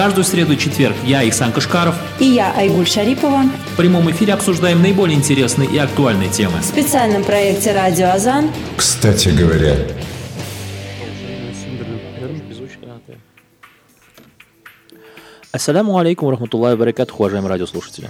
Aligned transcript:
Каждую 0.00 0.24
среду 0.24 0.54
и 0.54 0.58
четверг 0.58 0.96
я, 1.04 1.22
Ихсан 1.28 1.52
Кашкаров 1.52 1.94
и 2.18 2.24
я, 2.24 2.54
Айгуль 2.56 2.86
Шарипова 2.86 3.42
в 3.42 3.76
прямом 3.76 4.10
эфире 4.10 4.32
обсуждаем 4.32 4.80
наиболее 4.80 5.14
интересные 5.14 5.68
и 5.68 5.76
актуальные 5.76 6.30
темы. 6.30 6.58
В 6.60 6.64
специальном 6.64 7.22
проекте 7.22 7.74
«Радио 7.74 8.08
Азан». 8.08 8.50
Кстати 8.78 9.28
говоря, 9.28 9.76
Ассаляму 15.52 15.98
алейкум, 15.98 16.30
рахматуллахи 16.30 16.78
баракат, 16.78 17.12
уважаемые 17.12 17.50
радиослушатели. 17.50 18.08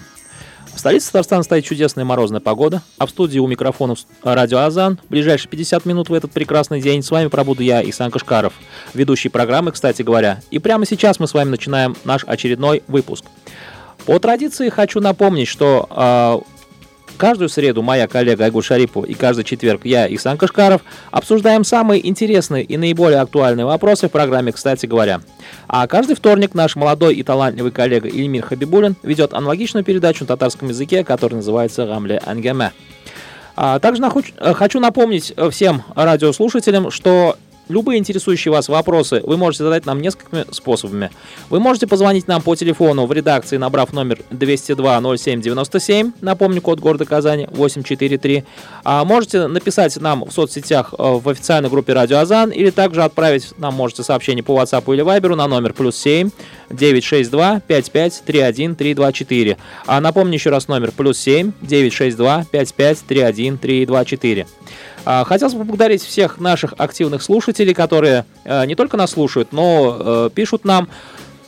В 0.81 0.83
столице 0.83 1.09
Татарстана 1.09 1.43
стоит 1.43 1.67
чудесная 1.67 2.07
морозная 2.07 2.41
погода, 2.41 2.81
а 2.97 3.05
в 3.05 3.11
студии 3.11 3.39
у 3.39 3.47
микрофонов 3.47 3.99
радио 4.23 4.61
Азан 4.61 4.99
в 5.07 5.11
ближайшие 5.11 5.51
50 5.51 5.85
минут 5.85 6.09
в 6.09 6.15
этот 6.15 6.33
прекрасный 6.33 6.81
день 6.81 7.03
с 7.03 7.11
вами 7.11 7.27
пробуду 7.27 7.63
я, 7.63 7.83
Исан 7.83 8.11
Кашкаров, 8.11 8.55
ведущий 8.95 9.29
программы, 9.29 9.73
кстати 9.73 10.01
говоря. 10.01 10.41
И 10.51 10.59
прямо 10.59 10.87
сейчас 10.87 11.21
мы 11.21 11.29
с 11.29 11.35
вами 11.35 11.51
начинаем 11.51 11.97
наш 12.05 12.25
очередной 12.25 12.83
выпуск. 12.89 13.27
По 14.07 14.19
традиции 14.19 14.71
хочу 14.71 15.01
напомнить, 15.01 15.49
что 15.49 15.87
э, 15.91 16.60
Каждую 17.21 17.51
среду 17.51 17.83
моя 17.83 18.09
коллега 18.09 18.45
Айгуль 18.45 18.63
Шарипова 18.63 19.05
и 19.05 19.13
каждый 19.13 19.45
четверг 19.45 19.83
я, 19.85 20.07
Исан 20.07 20.39
Кашкаров, 20.39 20.81
обсуждаем 21.11 21.65
самые 21.65 22.09
интересные 22.09 22.65
и 22.65 22.79
наиболее 22.79 23.21
актуальные 23.21 23.67
вопросы 23.67 24.09
в 24.09 24.11
программе 24.11 24.53
«Кстати 24.53 24.87
говоря». 24.87 25.21
А 25.69 25.87
каждый 25.87 26.17
вторник 26.17 26.55
наш 26.55 26.77
молодой 26.77 27.15
и 27.17 27.23
талантливый 27.23 27.73
коллега 27.73 28.09
Ильмир 28.09 28.47
Хабибулин 28.47 28.97
ведет 29.03 29.35
аналогичную 29.35 29.85
передачу 29.85 30.25
на 30.25 30.29
татарском 30.29 30.71
языке, 30.71 31.05
которая 31.05 31.37
называется 31.37 31.85
«Гамле 31.85 32.23
Ангеме». 32.25 32.73
А 33.55 33.79
также 33.81 34.03
хочу 34.55 34.81
напомнить 34.81 35.35
всем 35.51 35.83
радиослушателям, 35.95 36.91
что 36.91 37.37
Любые 37.71 38.01
интересующие 38.01 38.51
вас 38.51 38.69
вопросы 38.69 39.23
вы 39.25 39.37
можете 39.37 39.63
задать 39.63 39.87
нам 39.87 40.03
несколькими 40.03 40.45
способами. 40.51 41.11
Вы 41.51 41.61
можете 41.61 41.87
позвонить 41.87 42.27
нам 42.27 42.43
по 42.43 42.57
телефону 42.57 43.07
в 43.07 43.13
редакции, 43.13 43.59
набрав 43.59 43.93
номер 43.93 44.19
202-07-97, 44.33 46.13
напомню, 46.21 46.61
код 46.63 46.81
города 46.81 47.05
Казани 47.05 47.47
843. 47.49 48.45
А 48.83 49.05
можете 49.05 49.47
написать 49.47 49.97
нам 50.01 50.25
в 50.25 50.33
соцсетях 50.33 50.95
э, 50.99 51.03
в 51.03 51.29
официальной 51.29 51.71
группе 51.71 51.93
Радио 51.93 52.19
Азан 52.19 52.51
или 52.51 52.71
также 52.71 53.05
отправить 53.05 53.57
нам 53.57 53.75
можете 53.75 54.03
сообщение 54.03 54.43
по 54.43 54.61
WhatsApp 54.61 54.93
или 54.93 55.05
Viber 55.05 55.37
на 55.37 55.47
номер 55.47 55.73
плюс 55.73 55.97
7 55.97 56.31
962 56.71 57.61
55 57.67 58.23
31 58.25 58.77
324. 58.77 59.57
А 59.87 60.01
напомню 60.01 60.35
еще 60.35 60.51
раз 60.51 60.69
номер 60.69 60.93
плюс 60.93 61.19
7 61.19 61.53
962 61.61 62.47
55 62.51 62.99
31 63.07 63.59
324. 63.59 64.47
А, 65.05 65.25
хотелось 65.25 65.55
бы 65.55 65.61
поблагодарить 65.61 66.03
всех 66.03 66.39
наших 66.39 66.75
активных 66.79 67.23
слушателей, 67.23 67.75
которые 67.75 68.25
э, 68.45 68.67
не 68.67 68.75
только 68.75 68.97
нас 68.97 69.13
слушают, 69.13 69.53
но 69.53 69.97
э, 69.99 70.31
пишут 70.35 70.65
нам, 70.65 70.89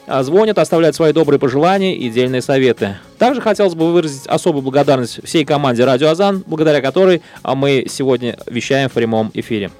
а, 0.06 0.22
звонят, 0.22 0.58
оставляют 0.58 0.96
свои 0.96 1.12
добрые 1.12 1.38
пожелания 1.38 1.96
и 1.96 2.10
дельные 2.10 2.42
советы. 2.42 2.96
Также 3.18 3.40
хотелось 3.40 3.74
бы 3.74 3.92
выразить 3.92 4.26
особую 4.26 4.62
благодарность 4.62 5.24
всей 5.24 5.44
команде 5.44 5.84
«Радио 5.84 6.08
Азан», 6.08 6.42
благодаря 6.46 6.80
которой 6.80 7.22
а, 7.42 7.54
мы 7.54 7.86
сегодня 7.88 8.36
вещаем 8.46 8.88
в 8.88 8.92
прямом 8.92 9.30
эфире. 9.34 9.70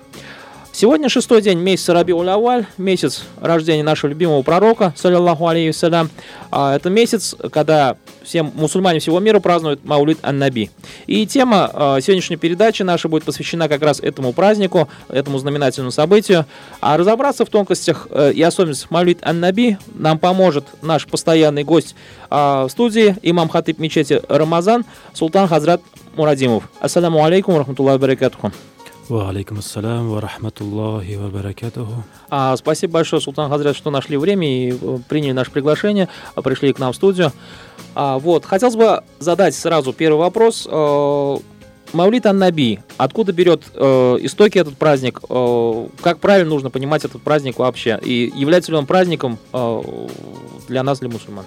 Сегодня 0.75 1.11
шестой 1.11 1.43
день 1.43 1.59
месяца 1.59 1.93
Раби 1.93 2.15
Уляваль, 2.15 2.65
месяц 2.79 3.25
рождения 3.39 3.83
нашего 3.83 4.09
любимого 4.09 4.41
пророка, 4.41 4.95
саллиллаху 4.97 5.47
алейхиссалям. 5.47 6.09
А, 6.51 6.75
это 6.75 6.89
месяц, 6.89 7.37
когда 7.53 7.97
все 8.25 8.43
мусульмане 8.43 8.99
всего 8.99 9.21
мира 9.21 9.39
празднуют 9.39 9.85
Маулид 9.85 10.19
Ан-Наби. 10.23 10.71
И 11.07 11.27
тема 11.27 11.71
а, 11.73 12.01
сегодняшней 12.01 12.37
передачи 12.37 12.83
наша 12.83 13.11
будет 13.11 13.25
посвящена 13.25 13.69
как 13.69 13.83
раз 13.83 14.01
этому 14.01 14.33
празднику, 14.33 14.89
этому 15.09 15.39
знаменательному 15.39 15.93
событию. 15.93 16.47
А 16.81 16.97
разобраться 16.97 17.45
в 17.45 17.51
тонкостях 17.51 18.09
э, 18.11 18.33
и 18.33 18.41
особенностях 18.41 18.91
Маулид 18.91 19.19
Ан-Наби 19.21 19.77
нам 19.95 20.19
поможет 20.19 20.65
наш 20.81 21.07
постоянный 21.07 21.65
гость 21.65 21.95
а, 22.31 22.67
в 22.67 22.71
студии, 22.71 23.15
имам 23.21 23.51
хатиб 23.51 23.79
мечети 23.79 24.23
Рамазан, 24.27 24.87
Султан 25.13 25.49
Хазрат 25.49 25.83
Мурадимов. 26.17 26.65
Ассаламу 26.81 27.23
алейкум, 27.23 27.59
рахматуллахи 27.59 28.01
баракатуху. 28.01 28.53
Валейкум 29.09 29.59
ассалям 29.59 30.11
ва 30.11 30.21
рахматуллахи 30.21 31.15
ва 31.15 31.29
баракатуху. 31.29 32.05
А, 32.31 32.57
спасибо 32.57 32.95
большое, 32.95 33.21
Султан 33.21 33.51
Хазрят, 33.51 33.77
что 33.77 33.91
нашли 33.91 34.17
время 34.17 34.47
и 34.47 34.73
э, 34.73 34.99
приняли 35.09 35.33
наше 35.33 35.51
приглашение, 35.51 36.09
а, 36.35 36.43
пришли 36.43 36.73
к 36.73 36.79
нам 36.79 36.93
в 36.93 36.97
студию. 36.97 37.33
А, 37.95 38.19
вот, 38.19 38.45
хотелось 38.45 38.77
бы 38.77 39.03
задать 39.19 39.55
сразу 39.55 39.93
первый 39.93 40.19
вопрос. 40.19 40.67
Э, 40.71 41.37
Маулит 41.93 42.25
Ан-Наби, 42.25 42.81
откуда 42.97 43.33
берет 43.33 43.65
э, 43.75 44.17
истоки 44.21 44.57
этот 44.59 44.79
праздник? 44.79 45.21
Э, 45.29 45.89
как 46.01 46.19
правильно 46.21 46.51
нужно 46.51 46.71
понимать 46.71 47.05
этот 47.05 47.23
праздник 47.23 47.59
вообще? 47.59 47.99
И 48.03 48.33
является 48.35 48.73
ли 48.73 48.79
он 48.79 48.87
праздником 48.87 49.39
э, 49.53 49.83
для 50.69 50.83
нас, 50.83 51.01
для 51.01 51.11
мусульман? 51.11 51.45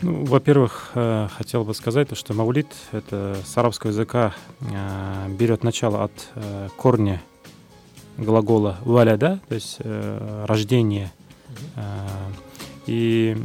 Ну, 0.00 0.24
во-первых, 0.24 0.92
э, 0.94 1.26
хотел 1.36 1.64
бы 1.64 1.74
сказать, 1.74 2.16
что 2.16 2.32
маулит 2.32 2.68
это 2.92 3.36
с 3.44 3.58
арабского 3.58 3.90
языка 3.90 4.32
э, 4.60 5.28
берет 5.30 5.64
начало 5.64 6.04
от 6.04 6.12
э, 6.36 6.68
корня 6.76 7.20
глагола 8.16 8.78
валяда, 8.84 9.40
то 9.48 9.54
есть 9.54 9.78
рождение. 9.80 11.12
И 12.86 13.36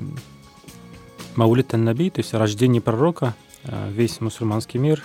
маулит 1.35 1.75
ан-наби, 1.75 2.09
то 2.09 2.21
есть 2.21 2.33
рождение 2.33 2.81
пророка, 2.81 3.35
весь 3.89 4.19
мусульманский 4.19 4.79
мир, 4.79 5.03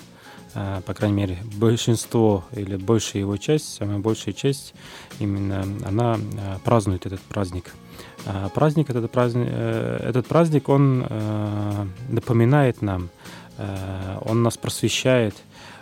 по 0.54 0.94
крайней 0.94 1.16
мере, 1.16 1.38
большинство 1.56 2.46
или 2.52 2.76
большая 2.76 3.20
его 3.20 3.36
часть, 3.36 3.74
самая 3.74 3.98
большая 3.98 4.32
часть, 4.32 4.72
именно 5.18 5.66
она 5.86 6.18
празднует 6.64 7.04
этот 7.04 7.20
праздник– 7.20 7.74
праздник, 8.54 8.90
этот 8.90 9.10
праздник, 9.10 9.48
э, 9.50 10.08
этот 10.08 10.26
праздник, 10.26 10.68
он 10.68 11.06
э, 11.08 11.86
напоминает 12.08 12.82
нам, 12.82 13.08
э, 13.58 14.18
он 14.24 14.42
нас 14.42 14.56
просвещает, 14.56 15.34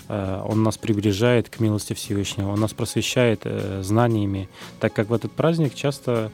он 0.09 0.63
нас 0.63 0.79
приближает 0.79 1.49
к 1.49 1.59
милости 1.59 1.93
Всевышнего, 1.93 2.53
он 2.53 2.61
нас 2.61 2.73
просвещает 2.73 3.45
знаниями, 3.81 4.49
так 4.79 4.93
как 4.93 5.09
в 5.09 5.13
этот 5.13 5.33
праздник 5.33 5.75
часто 5.75 6.31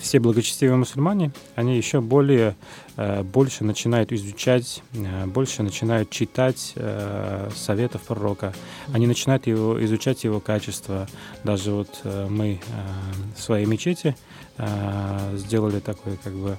все 0.00 0.20
благочестивые 0.20 0.76
мусульмане, 0.76 1.32
они 1.54 1.76
еще 1.76 2.00
более, 2.00 2.56
э, 2.96 3.22
больше 3.22 3.64
начинают 3.64 4.12
изучать, 4.12 4.82
э, 4.92 5.26
больше 5.26 5.62
начинают 5.62 6.10
читать 6.10 6.72
э, 6.76 7.50
советов 7.54 8.02
пророка. 8.02 8.52
Они 8.92 9.06
начинают 9.06 9.46
его, 9.46 9.82
изучать 9.84 10.24
его 10.24 10.40
качество. 10.40 11.06
Даже 11.42 11.72
вот 11.72 12.00
мы 12.04 12.60
в 13.36 13.40
своей 13.40 13.66
мечети 13.66 14.16
сделали 15.34 15.80
такой 15.80 16.16
как 16.22 16.32
бы 16.32 16.58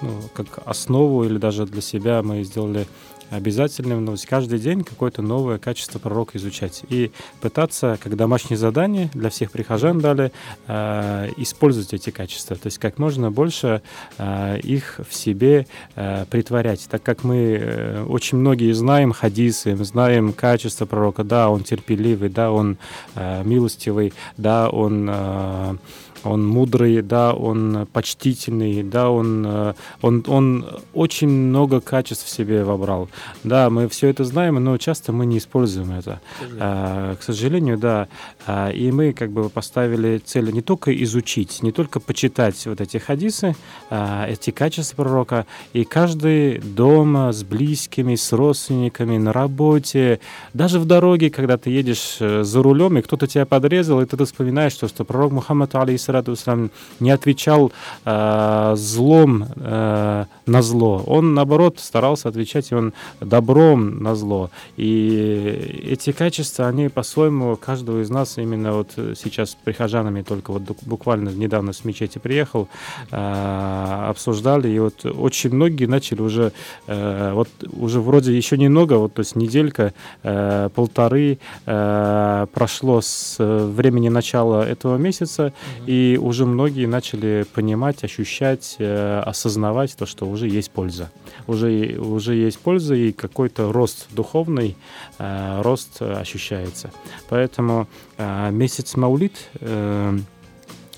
ну, 0.00 0.10
как 0.34 0.66
основу 0.66 1.24
или 1.24 1.38
даже 1.38 1.66
для 1.66 1.82
себя 1.82 2.22
мы 2.22 2.42
сделали 2.42 2.86
обязательным 3.30 4.04
ну, 4.04 4.16
каждый 4.28 4.58
день 4.58 4.84
какое-то 4.84 5.22
новое 5.22 5.58
качество 5.58 5.98
пророка 5.98 6.38
изучать. 6.38 6.82
И 6.88 7.10
пытаться, 7.40 7.98
как 8.02 8.16
домашнее 8.16 8.56
задание 8.56 9.10
для 9.14 9.30
всех 9.30 9.50
прихожан 9.50 10.00
дали, 10.00 10.32
э, 10.66 11.30
использовать 11.36 11.94
эти 11.94 12.10
качества, 12.10 12.56
то 12.56 12.66
есть 12.66 12.78
как 12.78 12.98
можно 12.98 13.30
больше 13.30 13.82
э, 14.18 14.58
их 14.60 15.00
в 15.08 15.14
себе 15.14 15.66
э, 15.94 16.24
притворять, 16.30 16.86
так 16.90 17.02
как 17.02 17.24
мы 17.24 17.58
э, 17.60 18.04
очень 18.04 18.38
многие 18.38 18.72
знаем 18.72 19.12
хадисы, 19.12 19.76
знаем 19.76 20.32
качество 20.32 20.86
пророка, 20.86 21.24
да, 21.24 21.50
он 21.50 21.64
терпеливый, 21.64 22.28
да, 22.28 22.50
он 22.50 22.78
э, 23.14 23.42
милостивый, 23.44 24.12
да, 24.36 24.68
он 24.68 25.08
э, 25.10 25.76
он 26.24 26.46
мудрый, 26.46 27.02
да, 27.02 27.32
он 27.32 27.86
почтительный, 27.92 28.82
да, 28.82 29.10
он, 29.10 29.44
э, 29.46 29.74
он, 30.02 30.24
он 30.26 30.66
очень 30.94 31.28
много 31.28 31.80
качеств 31.80 32.26
в 32.26 32.30
себе 32.30 32.64
вобрал. 32.64 33.08
Да, 33.44 33.70
мы 33.70 33.88
все 33.88 34.08
это 34.08 34.24
знаем, 34.24 34.62
но 34.62 34.76
часто 34.78 35.12
мы 35.12 35.26
не 35.26 35.38
используем 35.38 35.92
это. 35.92 36.20
А, 36.58 37.16
к 37.16 37.22
сожалению, 37.22 37.78
да. 37.78 38.08
А, 38.46 38.70
и 38.70 38.90
мы 38.90 39.12
как 39.12 39.30
бы 39.30 39.48
поставили 39.48 40.18
цель 40.18 40.52
не 40.52 40.62
только 40.62 40.92
изучить, 41.04 41.62
не 41.62 41.72
только 41.72 42.00
почитать 42.00 42.66
вот 42.66 42.80
эти 42.80 42.96
хадисы, 42.98 43.54
а, 43.90 44.26
эти 44.26 44.50
качества 44.50 45.02
пророка, 45.02 45.46
и 45.72 45.84
каждый 45.84 46.58
дома 46.58 47.32
с 47.32 47.42
близкими, 47.44 48.14
с 48.14 48.32
родственниками, 48.32 49.18
на 49.18 49.32
работе, 49.32 50.20
даже 50.54 50.78
в 50.78 50.84
дороге, 50.84 51.30
когда 51.30 51.56
ты 51.56 51.70
едешь 51.70 52.16
э, 52.20 52.42
за 52.42 52.62
рулем, 52.62 52.98
и 52.98 53.02
кто-то 53.02 53.26
тебя 53.26 53.46
подрезал, 53.46 54.00
и 54.00 54.06
ты 54.06 54.24
вспоминаешь, 54.24 54.72
что, 54.72 54.88
что 54.88 55.04
пророк 55.04 55.32
Мухаммад, 55.32 55.74
алейхиссалам, 56.08 56.58
алейхиссалату 56.58 56.70
не 57.00 57.10
отвечал 57.10 57.72
э, 58.04 58.74
злом 58.76 59.46
э, 59.56 60.24
на 60.46 60.62
зло. 60.62 61.02
Он, 61.06 61.34
наоборот, 61.34 61.78
старался 61.78 62.28
отвечать 62.28 62.72
он 62.72 62.92
добром 63.20 64.02
на 64.02 64.14
зло. 64.14 64.50
И 64.76 65.84
эти 65.84 66.12
качества, 66.12 66.68
они 66.68 66.88
по-своему 66.88 67.56
каждого 67.56 68.02
из 68.02 68.10
нас 68.10 68.38
именно 68.38 68.72
вот 68.72 68.90
сейчас 69.16 69.56
прихожанами 69.64 70.22
только 70.22 70.52
вот 70.52 70.62
буквально 70.82 71.30
недавно 71.30 71.72
с 71.72 71.84
мечети 71.84 72.18
приехал, 72.18 72.68
э, 73.10 74.06
обсуждали, 74.08 74.68
и 74.68 74.78
вот 74.78 75.04
очень 75.04 75.54
многие 75.54 75.86
начали 75.86 76.20
уже, 76.20 76.52
э, 76.86 77.32
вот 77.34 77.48
уже 77.72 78.00
вроде 78.00 78.36
еще 78.36 78.56
немного, 78.56 78.94
вот 78.94 79.14
то 79.14 79.20
есть 79.20 79.36
неделька, 79.36 79.92
э, 80.22 80.68
полторы 80.74 81.38
э, 81.66 82.46
прошло 82.52 83.00
с 83.00 83.36
времени 83.38 84.08
начала 84.08 84.62
этого 84.62 84.96
месяца, 84.96 85.42
mm-hmm. 85.42 85.84
и 85.86 85.97
И 85.98 86.16
уже 86.16 86.46
многие 86.46 86.86
начали 86.86 87.44
понимать, 87.54 88.04
ощущать, 88.04 88.76
э, 88.78 89.20
осознавать 89.26 89.96
то, 89.96 90.06
что 90.06 90.26
уже 90.26 90.46
есть 90.46 90.70
польза. 90.70 91.10
Уже, 91.48 91.98
уже 91.98 92.36
есть 92.36 92.60
польза 92.60 92.94
и 92.94 93.10
какой-то 93.10 93.72
рост 93.72 94.06
духовный, 94.12 94.76
э, 95.18 95.60
рост 95.62 96.00
ощущается. 96.00 96.92
Поэтому 97.28 97.88
э, 98.16 98.50
месяц 98.52 98.94
Маулит 98.94 99.50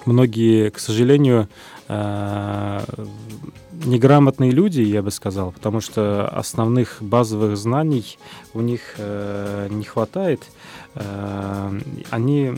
многие, 0.07 0.71
к 0.71 0.79
сожалению, 0.79 1.49
неграмотные 3.85 4.51
люди, 4.51 4.81
я 4.81 5.03
бы 5.03 5.11
сказал, 5.11 5.53
потому 5.53 5.81
что 5.81 6.29
основных 6.29 6.99
базовых 7.01 7.57
знаний 7.57 8.19
у 8.55 8.61
них 8.61 8.97
не 8.99 9.85
хватает. 9.85 10.43
Они 12.11 12.55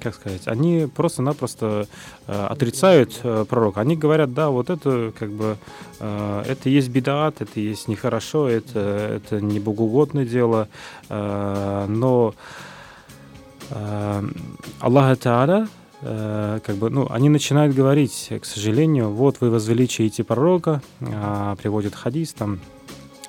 как 0.00 0.14
сказать, 0.14 0.42
они 0.46 0.88
просто-напросто 0.94 1.86
э, 2.26 2.46
отрицают 2.46 3.20
э, 3.22 3.44
пророка. 3.48 3.80
Они 3.80 3.96
говорят, 3.96 4.34
да, 4.34 4.50
вот 4.50 4.70
это 4.70 5.12
как 5.18 5.30
бы 5.30 5.56
э, 6.00 6.42
это 6.46 6.68
есть 6.68 6.88
бедаат, 6.88 7.40
это 7.40 7.60
есть 7.60 7.88
нехорошо, 7.88 8.48
это, 8.48 8.78
это 8.78 9.40
не 9.40 9.60
богоугодное 9.60 10.24
дело, 10.24 10.68
э, 11.08 11.86
но 11.88 12.34
э, 13.70 14.22
Аллах 14.80 15.18
Та'аля 15.18 15.68
э, 16.02 16.60
как 16.64 16.76
бы, 16.76 16.90
ну, 16.90 17.06
они 17.10 17.28
начинают 17.28 17.74
говорить, 17.74 18.32
к 18.40 18.44
сожалению, 18.44 19.10
вот 19.10 19.40
вы 19.40 19.50
возвеличиваете 19.50 20.24
пророка, 20.24 20.82
э, 21.00 21.56
приводят 21.60 21.94
хадис 21.94 22.32
там, 22.32 22.60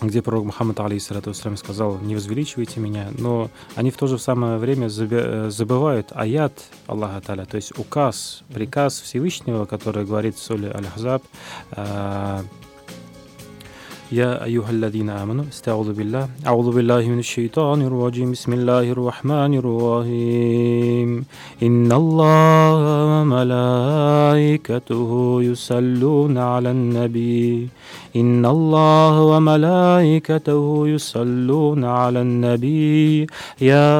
где 0.01 0.23
пророк 0.23 0.45
Мухаммад, 0.45 0.81
алейхиссалату 0.81 1.35
сказал, 1.35 1.99
не 1.99 2.15
возвеличивайте 2.15 2.81
меня, 2.81 3.09
но 3.17 3.51
они 3.75 3.91
в 3.91 3.97
то 3.97 4.07
же 4.07 4.19
самое 4.19 4.59
время 4.59 4.89
э, 4.89 5.51
забывают 5.51 6.09
аят 6.13 6.53
Аллаха 6.87 7.21
Таля, 7.21 7.45
то 7.45 7.57
есть 7.57 7.79
указ, 7.79 8.43
приказ 8.53 9.01
Всевышнего, 9.01 9.65
который 9.65 10.05
говорит 10.05 10.37
в 10.37 10.43
Соле 10.43 10.71
Аль-Хазаб, 10.71 11.23
э, 11.73 12.43
يا 14.13 14.45
أيها 14.45 14.71
الذين 14.71 15.11
آمنوا 15.11 15.45
استعوذ 15.49 15.93
بالله 15.93 16.29
أعوذ 16.47 16.73
بالله 16.77 17.03
من 17.09 17.19
الشيطان 17.19 17.83
الرجيم 17.83 18.33
بسم 18.33 18.53
الله 18.53 18.91
الرحمن 18.93 19.55
الرحيم 19.55 21.25
إن 21.63 21.93
الله 21.93 23.21
وملائكته 23.23 25.11
يصلون 25.43 26.39
على 26.39 26.71
النبي 26.71 27.69
إن 28.17 28.47
الله 28.47 29.21
وملائكته 29.23 30.89
يصلون 30.89 31.85
على 31.85 32.21
النبي 32.21 33.27
يا 33.61 33.91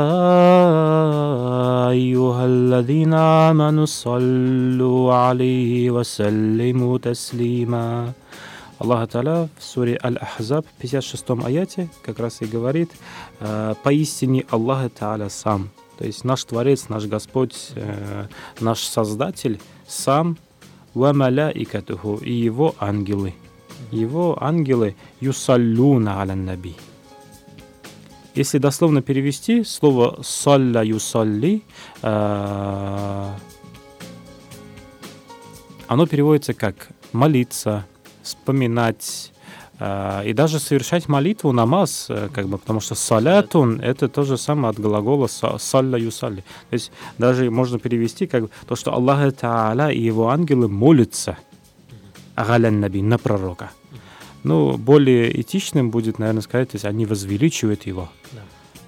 أيها 1.91 2.45
الذين 2.47 3.15
آمنوا 3.15 3.87
صلوا 3.87 5.15
عليه 5.15 5.91
وسلموا 5.91 6.99
تسليما 6.99 8.13
Аллах 8.79 9.09
Таля 9.09 9.49
в 9.57 9.63
суре 9.63 9.99
Аль-Ахзаб, 10.03 10.67
56 10.83 11.25
аяте, 11.47 11.89
как 12.03 12.19
раз 12.19 12.43
и 12.43 12.45
говорит, 12.45 12.91
«Э, 13.41 13.75
поистине 13.83 14.45
Аллах 14.51 14.91
Та'аля 14.91 15.31
сам, 15.31 15.71
то 15.97 16.05
есть 16.05 16.25
наш 16.25 16.45
Творец, 16.45 16.89
наш 16.89 17.07
Господь, 17.07 17.71
э, 17.77 18.27
наш 18.61 18.81
Создатель 18.81 19.61
сам, 19.87 20.37
ва 20.93 21.13
маляикатуху, 21.13 22.17
и 22.17 22.33
его 22.33 22.75
ангелы. 22.79 23.35
его 23.92 24.38
ангелы 24.42 24.96
юсаллюна 25.20 26.22
аля 26.22 26.36
наби. 26.36 26.76
Если 28.36 28.60
дословно 28.60 29.02
перевести, 29.02 29.64
слово 29.64 30.20
«салля 30.24 30.84
юсалли» 30.84 31.64
э, 32.02 33.30
оно 35.88 36.08
переводится 36.08 36.54
как 36.54 36.90
«молиться», 37.12 37.86
вспоминать 38.22 39.32
э, 39.80 40.30
и 40.30 40.34
даже 40.34 40.60
совершать 40.60 41.10
молитву, 41.10 41.52
намаз, 41.52 42.06
э, 42.10 42.30
как 42.34 42.48
бы, 42.48 42.58
потому 42.60 42.80
что 42.80 42.96
салятун— 42.96 43.82
это 43.82 44.08
то 44.08 44.24
же 44.24 44.38
самое 44.38 44.70
от 44.70 44.80
глагола 44.80 45.28
салля 45.28 45.98
юсалли. 45.98 46.44
То 46.70 46.74
есть 46.74 46.92
даже 47.18 47.50
можно 47.50 47.80
перевести 47.80 48.28
как 48.28 48.50
то, 48.68 48.76
что 48.76 48.94
Аллах 48.94 49.34
Та'аля 49.34 49.92
и 49.92 50.00
его 50.00 50.30
ангелы 50.30 50.68
молятся 50.68 51.38
агалян 52.36 52.80
наби, 52.80 53.02
на 53.02 53.18
пророка. 53.18 53.72
Ну, 54.44 54.78
более 54.78 55.42
этичным 55.42 55.92
будет, 55.92 56.20
наверное, 56.20 56.42
сказать, 56.42 56.70
то 56.70 56.76
есть 56.76 56.86
они 56.86 57.06
возвеличивают 57.06 57.86
его. 57.86 58.10
Да. 58.32 58.42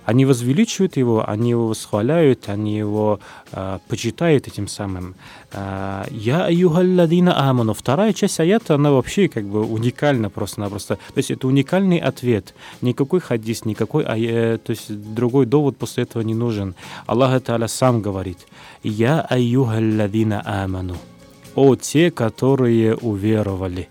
Они 0.04 0.26
возвеличивают 0.26 0.98
его, 0.98 1.30
они 1.30 1.52
его 1.52 1.68
восхваляют, 1.68 2.50
они 2.50 2.76
его 2.76 3.20
э, 3.52 3.80
почитают 3.88 4.48
этим 4.48 4.68
самым. 4.68 5.16
А, 5.54 6.06
Я 6.10 6.46
аюгалладина 6.46 7.50
аману. 7.50 7.74
Вторая 7.74 8.12
часть 8.14 8.40
аята, 8.40 8.76
она 8.76 8.92
вообще 8.92 9.28
как 9.28 9.46
бы 9.46 9.64
уникальна 9.64 10.30
просто-напросто. 10.30 10.96
То 10.96 11.18
есть 11.18 11.30
это 11.30 11.48
уникальный 11.48 12.00
ответ. 12.00 12.56
Никакой 12.82 13.20
хадис, 13.20 13.64
никакой, 13.66 14.04
а, 14.04 14.58
то 14.58 14.72
есть 14.72 14.92
другой 15.14 15.46
довод 15.46 15.78
после 15.78 16.04
этого 16.04 16.24
не 16.24 16.34
нужен. 16.34 16.74
Аллах 17.06 17.34
Та'аля 17.42 17.68
сам 17.68 18.02
говорит. 18.02 18.40
Я 18.82 19.22
аюгалладина 19.22 20.42
аману. 20.46 20.98
О 21.54 21.76
те, 21.76 22.10
которые 22.10 22.96
уверовали. 22.96 23.88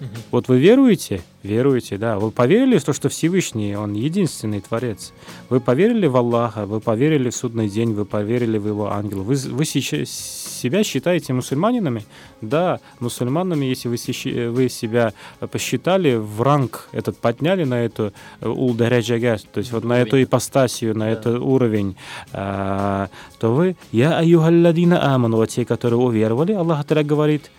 Угу. 0.00 0.08
Вот 0.30 0.48
вы 0.48 0.58
веруете? 0.58 1.22
Веруете, 1.42 1.98
да. 1.98 2.18
Вы 2.18 2.30
поверили 2.30 2.78
в 2.78 2.84
то, 2.84 2.92
что 2.92 3.08
Всевышний, 3.08 3.76
Он 3.76 3.92
единственный 3.92 4.60
Творец. 4.60 5.12
Вы 5.50 5.60
поверили 5.60 6.06
в 6.06 6.16
Аллаха, 6.16 6.66
вы 6.66 6.80
поверили 6.80 7.30
в 7.30 7.36
судный 7.36 7.68
день, 7.68 7.92
вы 7.92 8.04
поверили 8.04 8.58
в 8.58 8.66
Его 8.66 8.90
ангела. 8.90 9.22
Вы, 9.22 9.34
вы 9.34 9.64
сейчас, 9.64 10.08
себя 10.08 10.82
считаете 10.82 11.32
мусульманинами? 11.32 12.04
Да, 12.40 12.80
мусульманами, 12.98 13.66
если 13.66 13.88
вы, 13.88 14.50
вы 14.50 14.68
себя 14.68 15.12
посчитали, 15.50 16.16
в 16.16 16.42
ранг 16.42 16.88
этот 16.92 17.18
подняли 17.18 17.64
на 17.64 17.84
эту 17.84 18.12
э, 18.40 18.48
улдараджага, 18.48 19.38
то 19.52 19.58
есть 19.58 19.72
вот 19.72 19.84
на 19.84 20.00
эту 20.00 20.22
ипостасию, 20.22 20.96
на 20.96 21.06
да. 21.06 21.10
этот 21.10 21.40
уровень, 21.40 21.96
а, 22.32 23.08
то 23.38 23.54
вы, 23.54 23.76
я 23.92 24.18
аюгалладина 24.18 25.14
аману, 25.14 25.44
те, 25.46 25.64
которые 25.64 25.98
уверовали, 26.00 26.52
Аллах 26.52 26.86
говорит, 26.86 27.50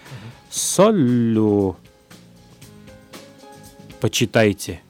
соллю 0.50 1.76
почитайте. 4.06 4.82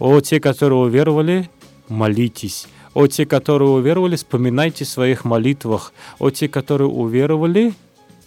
О, 0.00 0.20
те, 0.20 0.40
которые 0.40 0.80
уверовали, 0.80 1.48
молитесь. 1.88 2.66
О, 2.92 3.06
те, 3.06 3.24
которые 3.24 3.70
уверовали, 3.70 4.16
вспоминайте 4.16 4.84
в 4.84 4.88
своих 4.88 5.24
молитвах. 5.24 5.92
О, 6.18 6.28
те, 6.30 6.48
которые 6.48 6.88
уверовали, 6.88 7.72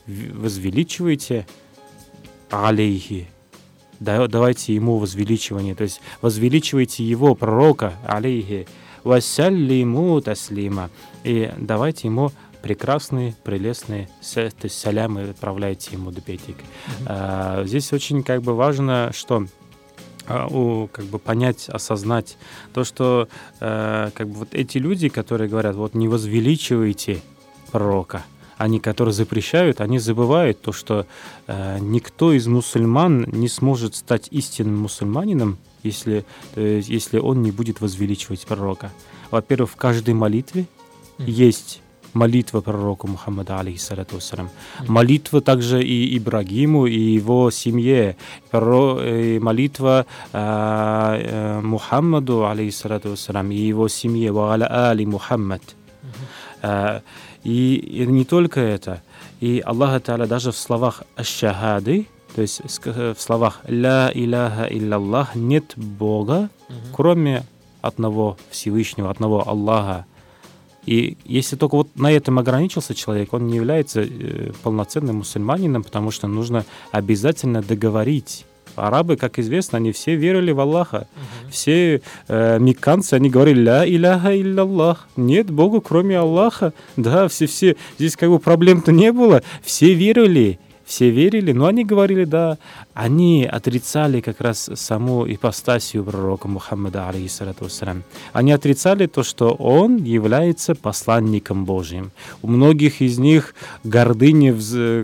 возвеличивайте 0.08 1.46
алейхи. 2.50 3.28
Давайте 4.00 4.74
ему 4.74 5.00
возвеличивание, 5.00 5.76
то 5.76 5.84
есть 5.84 6.00
возвеличивайте 6.22 7.04
его, 7.04 7.36
пророка, 7.36 7.96
алейхи. 8.06 8.70
Вассалиму 9.04 10.22
таслима. 10.22 10.90
И 11.26 11.52
давайте 11.58 12.08
ему 12.08 12.32
прекрасные, 12.62 13.36
прелестные 13.44 14.08
салямы 14.22 15.24
отправляйте 15.24 15.90
ему 15.92 16.12
до 16.12 16.22
петик. 16.22 16.56
Mm-hmm. 16.56 17.06
А, 17.06 17.64
здесь 17.66 17.92
очень 17.92 18.24
как 18.24 18.44
бы 18.44 18.56
важно, 18.56 19.12
что 19.14 19.46
как 20.28 21.06
бы 21.06 21.20
понять, 21.20 21.70
осознать 21.70 22.38
то, 22.74 22.84
что 22.84 23.28
э, 23.60 24.10
как 24.14 24.28
бы 24.28 24.40
вот 24.40 24.50
эти 24.54 24.78
люди, 24.78 25.10
которые 25.10 25.50
говорят, 25.50 25.76
вот 25.76 25.94
не 25.94 26.08
возвеличивайте 26.08 27.22
пророка, 27.72 28.24
они, 28.58 28.80
которые 28.80 29.14
запрещают, 29.14 29.82
они 29.82 30.00
забывают 30.00 30.62
то, 30.62 30.72
что 30.72 31.06
э, 31.48 31.78
никто 31.80 32.34
из 32.34 32.48
мусульман 32.48 33.28
не 33.32 33.48
сможет 33.48 33.96
стать 33.96 34.28
истинным 34.32 34.80
мусульманином, 34.80 35.58
если, 35.84 36.26
э, 36.56 36.82
если 36.84 37.20
он 37.20 37.42
не 37.42 37.52
будет 37.52 37.82
возвеличивать 37.82 38.46
пророка. 38.46 38.92
Во-первых, 39.32 39.72
в 39.72 39.76
каждой 39.76 40.14
молитве 40.14 40.68
mm-hmm. 41.18 41.30
есть 41.30 41.82
молитва 42.16 42.62
пророку 42.62 43.08
Мухаммада, 43.08 43.60
алейхиссалату 43.60 44.16
вассалам. 44.16 44.50
Молитва 44.88 45.42
также 45.42 45.84
и 45.84 46.18
Ибрагиму, 46.18 46.88
и 46.88 46.98
его 46.98 47.52
семье. 47.52 48.16
И 48.52 49.40
молитва 49.42 50.06
э, 50.34 50.38
э, 50.38 51.62
Мухаммаду, 51.62 52.48
алейхиссалату 52.48 53.12
вассалам, 53.12 53.52
и 53.52 53.58
его 53.58 53.88
семье. 53.88 54.32
Ва 54.32 54.54
аля 54.54 54.90
али 54.90 55.06
Мухаммад. 55.06 55.62
Э, 56.62 57.02
и, 57.44 57.76
и 57.76 58.06
не 58.08 58.26
только 58.26 58.60
это. 58.62 59.04
И 59.42 59.62
Аллах 59.64 60.02
Та'аля 60.02 60.26
даже 60.26 60.52
в 60.52 60.58
словах 60.58 61.04
«Аш-шахады», 61.16 62.08
то 62.36 62.42
есть 62.42 62.62
в 62.86 63.16
словах 63.18 63.62
«Ля 63.68 64.12
иляха 64.14 64.66
илляллах» 64.66 65.36
нет 65.36 65.74
Бога, 65.76 66.50
кроме 66.94 67.44
одного 67.82 68.38
Всевышнего, 68.50 69.12
одного 69.12 69.48
Аллаха. 69.48 70.06
И 70.86 71.18
если 71.26 71.56
только 71.56 71.76
вот 71.76 71.90
на 71.96 72.12
этом 72.12 72.40
ограничился 72.40 72.94
человек, 72.94 73.34
он 73.34 73.48
не 73.48 73.56
является 73.56 74.02
э, 74.02 74.52
полноценным 74.64 75.18
мусульманином, 75.18 75.84
потому 75.84 76.12
что 76.12 76.28
нужно 76.28 76.66
обязательно 76.92 77.62
договорить 77.62 78.46
Арабы, 78.76 79.16
как 79.16 79.40
известно, 79.40 79.78
они 79.78 79.92
все 79.92 80.16
верили 80.16 80.52
в 80.52 80.60
Аллаха. 80.60 81.08
Все 81.50 82.02
э, 82.28 82.60
мекканцы, 82.60 83.14
они 83.14 83.30
говорили, 83.30 83.62
ля 83.62 83.88
иляха 83.88 84.36
илляллах. 84.38 85.08
Нет 85.16 85.50
Бога, 85.50 85.80
кроме 85.80 86.18
Аллаха. 86.18 86.74
Да, 86.98 87.28
все-все. 87.28 87.78
Здесь 87.98 88.18
как 88.18 88.30
бы 88.30 88.40
проблем-то 88.40 88.92
не 88.92 89.12
было. 89.12 89.44
Все 89.64 89.94
верили 89.94 90.60
все 90.86 91.10
верили, 91.10 91.52
но 91.52 91.66
они 91.66 91.84
говорили, 91.84 92.26
да, 92.26 92.58
они 92.94 93.46
отрицали 93.46 94.22
как 94.22 94.40
раз 94.40 94.70
саму 94.76 95.26
ипостасию 95.28 96.04
пророка 96.04 96.48
Мухаммада, 96.48 97.10
алейхиссалату 97.10 97.68
Они 98.34 98.52
отрицали 98.52 99.08
то, 99.08 99.24
что 99.24 99.54
он 99.54 99.98
является 99.98 100.76
посланником 100.76 101.66
Божьим. 101.66 102.12
У 102.42 102.48
многих 102.48 103.02
из 103.02 103.18
них 103.18 103.56
гордыня 103.84 104.54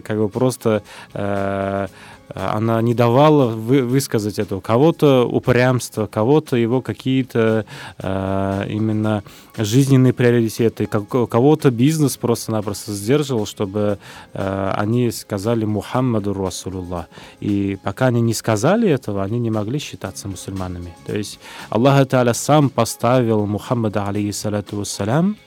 как 0.03 0.17
бы 0.17 0.29
просто 0.29 0.83
э, 1.13 1.87
она 2.35 2.81
не 2.81 2.93
давала 2.93 3.47
вы, 3.47 3.83
высказать 3.83 4.39
этого. 4.39 4.61
Кого-то 4.61 5.27
упрямство, 5.27 6.07
кого-то 6.07 6.55
его 6.55 6.81
какие-то 6.81 7.65
э, 7.97 8.65
именно 8.69 9.23
жизненные 9.57 10.13
приоритеты, 10.13 10.85
кого-то 10.85 11.71
бизнес 11.71 12.17
просто-напросто 12.17 12.93
сдерживал, 12.93 13.45
чтобы 13.45 13.97
э, 14.33 14.73
они 14.75 15.11
сказали 15.11 15.65
Мухаммаду 15.65 16.33
Расулуллах. 16.33 17.07
И 17.39 17.77
пока 17.83 18.07
они 18.07 18.21
не 18.21 18.33
сказали 18.33 18.89
этого, 18.89 19.23
они 19.23 19.39
не 19.39 19.51
могли 19.51 19.79
считаться 19.79 20.27
мусульманами. 20.27 20.95
То 21.05 21.17
есть 21.17 21.39
Аллах 21.69 22.01
Та'аля 22.07 22.33
сам 22.33 22.69
поставил 22.69 23.45
Мухаммада, 23.45 24.07
алейхиссалату 24.07 24.77
вассалям, 24.77 25.37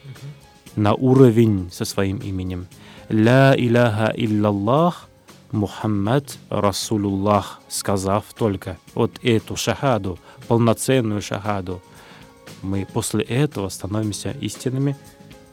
на 0.77 0.95
уровень 0.95 1.71
со 1.73 1.85
своим 1.85 2.19
именем. 2.19 2.67
Ля 3.09 3.55
иляха 3.57 4.13
иллаллах– 4.17 5.09
Мухаммад 5.55 6.37
Расулуллах, 6.51 7.61
сказав 7.69 8.25
только 8.37 8.77
вот 8.95 9.13
эту 9.23 9.55
шахаду, 9.57 10.19
полноценную 10.49 11.23
шахаду, 11.23 11.81
мы 12.61 12.87
после 12.93 13.23
этого 13.23 13.69
становимся 13.69 14.33
истинными 14.41 14.97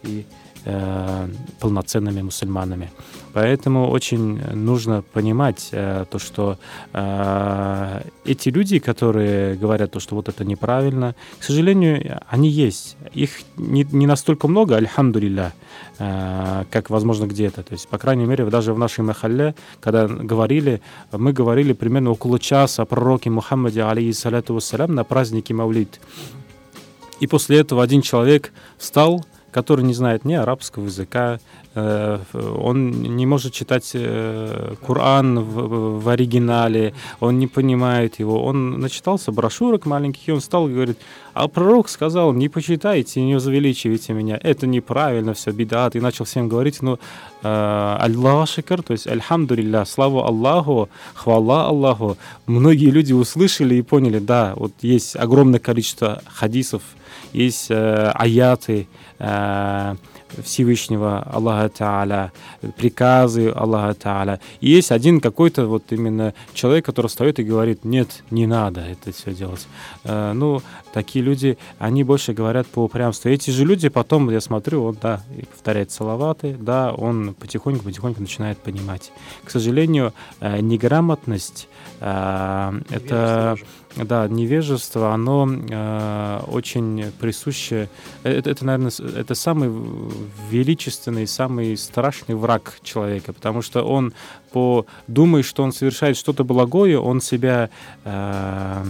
и 0.02 0.26
э, 0.64 1.28
полноценными 1.60 2.22
мусульманами. 2.22 2.90
Поэтому 3.32 3.88
очень 3.90 4.40
нужно 4.54 5.02
понимать 5.02 5.70
э, 5.72 6.04
то, 6.10 6.18
что 6.18 6.58
э, 6.92 8.02
эти 8.26 8.50
люди, 8.50 8.78
которые 8.78 9.56
говорят 9.56 9.92
то, 9.92 10.00
что 10.00 10.16
вот 10.16 10.28
это 10.28 10.44
неправильно, 10.44 11.14
к 11.38 11.44
сожалению, 11.44 12.20
они 12.28 12.50
есть. 12.50 12.96
Их 13.14 13.40
не, 13.56 13.84
не 13.90 14.06
настолько 14.06 14.48
много, 14.48 14.76
альхамдулилля, 14.76 15.54
э, 15.98 16.64
как, 16.70 16.90
возможно, 16.90 17.26
где-то. 17.26 17.62
То 17.62 17.72
есть, 17.72 17.88
по 17.88 17.96
крайней 17.96 18.26
мере, 18.26 18.44
даже 18.46 18.74
в 18.74 18.78
нашей 18.78 19.02
махалле, 19.02 19.54
когда 19.80 20.06
говорили, 20.06 20.82
мы 21.10 21.32
говорили 21.32 21.72
примерно 21.72 22.10
около 22.10 22.38
часа 22.38 22.82
о 22.82 22.86
пророке 22.86 23.30
Мухаммаде, 23.30 23.82
алейхиссалату 23.82 24.54
вассалям, 24.54 24.94
на 24.94 25.04
празднике 25.04 25.54
Маулид. 25.54 26.00
И 27.20 27.26
после 27.26 27.60
этого 27.60 27.82
один 27.82 28.02
человек 28.02 28.52
встал, 28.76 29.24
который 29.52 29.84
не 29.84 29.94
знает 29.94 30.24
ни 30.24 30.32
арабского 30.32 30.86
языка, 30.86 31.38
э, 31.74 32.18
он 32.32 32.90
не 32.90 33.26
может 33.26 33.52
читать 33.52 33.90
э, 33.94 34.74
Коран 34.84 35.40
в, 35.40 36.00
в 36.00 36.08
оригинале, 36.08 36.94
он 37.20 37.38
не 37.38 37.46
понимает 37.46 38.18
его. 38.18 38.42
Он 38.44 38.80
начитался 38.80 39.30
брошюрок 39.30 39.84
маленьких, 39.84 40.26
и 40.26 40.32
он 40.32 40.40
стал 40.40 40.68
и 40.68 40.72
говорит, 40.72 40.98
а 41.34 41.48
пророк 41.48 41.88
сказал, 41.90 42.32
не 42.32 42.48
почитайте, 42.48 43.22
не 43.22 43.34
возвеличивайте 43.34 44.14
меня, 44.14 44.40
это 44.42 44.66
неправильно, 44.66 45.34
все, 45.34 45.52
бедат. 45.52 45.94
И 45.96 46.00
начал 46.00 46.24
всем 46.24 46.48
говорить, 46.48 46.80
ну, 46.80 46.98
э, 47.42 47.96
Аллах 48.00 48.48
шикар, 48.48 48.82
то 48.82 48.92
есть, 48.92 49.06
альхамдулилля, 49.06 49.84
слава 49.84 50.26
Аллаху, 50.26 50.88
хвала 51.14 51.68
Аллаху. 51.68 52.16
Многие 52.46 52.90
люди 52.90 53.12
услышали 53.12 53.74
и 53.74 53.82
поняли, 53.82 54.18
да, 54.18 54.54
вот 54.56 54.72
есть 54.80 55.14
огромное 55.14 55.60
количество 55.60 56.22
хадисов, 56.26 56.82
есть 57.34 57.70
аяты, 57.70 58.88
Э, 58.92 59.01
Всевышнего 60.42 61.22
Аллаха 61.22 61.66
Та'аля, 61.66 62.30
приказы 62.76 63.50
Аллаха 63.50 63.92
Та'аля. 63.92 64.40
И 64.60 64.70
есть 64.70 64.90
один 64.90 65.20
какой-то 65.20 65.66
вот 65.66 65.84
именно 65.90 66.34
человек, 66.54 66.86
который 66.86 67.08
встает 67.08 67.38
и 67.38 67.44
говорит, 67.44 67.84
нет, 67.84 68.22
не 68.30 68.46
надо 68.46 68.80
это 68.80 69.12
все 69.12 69.32
делать. 69.32 69.66
Э, 70.04 70.32
ну, 70.32 70.62
такие 70.92 71.24
люди, 71.24 71.58
они 71.78 72.04
больше 72.04 72.32
говорят 72.32 72.66
по 72.66 72.84
упрямству. 72.84 73.30
Эти 73.30 73.50
же 73.50 73.64
люди 73.64 73.88
потом, 73.88 74.30
я 74.30 74.40
смотрю, 74.40 74.84
он, 74.84 74.96
да, 75.00 75.22
повторяет 75.52 75.90
салаваты, 75.90 76.56
да, 76.58 76.92
он 76.92 77.34
потихоньку-потихоньку 77.34 78.20
начинает 78.20 78.58
понимать. 78.58 79.12
К 79.44 79.50
сожалению, 79.50 80.12
э, 80.40 80.60
неграмотность 80.60 81.68
это 82.00 83.56
да, 83.96 84.26
невежество, 84.28 85.12
оно 85.12 85.48
э, 85.48 86.40
очень 86.46 87.12
присуще. 87.20 87.88
Это, 88.22 88.50
это, 88.50 88.64
наверное, 88.64 88.92
это 89.16 89.34
самый 89.34 89.70
величественный, 90.50 91.26
самый 91.26 91.76
страшный 91.76 92.34
враг 92.34 92.78
человека, 92.82 93.32
потому 93.32 93.62
что 93.62 93.82
он 93.82 94.12
по 94.52 94.86
думает, 95.06 95.44
что 95.44 95.62
он 95.62 95.72
совершает 95.72 96.16
что-то 96.16 96.44
благое, 96.44 96.98
он 96.98 97.20
себя 97.20 97.70
э, 98.04 98.84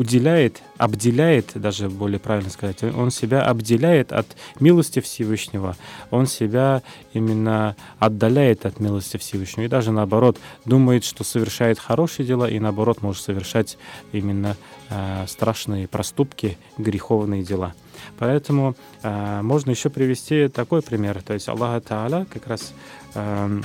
уделяет, 0.00 0.62
обделяет, 0.78 1.50
даже 1.56 1.90
более 1.90 2.18
правильно 2.18 2.48
сказать, 2.48 2.82
он 2.82 3.10
себя 3.10 3.42
обделяет 3.42 4.14
от 4.14 4.28
милости 4.58 5.00
Всевышнего, 5.00 5.76
он 6.10 6.26
себя 6.26 6.82
именно 7.12 7.76
отдаляет 7.98 8.64
от 8.64 8.80
милости 8.80 9.18
Всевышнего, 9.18 9.66
и 9.66 9.68
даже 9.68 9.92
наоборот 9.92 10.38
думает, 10.64 11.04
что 11.04 11.22
совершает 11.22 11.78
хорошие 11.78 12.26
дела, 12.26 12.48
и 12.48 12.58
наоборот 12.58 13.02
может 13.02 13.22
совершать 13.22 13.76
именно 14.12 14.56
э, 14.88 15.26
страшные 15.28 15.86
проступки, 15.86 16.56
греховные 16.78 17.42
дела. 17.42 17.74
Поэтому 18.18 18.76
э, 19.02 19.42
можно 19.42 19.70
еще 19.70 19.90
привести 19.90 20.48
такой 20.48 20.80
пример, 20.80 21.20
то 21.20 21.34
есть 21.34 21.46
Аллах 21.46 21.82
Та'аля 21.82 22.24
как 22.24 22.46
раз 22.46 22.72
э, 23.14 23.60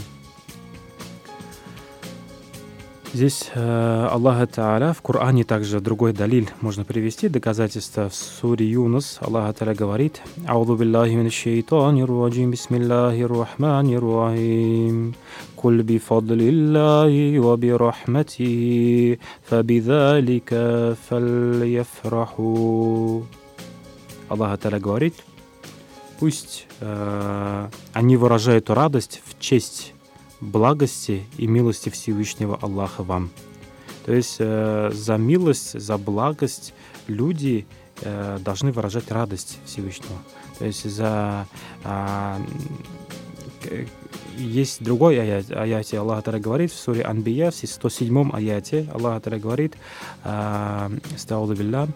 Здесь 3.16 3.50
э, 3.54 4.08
Аллах 4.12 4.42
Та'аля 4.50 4.94
в 4.94 5.02
Коране 5.02 5.46
также 5.46 5.80
другой 5.80 6.12
далиль 6.12 6.50
можно 6.60 6.84
привести, 6.84 7.30
доказательство 7.30 8.10
в 8.10 8.14
суре 8.14 8.70
Юнус. 8.70 9.20
Аллах 9.22 9.56
Та'аля 9.56 9.74
говорит 9.74 10.22
«Ауду 10.46 10.76
биллахи 10.76 11.14
мин 11.14 11.32
шейтанир 11.32 12.12
раджим, 12.12 12.52
бисмиллахир 12.52 13.32
рахманир 13.32 14.04
рахим, 14.04 15.16
куль 15.56 15.82
би 15.82 15.98
фадлиллахи 15.98 17.38
ва 17.38 17.56
би 17.56 17.72
рахмати, 17.72 19.22
фабидалика 19.48 20.98
фальяфраху». 21.08 22.46
Аллах 24.28 24.60
Та'аля 24.60 24.82
говорит, 24.82 25.16
пусть 26.20 26.68
э, 26.82 27.70
они 27.94 28.18
выражают 28.18 28.70
радость 28.70 29.22
в 29.26 29.40
честь 29.40 29.95
благости 30.42 31.26
и 31.38 31.48
милости 31.48 31.90
Всевышнего 31.90 32.58
Аллаха 32.62 33.04
вам. 33.04 33.30
То 34.06 34.14
есть 34.14 34.38
э, 34.40 34.92
за 34.94 35.18
милость, 35.18 35.80
за 35.80 35.98
благость 35.98 36.74
люди 37.08 37.66
э, 38.02 38.38
должны 38.40 38.72
выражать 38.72 39.12
радость 39.12 39.58
Всевышнего. 39.66 40.18
То 40.60 40.66
есть 40.66 40.90
за 40.90 41.48
э, 41.84 42.38
есть 44.38 44.84
другой 44.84 45.20
аят, 45.20 45.50
аяте 45.52 45.98
Аллах 45.98 46.24
Тара 46.24 46.40
говорит 46.40 46.72
в 46.72 46.76
суре 46.76 47.02
Анбия, 47.02 47.50
в 47.50 47.56
107 47.56 48.32
аяте 48.32 48.88
Аллах 48.94 49.24
Тара 49.24 49.40
говорит, 49.40 49.76
«Астауду 50.24 51.56
билля, 51.56 51.88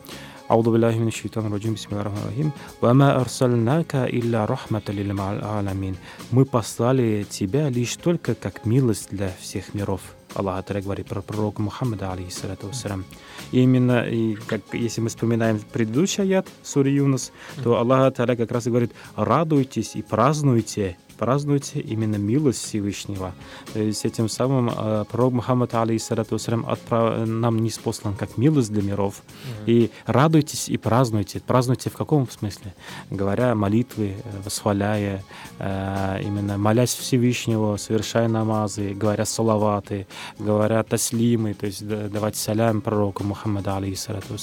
أعوذ 0.50 0.70
بالله 0.70 0.98
من 0.98 1.08
الشيطان 1.08 1.46
الرجيم 1.46 1.74
بسم 1.74 1.88
الله 1.90 2.00
الرحمن 2.00 2.22
الرحيم 2.22 2.50
وما 2.82 3.20
أرسلناك 3.20 3.94
إلا 3.94 4.44
رحمة 4.44 4.82
للعالمين 4.88 5.94
Мы 6.32 6.44
послали 6.44 7.24
тебя 7.28 7.70
лишь 7.70 7.96
только 7.96 8.34
как 8.34 8.66
милость 8.66 9.08
для 9.10 9.32
всех 9.40 9.74
миров. 9.74 10.00
Аллах 10.34 10.64
Таля 10.64 10.82
говорит 10.82 11.06
про 11.06 11.22
пророка 11.22 11.62
Мухаммада, 11.62 12.12
алейхиссалату 12.12 12.66
вассалям. 12.66 13.04
И 13.52 13.60
именно, 13.60 14.04
и 14.06 14.34
как, 14.34 14.60
если 14.72 15.00
мы 15.00 15.08
вспоминаем 15.08 15.60
предыдущий 15.72 16.24
аят, 16.24 16.46
сури 16.62 16.90
Юнус, 16.90 17.32
то 17.62 17.78
Аллах 17.78 18.12
Таля 18.14 18.36
как 18.36 18.50
раз 18.50 18.66
и 18.66 18.70
говорит, 18.70 18.92
радуйтесь 19.16 19.96
и 19.96 20.02
празднуйте 20.02 20.96
празднуйте 21.19 21.81
именно 21.81 22.15
милость 22.15 22.63
Всевышнего. 22.63 23.33
С 23.75 24.05
этим 24.05 24.29
самым 24.29 24.71
э, 24.75 25.03
пророк 25.11 25.33
Мухаммад, 25.33 25.75
алейхиссалату 25.75 26.37
отправ... 26.65 27.27
нам 27.27 27.59
не 27.59 27.69
спослан 27.69 28.15
как 28.15 28.37
милость 28.37 28.71
для 28.71 28.81
миров. 28.81 29.15
Mm-hmm. 29.15 29.63
И 29.67 29.91
радуйтесь 30.05 30.69
и 30.69 30.77
празднуйте. 30.77 31.41
Празднуйте 31.41 31.89
в 31.89 31.97
каком 31.97 32.29
смысле? 32.29 32.73
Говоря 33.11 33.53
молитвы, 33.53 34.15
э, 34.15 34.41
восхваляя, 34.45 35.23
э, 35.59 36.21
именно 36.23 36.57
молясь 36.57 36.93
Всевышнего, 36.93 37.75
совершая 37.77 38.29
намазы, 38.29 38.93
говоря 38.93 39.25
салаваты, 39.25 40.07
говоря 40.39 40.83
таслимы, 40.83 41.53
то 41.53 41.65
есть 41.65 41.85
давать 41.85 42.37
салям 42.37 42.79
пророку 42.79 43.25
Мухаммаду, 43.25 43.75
алейхиссалату 43.75 44.35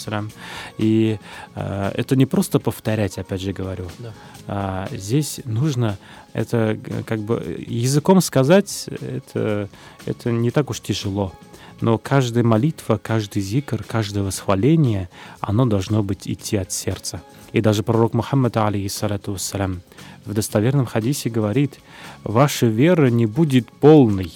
И 0.77 1.19
это 1.55 2.17
не 2.17 2.27
просто 2.27 2.61
повторять, 2.61 3.19
опять 3.19 3.41
же 3.41 3.53
говорю. 3.53 3.87
Yeah. 3.99 4.13
А, 4.49 4.89
здесь 4.93 5.41
нужно 5.45 5.99
это 6.37 6.79
как 7.07 7.21
бы 7.21 7.65
языком 7.67 8.21
сказать, 8.21 8.91
это, 9.01 9.71
это 10.05 10.31
не 10.31 10.51
так 10.51 10.69
уж 10.69 10.81
тяжело. 10.81 11.33
но 11.81 11.97
каждая 11.97 12.45
молитва, 12.45 13.01
каждый 13.03 13.41
зикр, 13.41 13.83
каждое 13.83 14.23
восхваление, 14.23 15.09
оно 15.41 15.65
должно 15.65 16.03
быть 16.03 16.29
идти 16.29 16.59
от 16.59 16.73
сердца. 16.73 17.23
И 17.53 17.63
даже 17.63 17.83
пророк 17.83 18.13
Мухаммад, 18.13 18.59
алейхиссалату 18.59 19.33
вассалям, 19.33 19.81
в 20.27 20.35
достоверном 20.35 20.85
хадисе 20.85 21.31
говорит, 21.31 21.81
«Ваша 22.23 22.67
вера 22.67 23.09
не 23.09 23.25
будет 23.25 23.73
полной, 23.73 24.31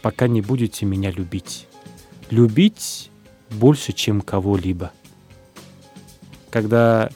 пока 0.00 0.26
не 0.26 0.40
будете 0.40 0.86
меня 0.86 1.10
любить. 1.10 1.66
Любить 2.30 3.10
больше, 3.50 3.92
чем 3.92 4.22
кого-либо». 4.22 4.90
Когда 6.50 7.10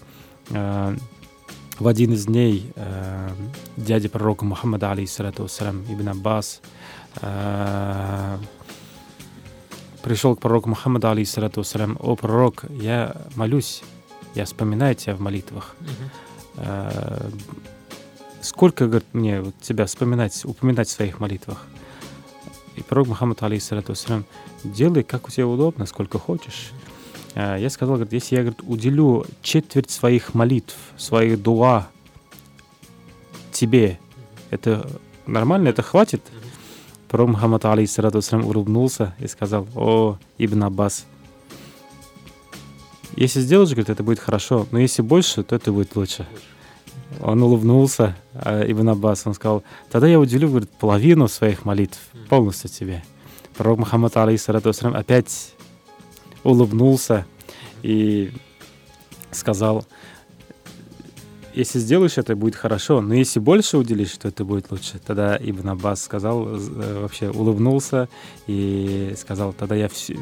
э, 0.51 0.97
в 1.79 1.89
один 1.89 2.13
из 2.13 2.27
дней 2.27 2.73
э, 2.75 3.31
дядя 3.77 4.09
пророка 4.09 4.45
Мухаммада, 4.45 4.93
алейхиссалату 4.93 5.43
вассалям, 5.43 5.85
Ибн 5.89 6.09
Аббас, 6.11 6.61
э, 7.21 8.39
пришел 10.03 10.37
к 10.37 10.41
пророку 10.41 10.71
Мухаммаду, 10.71 11.11
алейхиссалату 11.11 11.61
вассалям, 11.61 11.99
«О, 12.01 12.17
пророк, 12.17 12.65
я 12.71 13.15
молюсь, 13.35 13.83
я 14.35 14.45
вспоминаю 14.47 14.95
тебя 14.95 15.17
в 15.17 15.21
молитвах. 15.21 15.77
Э, 16.57 17.29
сколько, 18.41 18.87
говорит, 18.87 19.07
мне 19.13 19.43
вот 19.43 19.55
тебя 19.61 19.87
вспоминать, 19.87 20.45
упоминать 20.45 20.89
в 20.89 20.93
своих 20.93 21.21
молитвах? 21.21 21.67
И 22.77 22.83
пророк 22.83 23.09
Мухаммад, 23.09 23.43
алейхиссалату 23.43 23.93
вассалям, 23.93 24.25
делай, 24.65 25.03
как 25.03 25.29
у 25.29 25.31
тебя 25.31 25.47
удобно, 25.47 25.85
сколько 25.85 26.19
хочешь. 26.19 26.71
Э, 27.37 27.57
я 27.61 27.71
сказал, 27.71 27.97
говорит, 27.97 28.15
если 28.15 28.35
я 28.35 28.43
говорит, 28.43 28.61
уделю 28.65 29.27
четверть 29.43 29.91
своих 29.91 30.35
молитв, 30.35 30.75
своих 30.97 31.41
дуа 31.41 31.89
тебе, 33.53 34.01
это 34.51 34.91
нормально, 35.27 35.69
это 35.69 35.83
хватит? 35.83 36.23
Пророк 37.09 37.29
Мухаммад, 37.29 37.65
алейхиссалату 37.67 38.21
улыбнулся 38.43 39.15
и 39.21 39.29
сказал, 39.29 39.69
о, 39.77 40.19
Ибн 40.39 40.65
Аббас, 40.65 41.07
если 43.15 43.41
сделаешь, 43.41 43.71
говорит, 43.71 43.91
это 43.91 44.03
будет 44.03 44.19
хорошо, 44.19 44.67
но 44.73 44.79
если 44.79 45.03
больше, 45.03 45.43
то 45.43 45.55
это 45.55 45.73
будет 45.73 45.95
лучше. 45.95 46.27
Он 47.21 47.43
улыбнулся, 47.43 48.17
а 48.35 48.65
Ибн 48.67 48.91
Аббас, 48.91 49.27
он 49.27 49.35
сказал, 49.35 49.63
тогда 49.91 50.09
я 50.09 50.19
уделю, 50.19 50.49
говорит, 50.49 50.71
половину 50.71 51.29
своих 51.29 51.65
молитв 51.65 51.99
полностью 52.29 52.71
тебе. 52.71 53.05
Пророк 53.57 53.79
Мухаммад, 53.79 54.17
алейхиссалату 54.17 54.73
опять 54.95 55.55
улыбнулся 56.47 57.27
и 57.83 58.33
сказал, 59.33 59.85
если 61.55 61.79
сделаешь 61.79 62.19
это, 62.19 62.37
будет 62.37 62.55
хорошо, 62.55 63.01
но 63.01 63.15
если 63.15 63.41
больше 63.41 63.79
уделишь, 63.79 64.17
то 64.19 64.29
это 64.29 64.45
будет 64.45 64.71
лучше. 64.71 64.99
Тогда 64.99 65.39
Ибн 65.41 65.71
Аббас 65.71 66.03
сказал, 66.03 66.47
э, 66.47 67.01
вообще 67.01 67.31
улыбнулся 67.31 68.09
и 68.47 69.15
сказал, 69.17 69.55
тогда 69.55 69.75
я 69.75 69.89
все, 69.89 70.19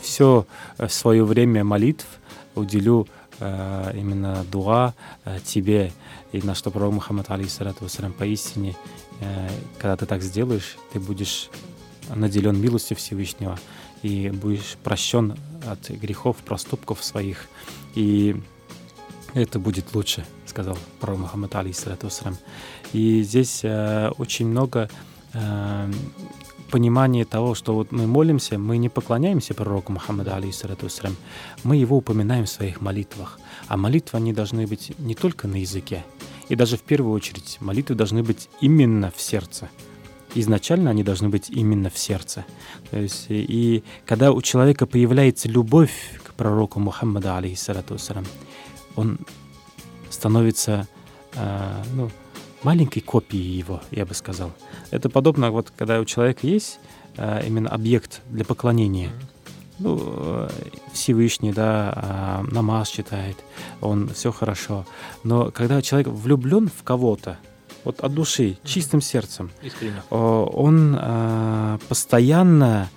все 0.00 0.46
свое 0.88 1.24
время 1.24 1.64
молитв 1.64 2.06
уделю 2.54 3.08
э, 3.40 3.92
именно 3.96 4.44
дуа 4.52 4.94
э, 5.24 5.38
тебе. 5.44 5.92
И 6.30 6.40
на 6.40 6.54
что 6.54 6.70
пророк 6.70 6.94
Мухаммад, 6.94 7.30
алейхиссалату 7.30 7.84
вассалям, 7.84 8.12
поистине, 8.12 8.76
когда 9.78 9.96
ты 9.96 10.04
так 10.04 10.22
сделаешь, 10.22 10.76
ты 10.92 11.00
будешь 11.00 11.48
наделен 12.14 12.60
милостью 12.60 12.96
Всевышнего 12.96 13.58
и 14.02 14.30
будешь 14.30 14.76
прощен 14.82 15.36
от 15.66 15.90
грехов, 15.90 16.36
проступков 16.38 17.02
своих. 17.02 17.48
И 17.94 18.36
это 19.34 19.58
будет 19.58 19.94
лучше, 19.94 20.24
сказал 20.46 20.78
пророк 21.00 21.20
Мухаммад, 21.20 21.54
алейхиссалату. 21.54 22.08
И 22.92 23.22
здесь 23.22 23.60
э, 23.62 24.10
очень 24.18 24.46
много 24.46 24.88
э, 25.32 25.92
понимание 26.70 27.24
того, 27.24 27.54
что 27.54 27.74
вот 27.74 27.92
мы 27.92 28.06
молимся, 28.06 28.58
мы 28.58 28.78
не 28.78 28.88
поклоняемся 28.88 29.54
пророку 29.54 29.92
Мухаммаду, 29.92 30.34
алейхиссалату 30.34 30.88
мы 31.64 31.76
его 31.76 31.96
упоминаем 31.96 32.44
в 32.44 32.48
своих 32.48 32.80
молитвах. 32.80 33.38
А 33.68 33.76
молитвы, 33.76 34.18
они 34.18 34.32
должны 34.32 34.66
быть 34.66 34.92
не 34.98 35.14
только 35.14 35.48
на 35.48 35.56
языке, 35.56 36.04
и 36.48 36.54
даже 36.54 36.76
в 36.76 36.82
первую 36.82 37.12
очередь 37.12 37.58
молитвы 37.60 37.94
должны 37.94 38.22
быть 38.22 38.48
именно 38.60 39.12
в 39.14 39.20
сердце. 39.20 39.68
Изначально 40.38 40.90
они 40.90 41.02
должны 41.02 41.30
быть 41.30 41.48
именно 41.48 41.88
в 41.88 41.98
сердце. 41.98 42.44
То 42.90 42.98
есть, 42.98 43.26
и 43.28 43.82
когда 44.04 44.32
у 44.32 44.42
человека 44.42 44.86
появляется 44.86 45.48
любовь 45.48 46.20
к 46.22 46.34
пророку 46.34 46.78
Мухаммаду, 46.78 47.34
алейхиссалату 47.34 47.96
он 48.96 49.18
становится 50.10 50.86
э, 51.34 51.82
ну, 51.94 52.10
маленькой 52.62 53.00
копией 53.00 53.58
его, 53.58 53.80
я 53.90 54.04
бы 54.04 54.12
сказал. 54.14 54.52
Это 54.90 55.08
подобно, 55.08 55.50
вот 55.50 55.72
когда 55.74 56.00
у 56.00 56.04
человека 56.04 56.46
есть 56.46 56.80
э, 57.16 57.46
именно 57.46 57.70
объект 57.70 58.20
для 58.30 58.44
поклонения. 58.44 59.12
Ну, 59.78 59.98
э, 60.00 60.48
Всевышний, 60.92 61.52
да, 61.52 62.42
э, 62.44 62.54
намаз 62.54 62.88
читает, 62.88 63.36
он 63.80 64.08
все 64.08 64.32
хорошо. 64.32 64.86
Но 65.24 65.50
когда 65.50 65.80
человек 65.80 66.08
влюблен 66.08 66.68
в 66.68 66.82
кого-то, 66.82 67.38
вот 67.86 68.00
от 68.00 68.12
души, 68.12 68.58
чистым 68.64 69.00
сердцем, 69.00 69.50
Искренне. 69.62 70.02
он 70.10 70.98
э, 71.00 71.78
постоянно 71.88 72.90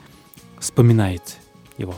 вспоминает 0.60 1.38
его. 1.78 1.94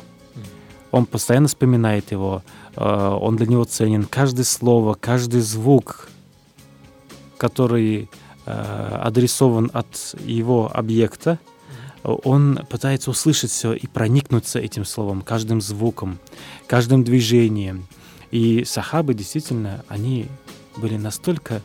Он 0.91 1.06
постоянно 1.06 1.47
вспоминает 1.47 2.12
его, 2.12 2.43
э, 2.75 2.84
он 2.84 3.38
для 3.38 3.47
него 3.47 3.63
ценен. 3.63 4.04
Каждое 4.04 4.43
слово, 4.43 4.93
каждый 4.93 5.39
звук, 5.39 6.10
который 7.38 8.10
э, 8.45 8.99
адресован 9.01 9.71
от 9.73 10.15
его 10.25 10.69
объекта, 10.73 11.39
он 12.04 12.60
пытается 12.69 13.10
услышать 13.10 13.51
все 13.51 13.71
и 13.71 13.88
проникнуться 13.88 14.60
этим 14.60 14.84
словом, 14.84 15.21
каждым 15.21 15.62
звуком, 15.62 16.19
каждым 16.67 17.06
движением. 17.06 17.88
И 18.32 18.65
сахабы 18.65 19.13
действительно, 19.13 19.86
они 19.88 20.27
были 20.75 20.97
настолько 20.97 21.62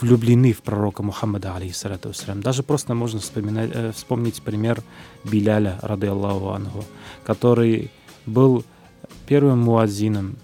влюблены 0.00 0.52
в 0.52 0.62
пророка 0.62 1.02
Мухаммада, 1.02 1.54
алейхиссалату 1.56 2.12
Даже 2.36 2.62
просто 2.62 2.94
можно 2.94 3.20
вспоминать, 3.20 3.70
э, 3.72 3.92
вспомнить 3.92 4.42
пример 4.42 4.82
Биляля, 5.24 5.78
рады 5.82 6.08
Аллаху 6.08 6.50
Анху, 6.50 6.84
который 7.24 7.90
был 8.26 8.64
первым 9.26 9.60
муазином, 9.60 10.36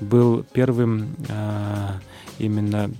был 0.00 0.44
первым 0.52 1.16
э, 1.28 1.88
именно 2.38 2.90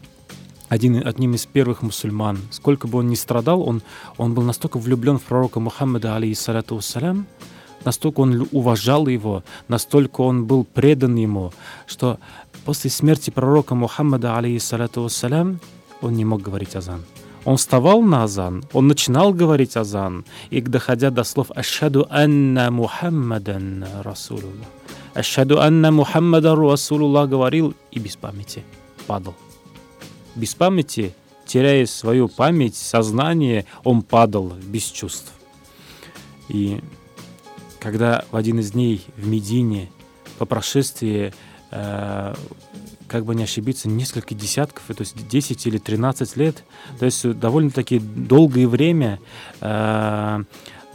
один, 0.68 1.06
одним 1.06 1.34
из 1.34 1.46
первых 1.46 1.82
мусульман. 1.82 2.38
Сколько 2.50 2.86
бы 2.86 2.98
он 2.98 3.08
ни 3.08 3.14
страдал, 3.14 3.62
он, 3.62 3.82
он 4.16 4.34
был 4.34 4.42
настолько 4.42 4.78
влюблен 4.78 5.18
в 5.18 5.22
пророка 5.22 5.60
Мухаммада, 5.60 6.16
алейхиссалату 6.16 6.76
вассалям, 6.76 7.26
настолько 7.84 8.20
он 8.20 8.48
уважал 8.52 9.06
его, 9.06 9.42
настолько 9.68 10.20
он 10.20 10.46
был 10.46 10.64
предан 10.64 11.16
ему, 11.16 11.52
что 11.86 12.18
после 12.64 12.90
смерти 12.90 13.30
пророка 13.30 13.74
Мухаммада, 13.74 14.36
алейхиссалату 14.36 15.02
вассалям, 15.02 15.60
он 16.00 16.14
не 16.14 16.24
мог 16.24 16.42
говорить 16.42 16.76
азан. 16.76 17.02
Он 17.44 17.56
вставал 17.56 18.02
на 18.02 18.24
азан, 18.24 18.64
он 18.72 18.86
начинал 18.86 19.32
говорить 19.32 19.76
азан, 19.76 20.24
и 20.50 20.60
доходя 20.60 21.10
до 21.10 21.24
слов 21.24 21.50
«Ашхаду 21.54 22.06
анна 22.10 22.70
Мухаммадан 22.70 23.86
Расулуллах», 24.02 24.68
«Ашхаду 25.14 25.60
анна 25.60 25.90
Мухаммадан 25.90 26.58
Расулуллах» 26.58 27.30
говорил 27.30 27.74
и 27.90 27.98
без 27.98 28.16
памяти 28.16 28.62
падал 29.06 29.34
без 30.34 30.54
памяти, 30.54 31.14
теряя 31.46 31.86
свою 31.86 32.28
память, 32.28 32.76
сознание, 32.76 33.66
он 33.84 34.02
падал 34.02 34.52
без 34.62 34.84
чувств. 34.84 35.32
И 36.48 36.80
когда 37.78 38.24
в 38.30 38.36
один 38.36 38.60
из 38.60 38.72
дней 38.72 39.04
в 39.16 39.26
Медине 39.26 39.90
по 40.38 40.46
прошествии, 40.46 41.32
как 41.70 43.24
бы 43.24 43.34
не 43.34 43.44
ошибиться, 43.44 43.88
несколько 43.88 44.34
десятков, 44.34 44.84
то 44.86 45.00
есть 45.00 45.28
10 45.28 45.66
или 45.66 45.78
13 45.78 46.36
лет, 46.36 46.64
то 46.98 47.04
есть 47.04 47.28
довольно-таки 47.38 47.98
долгое 47.98 48.68
время 48.68 49.18
э, 49.60 50.44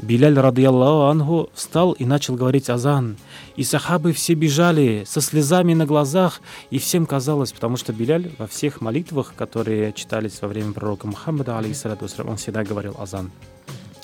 Биляль, 0.01 0.37
радиаллаху 0.37 1.09
ангу, 1.09 1.49
встал 1.53 1.93
и 1.93 2.05
начал 2.05 2.35
говорить 2.35 2.69
азан. 2.69 3.17
И 3.55 3.63
сахабы 3.63 4.11
все 4.11 4.33
бежали 4.33 5.03
со 5.07 5.21
слезами 5.21 5.73
на 5.73 5.85
глазах, 5.85 6.41
и 6.69 6.79
всем 6.79 7.05
казалось, 7.05 7.53
потому 7.53 7.77
что 7.77 7.93
Биляль 7.93 8.31
во 8.37 8.47
всех 8.47 8.81
молитвах, 8.81 9.33
которые 9.35 9.93
читались 9.93 10.41
во 10.41 10.47
время 10.47 10.73
пророка 10.73 11.07
Мухаммада, 11.07 11.57
он 11.57 12.37
всегда 12.37 12.63
говорил 12.63 12.95
азан. 12.99 13.31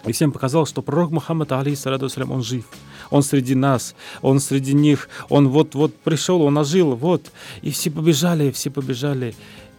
И 0.05 0.11
всем 0.11 0.31
показалось, 0.31 0.69
что 0.69 0.81
пророк 0.81 1.11
Мухаммад, 1.11 1.51
алейхиссалату 1.51 2.09
он 2.31 2.43
жив. 2.43 2.65
Он 3.09 3.23
среди 3.23 3.55
нас, 3.55 3.95
он 4.21 4.39
среди 4.39 4.73
них, 4.73 5.09
он 5.29 5.49
вот-вот 5.49 5.95
пришел, 5.95 6.41
он 6.41 6.57
ожил, 6.57 6.95
вот. 6.95 7.31
И 7.61 7.71
все 7.71 7.91
побежали, 7.91 8.51
все 8.51 8.71
побежали. 8.71 9.35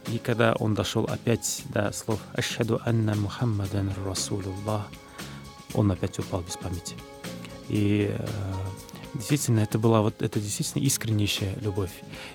И 0.07 0.17
когда 0.17 0.53
он 0.59 0.73
дошел 0.73 1.05
опять 1.05 1.63
до 1.73 1.91
слов 1.91 2.19
«Ашхаду 2.33 2.81
анна 2.85 3.15
Мухаммадан 3.15 3.91
Расулуллах», 4.05 4.87
он 5.73 5.91
опять 5.91 6.19
упал 6.19 6.41
без 6.41 6.57
памяти. 6.57 6.95
И 7.69 8.11
э, 8.11 8.27
действительно, 9.13 9.61
это 9.61 9.79
была 9.79 10.01
вот 10.01 10.21
это 10.21 10.39
действительно 10.39 10.83
искреннейшая 10.83 11.55
любовь. 11.61 11.91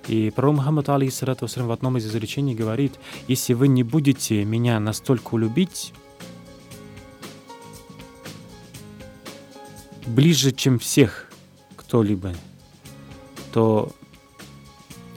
И 0.09 0.31
пророк 0.35 0.57
Мухаммад, 0.57 0.88
алейхиссалату 0.88 1.46
в 1.46 1.70
одном 1.70 1.98
из 1.98 2.07
изречений 2.07 2.55
говорит, 2.55 2.98
если 3.29 3.53
вы 3.53 3.68
не 3.68 3.83
будете 3.83 4.44
меня 4.44 4.81
настолько 4.81 5.37
любить, 5.37 5.92
ближе, 10.09 10.53
чем 10.53 10.79
всех 10.79 11.31
кто-либо, 11.77 12.35
то 13.53 13.92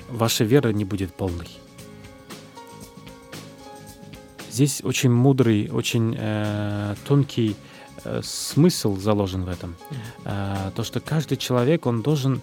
ваша 0.10 0.44
вера 0.44 0.70
не 0.70 0.86
будет 0.86 1.14
полной. 1.14 1.48
Здесь 4.52 4.82
очень 4.84 5.12
мудрый, 5.12 5.70
очень 5.72 6.16
э, 6.18 6.96
тонкий 7.08 7.56
э, 8.04 8.22
смысл 8.22 8.98
заложен 8.98 9.46
в 9.46 9.48
этом. 9.48 9.76
Э, 10.26 10.72
то, 10.76 10.84
что 10.84 11.00
каждый 11.00 11.38
человек, 11.38 11.86
он 11.86 12.02
должен 12.02 12.42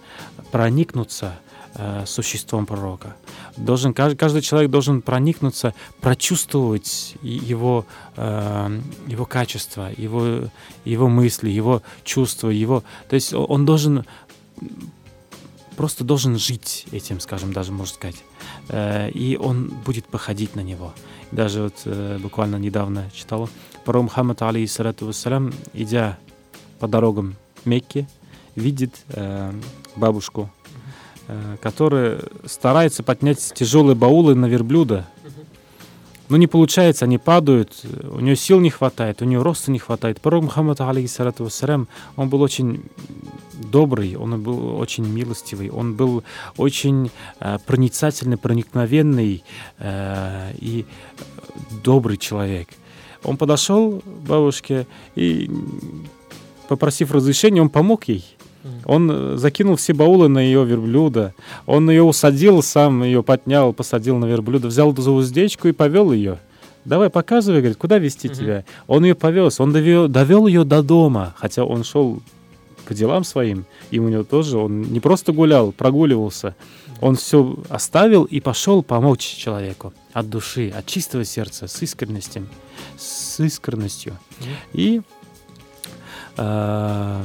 проникнуться 0.51 1.39
э, 1.75 2.03
существом 2.05 2.65
пророка. 2.65 3.15
Должен, 3.57 3.93
каждый, 3.93 4.17
каждый 4.17 4.41
человек 4.41 4.71
должен 4.71 5.01
проникнуться, 5.01 5.73
прочувствовать 6.01 7.15
его, 7.21 7.85
э, 8.15 8.79
его 9.07 9.25
качество, 9.25 9.89
его, 9.95 10.49
его 10.85 11.07
мысли, 11.07 11.49
его 11.49 11.81
чувства, 12.03 12.49
его... 12.49 12.83
То 13.09 13.15
есть 13.15 13.33
он 13.33 13.65
должен 13.65 14.05
просто 15.75 16.03
должен 16.03 16.37
жить 16.37 16.87
этим, 16.91 17.21
скажем, 17.21 17.53
даже 17.53 17.71
можно 17.71 17.95
сказать. 17.95 18.17
Э, 18.69 19.09
и 19.11 19.37
он 19.37 19.69
будет 19.85 20.05
походить 20.05 20.55
на 20.55 20.61
него. 20.61 20.93
Даже 21.31 21.63
вот 21.63 21.75
э, 21.85 22.17
буквально 22.21 22.57
недавно 22.57 23.09
читал, 23.13 23.49
пророк 23.85 24.03
Мухаммад, 24.03 24.41
алейхиссалату 24.41 25.05
вассалям, 25.05 25.53
идя 25.73 26.17
по 26.79 26.87
дорогам 26.87 27.35
Мекки, 27.65 28.07
видит 28.55 29.05
бабушку, 29.95 30.49
э, 31.29 31.57
которая 31.61 32.19
старается 32.45 33.03
поднять 33.03 33.53
тяжелые 33.53 33.95
баулы 33.95 34.35
на 34.35 34.47
верблюда. 34.47 35.07
Но 36.27 36.37
не 36.37 36.45
получается, 36.45 37.05
они 37.05 37.17
падают, 37.17 37.83
у 38.03 38.19
нее 38.19 38.35
сил 38.35 38.59
не 38.59 38.69
хватает, 38.69 39.21
у 39.21 39.25
нее 39.25 39.41
роста 39.41 39.71
не 39.71 39.79
хватает. 39.79 40.21
Пророк 40.21 40.43
Мухаммад, 40.43 40.79
алейхиссалату 40.79 41.43
вассалям, 41.43 41.87
он 42.15 42.29
был 42.29 42.41
очень 42.43 42.83
добрый, 43.53 44.15
он 44.15 44.41
был 44.41 44.77
очень 44.77 45.07
милостивый, 45.07 45.69
он 45.69 45.95
был 45.95 46.23
очень 46.57 47.11
э, 47.39 47.57
проницательный, 47.65 48.37
проникновенный 48.37 49.43
э, 49.79 50.53
и 50.59 50.85
добрый 51.83 52.17
человек. 52.17 52.69
Он 53.23 53.37
подошел 53.37 53.99
к 53.99 54.05
бабушке 54.05 54.87
и, 55.15 55.49
попросив 56.67 57.11
разрешения, 57.11 57.61
он 57.61 57.69
помог 57.69 58.07
ей. 58.07 58.23
Он 58.85 59.37
закинул 59.37 59.75
все 59.75 59.93
баулы 59.93 60.27
на 60.27 60.39
ее 60.39 60.65
верблюда. 60.65 61.33
Он 61.65 61.89
ее 61.89 62.03
усадил, 62.03 62.61
сам 62.61 63.03
ее 63.03 63.23
поднял, 63.23 63.73
посадил 63.73 64.17
на 64.17 64.25
верблюда, 64.25 64.67
взял 64.67 64.95
за 64.95 65.11
уздечку 65.11 65.67
и 65.67 65.71
повел 65.71 66.11
ее. 66.11 66.39
Давай, 66.85 67.09
показывай, 67.09 67.59
говорит, 67.59 67.77
куда 67.77 67.97
вести 67.97 68.27
uh-huh. 68.27 68.35
тебя? 68.35 68.65
Он 68.87 69.03
ее 69.03 69.15
повез, 69.15 69.59
он 69.59 69.71
довел, 69.71 70.07
довел 70.07 70.47
ее 70.47 70.63
до 70.63 70.81
дома, 70.81 71.35
хотя 71.37 71.63
он 71.63 71.83
шел 71.83 72.21
по 72.85 72.93
делам 72.95 73.23
своим, 73.23 73.65
и 73.91 73.99
у 73.99 74.09
него 74.09 74.23
тоже, 74.23 74.57
он 74.57 74.81
не 74.81 74.99
просто 74.99 75.31
гулял, 75.31 75.71
прогуливался, 75.71 76.55
он 77.01 77.15
все 77.15 77.57
оставил 77.69 78.23
и 78.23 78.39
пошел 78.39 78.81
помочь 78.81 79.21
человеку 79.21 79.93
от 80.11 80.29
души, 80.29 80.73
от 80.75 80.87
чистого 80.87 81.23
сердца, 81.23 81.67
с 81.67 81.81
искренностью, 81.83 82.47
с 82.97 83.39
искренностью. 83.39 84.17
И 84.73 85.01
э, 86.37 87.23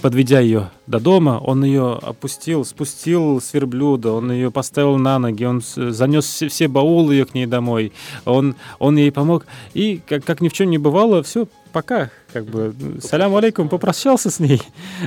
подведя 0.00 0.40
ее 0.40 0.70
до 0.86 1.00
дома, 1.00 1.40
он 1.44 1.64
ее 1.64 1.98
опустил, 2.00 2.64
спустил 2.64 3.40
с 3.40 3.52
верблюда, 3.52 4.12
он 4.12 4.30
ее 4.32 4.50
поставил 4.50 4.96
на 4.96 5.18
ноги, 5.18 5.44
он 5.44 5.62
занес 5.62 6.24
все, 6.24 6.68
баулы 6.68 7.14
ее 7.14 7.26
к 7.26 7.34
ней 7.34 7.46
домой, 7.46 7.92
он, 8.24 8.54
он 8.78 8.96
ей 8.96 9.12
помог. 9.12 9.46
И, 9.74 10.00
как, 10.06 10.24
как 10.24 10.40
ни 10.40 10.48
в 10.48 10.52
чем 10.52 10.70
не 10.70 10.78
бывало, 10.78 11.22
все, 11.22 11.46
пока, 11.72 12.10
как 12.32 12.46
бы, 12.46 12.74
салям 13.00 13.34
алейкум, 13.34 13.68
попрощался 13.68 14.30
с 14.30 14.40
ней. 14.40 14.62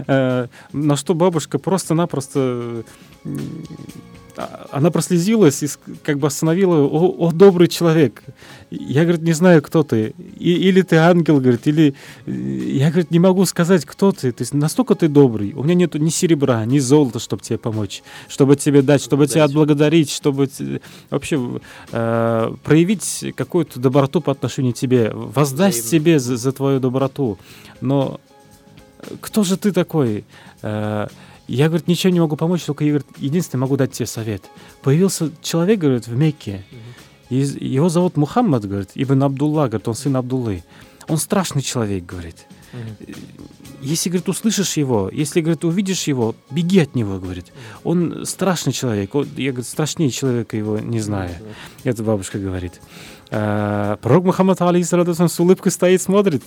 Э, 0.07 0.47
на 0.73 0.95
что 0.95 1.13
бабушка 1.13 1.59
просто-напросто 1.59 2.83
она 4.71 4.91
прослезилась 4.91 5.63
и 5.63 5.67
как 6.03 6.19
бы 6.19 6.27
остановила, 6.27 6.77
о, 6.77 7.27
о, 7.27 7.31
добрый 7.31 7.67
человек. 7.67 8.23
Я, 8.69 9.03
говорит, 9.03 9.21
не 9.21 9.33
знаю, 9.33 9.61
кто 9.61 9.83
ты. 9.83 10.13
И, 10.37 10.53
или 10.53 10.81
ты 10.81 10.95
ангел, 10.97 11.39
говорит, 11.39 11.67
или... 11.67 11.93
Я, 12.25 12.89
говорит, 12.89 13.11
не 13.11 13.19
могу 13.19 13.45
сказать, 13.45 13.85
кто 13.85 14.11
ты. 14.11 14.31
То 14.31 14.41
есть 14.41 14.53
настолько 14.53 14.95
ты 14.95 15.07
добрый. 15.07 15.53
У 15.53 15.63
меня 15.63 15.75
нету 15.75 15.97
ни 15.97 16.09
серебра, 16.09 16.65
ни 16.65 16.79
золота, 16.79 17.19
чтобы 17.19 17.43
тебе 17.43 17.57
помочь, 17.57 18.03
чтобы 18.27 18.55
тебе 18.55 18.81
дать, 18.81 19.01
чтобы 19.01 19.25
дать. 19.25 19.33
тебя 19.33 19.43
отблагодарить, 19.43 20.11
чтобы 20.11 20.49
вообще 21.09 21.59
э, 21.91 22.53
проявить 22.63 23.33
какую-то 23.35 23.79
доброту 23.79 24.21
по 24.21 24.31
отношению 24.31 24.73
к 24.73 24.77
тебе, 24.77 25.11
воздасть 25.13 25.89
тебе 25.89 26.19
за, 26.19 26.37
за 26.37 26.51
твою 26.51 26.79
доброту. 26.79 27.37
Но 27.81 28.19
кто 29.19 29.43
же 29.43 29.57
ты 29.57 29.71
такой? 29.71 30.23
Э, 30.61 31.07
я, 31.55 31.67
говорит, 31.67 31.87
ничем 31.87 32.11
не 32.11 32.19
могу 32.19 32.35
помочь, 32.35 32.63
только 32.63 32.83
я, 32.83 32.91
говорит, 32.91 33.07
единственное, 33.17 33.61
могу 33.61 33.77
дать 33.77 33.91
тебе 33.91 34.05
совет. 34.05 34.43
Появился 34.81 35.31
человек, 35.41 35.79
говорит, 35.79 36.07
в 36.07 36.15
Мекке, 36.15 36.63
и 37.29 37.37
его 37.37 37.89
зовут 37.89 38.17
Мухаммад, 38.17 38.65
говорит, 38.65 38.91
Ибн 38.95 39.23
Абдулла, 39.23 39.67
говорит, 39.67 39.87
он 39.87 39.95
сын 39.95 40.15
Абдуллы. 40.15 40.63
Он 41.07 41.17
страшный 41.17 41.61
человек, 41.61 42.05
говорит. 42.05 42.45
Если, 43.81 44.09
говорит, 44.09 44.29
услышишь 44.29 44.77
его, 44.77 45.09
если, 45.11 45.41
говорит, 45.41 45.63
увидишь 45.65 46.07
его, 46.07 46.35
беги 46.51 46.79
от 46.79 46.95
него, 46.95 47.19
говорит. 47.19 47.51
Он 47.83 48.25
страшный 48.25 48.71
человек. 48.71 49.15
Он, 49.15 49.27
я, 49.35 49.51
говорит, 49.51 49.67
страшнее 49.67 50.11
человека 50.11 50.55
его 50.55 50.77
не 50.79 50.99
знаю. 50.99 51.35
Это 51.83 52.03
бабушка 52.03 52.37
говорит. 52.37 52.79
Э, 53.31 53.95
пророк 54.01 54.25
Мухаммад, 54.25 54.61
алейхиссалату 54.61 55.13
с 55.13 55.39
улыбкой 55.39 55.71
стоит, 55.71 56.01
смотрит, 56.01 56.43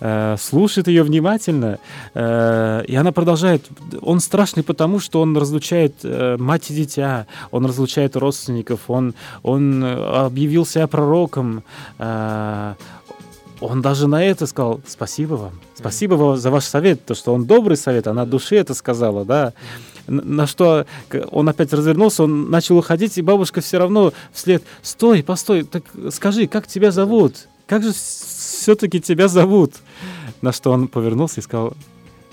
э, 0.00 0.36
слушает 0.38 0.88
ее 0.88 1.04
внимательно, 1.04 1.78
э, 2.12 2.84
и 2.88 2.96
она 2.96 3.12
продолжает. 3.12 3.64
Он 4.02 4.18
страшный 4.18 4.64
потому, 4.64 4.98
что 4.98 5.20
он 5.20 5.36
разлучает 5.36 5.94
мать 6.02 6.70
и 6.70 6.74
дитя, 6.74 7.26
он 7.52 7.66
разлучает 7.66 8.16
родственников, 8.16 8.80
он, 8.88 9.14
он 9.42 9.84
объявил 9.84 10.66
себя 10.66 10.88
пророком, 10.88 11.62
он 11.98 13.82
даже 13.82 14.08
на 14.08 14.24
это 14.24 14.46
сказал 14.46 14.80
спасибо 14.86 15.34
вам, 15.34 15.52
спасибо 15.74 16.14
вам 16.14 16.36
за 16.36 16.50
ваш 16.50 16.64
совет, 16.64 17.04
то, 17.04 17.14
что 17.14 17.32
он 17.32 17.46
добрый 17.46 17.76
совет, 17.76 18.08
она 18.08 18.22
от 18.22 18.30
души 18.30 18.56
это 18.56 18.74
сказала, 18.74 19.24
да 19.24 19.52
на 20.06 20.46
что 20.46 20.86
он 21.30 21.48
опять 21.48 21.72
развернулся, 21.72 22.24
он 22.24 22.50
начал 22.50 22.78
уходить, 22.78 23.16
и 23.18 23.22
бабушка 23.22 23.60
все 23.60 23.78
равно 23.78 24.12
вслед, 24.32 24.62
стой, 24.82 25.22
постой, 25.22 25.64
так 25.64 25.84
скажи, 26.10 26.46
как 26.46 26.66
тебя 26.66 26.90
зовут? 26.90 27.48
Как 27.66 27.82
же 27.82 27.92
все-таки 27.92 29.00
тебя 29.00 29.28
зовут? 29.28 29.74
На 30.42 30.52
что 30.52 30.72
он 30.72 30.88
повернулся 30.88 31.40
и 31.40 31.42
сказал, 31.42 31.74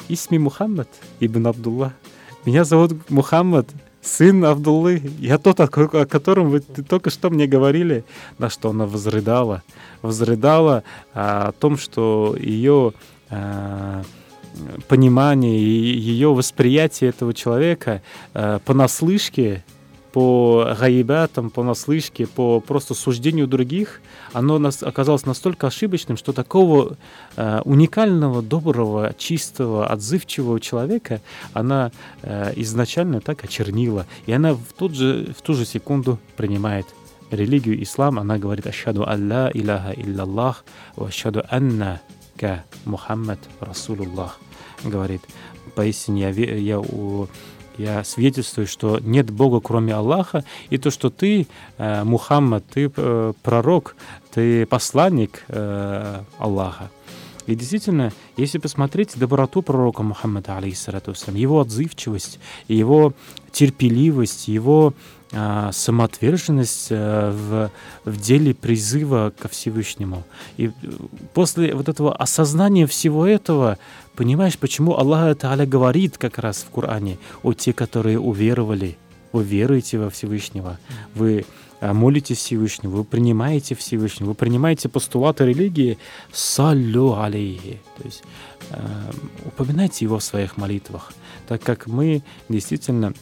Исми 0.10 0.38
Мухаммад 0.38 0.90
ибн 1.20 1.48
Абдулла. 1.48 1.94
Меня 2.46 2.66
зовут 2.66 3.10
Мухаммад, 3.10 3.68
сын 4.02 4.44
Абдуллы. 4.44 5.02
Я 5.20 5.38
тот, 5.38 5.60
о 5.60 5.68
котором 5.68 6.50
вы 6.50 6.60
только 6.60 7.10
что 7.10 7.30
мне 7.30 7.48
говорили. 7.48 8.04
На 8.38 8.50
что 8.50 8.72
она 8.72 8.86
возрыдала. 8.86 9.64
Возрыдала 10.02 10.84
а, 11.14 11.50
о 11.50 11.52
том, 11.52 11.78
что 11.78 12.36
ее 12.38 12.94
а, 13.30 14.04
понимание 14.88 15.60
и 15.60 15.98
ее 15.98 16.34
восприятие 16.34 17.10
этого 17.10 17.34
человека 17.34 18.02
э, 18.34 18.60
понаслышке, 18.66 19.64
по 20.12 20.76
гаибатам, 20.78 21.50
по 21.50 21.64
наслышке, 21.64 22.28
по 22.28 22.60
просто 22.60 22.94
суждению 22.94 23.48
других, 23.48 24.02
оно 24.34 24.60
нас 24.60 24.84
оказалось 24.84 25.26
настолько 25.26 25.68
ошибочным, 25.68 26.18
что 26.18 26.34
такого 26.34 26.98
э, 27.36 27.62
уникального, 27.64 28.42
доброго, 28.42 29.14
чистого, 29.18 29.88
отзывчивого 29.88 30.60
человека 30.60 31.22
она 31.54 31.92
э, 32.22 32.54
изначально 32.58 33.22
так 33.22 33.44
очернила. 33.44 34.06
И 34.26 34.32
она 34.32 34.54
в, 34.54 34.74
тот 34.78 34.94
же, 34.94 35.34
в 35.38 35.42
ту 35.42 35.54
же 35.54 35.66
секунду 35.66 36.20
принимает 36.36 36.88
религию 37.30 37.82
ислам. 37.82 38.20
Она 38.20 38.38
говорит 38.38 38.68
«Ашхаду 38.68 39.08
алла 39.08 39.50
илляха 39.54 39.94
иллаллах, 39.94 40.66
ашхаду 40.98 41.44
анна 41.50 42.02
ка 42.41 42.63
Мухаммад 42.86 43.39
Расулуллах, 43.60 44.39
говорит, 44.84 45.21
поистине 45.75 46.21
я, 46.21 46.30
я, 46.32 46.82
я 47.77 48.04
свидетельствую, 48.04 48.65
что 48.65 48.97
нет 48.97 49.30
Бога, 49.30 49.60
кроме 49.60 49.93
Аллаха, 49.93 50.43
и 50.71 50.80
то, 50.80 50.89
что 50.89 51.12
ты, 51.12 51.47
э, 51.77 52.04
Мухаммад, 52.04 52.65
ты 52.65 52.91
э, 52.95 53.34
пророк, 53.43 53.95
ты 54.34 54.65
посланник 54.65 55.43
э, 55.49 56.23
Аллаха. 56.39 56.89
И 57.47 57.56
действительно, 57.56 58.12
если 58.38 58.58
посмотреть 58.58 59.17
доброту 59.17 59.62
пророка 59.62 60.04
Мухаммада, 60.04 60.58
алейхиссалату 60.58 61.13
его 61.34 61.62
отзывчивость, 61.62 62.39
его 62.67 63.13
терпеливость, 63.51 64.47
его 64.47 64.93
а, 65.34 65.71
самоотверженность 65.71 66.89
а, 66.91 67.32
в, 67.32 67.71
в 68.10 68.19
деле 68.19 68.54
призыва 68.54 69.32
ко 69.38 69.47
Всевышнему. 69.47 70.23
И 70.58 70.67
э, 70.67 70.71
после 71.34 71.73
вот 71.73 71.88
этого 71.88 72.13
осознания 72.13 72.86
всего 72.86 73.25
этого, 73.25 73.77
понимаешь, 74.15 74.58
почему 74.58 74.97
Аллах 74.97 75.38
Та'аля 75.38 75.65
говорит 75.65 76.17
как 76.17 76.38
раз 76.38 76.65
в 76.67 76.69
Коране 76.69 77.17
о 77.43 77.54
те, 77.54 77.71
которые 77.71 78.19
уверовали, 78.19 78.97
вы 79.32 79.43
веруете 79.43 79.99
во 79.99 80.10
Всевышнего, 80.10 80.77
вы 81.15 81.45
молитесь 81.82 82.38
Всевышнему, 82.38 82.98
вы 82.98 83.04
принимаете 83.04 83.76
Всевышнего, 83.76 84.30
вы 84.30 84.36
принимаете 84.36 84.89
постулаты 84.89 85.46
религии, 85.46 85.98
саллю 86.32 87.20
алейхи. 87.20 87.80
То 87.98 88.04
есть 88.04 88.24
упоминайте 89.46 90.06
его 90.06 90.20
в 90.20 90.24
своих 90.24 90.58
молитвах, 90.58 91.12
так 91.48 91.62
как 91.62 91.88
мы 91.88 92.24
действительно 92.48 93.13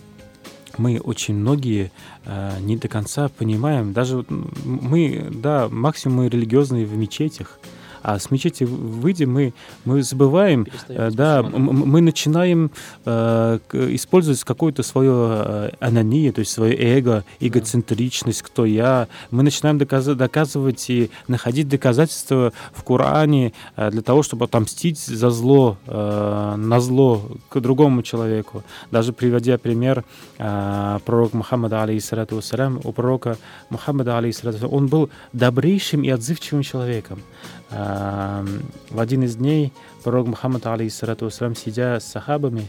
мы 0.80 1.00
очень 1.00 1.36
многие 1.36 1.92
э, 2.26 2.58
не 2.62 2.78
до 2.78 2.88
конца 2.88 3.30
понимаем, 3.30 3.94
даже 3.94 4.26
мы, 4.64 5.28
да, 5.32 5.68
максимум 5.70 6.18
мы 6.18 6.30
религиозные 6.30 6.86
в 6.86 6.96
мечетях, 6.96 7.60
а 8.02 8.20
с 8.20 8.32
мечети 8.32 8.64
выйдем, 8.64 9.34
мы, 9.34 9.54
мы 9.86 10.04
забываем, 10.04 10.68
э, 10.88 11.12
да, 11.12 11.44
мы 11.44 12.02
начинаем 12.02 12.72
э, 13.06 13.60
использовать 13.72 14.44
какое-то 14.44 14.84
свое 14.84 15.14
э, 15.14 15.70
аноние, 15.80 16.32
то 16.32 16.40
есть 16.40 16.52
свое 16.52 16.76
эго, 16.76 17.24
эгоцентричность, 17.40 18.42
кто 18.42 18.66
я. 18.66 19.08
Мы 19.32 19.44
начинаем 19.44 19.78
доказывать, 19.78 20.18
доказывать 20.18 20.90
и 20.90 21.10
находить 21.28 21.68
доказательства 21.68 22.54
в 22.74 22.84
Коране 22.84 23.54
э, 23.76 23.92
для 23.92 24.02
того, 24.02 24.24
чтобы 24.24 24.46
отомстить 24.46 25.00
за 25.00 25.30
зло, 25.30 25.78
э, 25.88 26.56
на 26.58 26.80
зло 26.80 27.22
к 27.50 27.60
другому 27.60 28.04
человеку. 28.04 28.64
Даже 28.92 29.14
приводя 29.14 29.58
пример 29.58 30.04
э, 30.38 31.00
пророка 31.06 31.38
Мухаммада, 31.38 31.84
алейхиссалату 31.84 32.36
вассалям, 32.36 32.80
у 32.84 32.92
пророка 32.92 33.38
Мухаммада, 33.70 34.18
алейхиссалату 34.18 34.68
он 34.68 34.88
был 34.88 35.10
добрейшим 35.34 36.04
и 36.04 36.10
отзывчивым 36.10 36.64
человеком. 36.64 37.22
Эм, 37.72 38.64
в 38.90 39.00
один 39.00 39.24
из 39.24 39.36
дней 39.36 39.72
пророк 40.04 40.28
Мухаммад, 40.28 40.66
алейхиссалату 40.66 41.30
сидя 41.30 42.00
с 42.00 42.06
сахабами, 42.06 42.68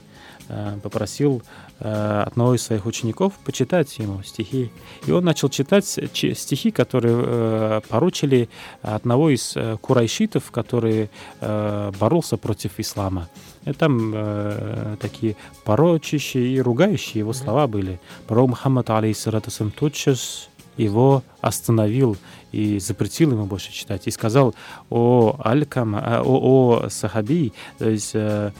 э, 0.49 0.77
попросил 0.83 1.43
э, 1.79 2.23
одного 2.27 2.55
из 2.55 2.63
своих 2.63 2.85
учеников 2.85 3.33
почитать 3.45 3.99
ему 3.99 4.23
стихи. 4.23 4.71
И 5.07 5.11
он 5.11 5.25
начал 5.25 5.49
читать 5.49 5.87
стихи, 5.87 6.71
которые 6.71 7.15
э, 7.17 7.81
поручили 7.89 8.51
одного 8.83 9.31
из 9.31 9.57
курайшитов, 9.81 10.51
который 10.51 11.09
боролся 11.41 12.37
против 12.37 12.79
ислама. 12.79 13.29
И 13.65 13.73
там 13.73 14.13
э, 14.15 14.97
такие 15.01 15.37
порочащие 15.65 16.49
и 16.49 16.61
ругающие 16.61 17.21
его 17.21 17.33
слова 17.33 17.67
были. 17.67 18.01
Пророк 18.27 18.51
Мухаммад, 18.51 18.91
алейхиссалату 18.91 19.51
тотчас 19.71 20.50
его 20.83 21.23
остановил 21.41 22.17
и 22.53 22.79
запретил 22.79 23.33
ему 23.33 23.47
больше 23.47 23.73
читать. 23.73 24.07
И 24.07 24.11
сказал 24.11 24.55
о 24.89 25.37
Алькам, 25.39 25.95
о, 25.95 26.23
о 26.25 26.89
Сахаби, 26.89 27.53
то 27.79 27.89
есть 27.89 28.13
э, 28.15 28.53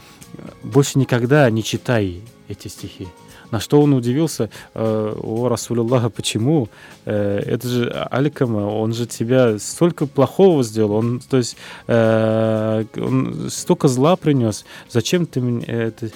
больше 0.63 0.99
никогда 0.99 1.49
не 1.49 1.63
читай 1.63 2.21
эти 2.47 2.67
стихи. 2.67 3.07
На 3.51 3.59
что 3.59 3.81
он 3.81 3.93
удивился, 3.93 4.49
э, 4.73 5.13
о, 5.21 5.49
Расулюллаха, 5.49 6.09
почему? 6.09 6.69
Э, 7.05 7.39
это 7.39 7.67
же 7.67 7.89
Аликама, 8.09 8.67
он 8.67 8.93
же 8.93 9.05
тебя 9.05 9.59
столько 9.59 10.07
плохого 10.07 10.63
сделал, 10.63 10.93
он, 10.93 11.19
то 11.19 11.37
есть, 11.37 11.57
э, 11.87 12.85
он 12.95 13.49
столько 13.49 13.87
зла 13.87 14.15
принес. 14.15 14.65
Зачем 14.89 15.25
ты, 15.25 15.91
ты, 15.91 16.11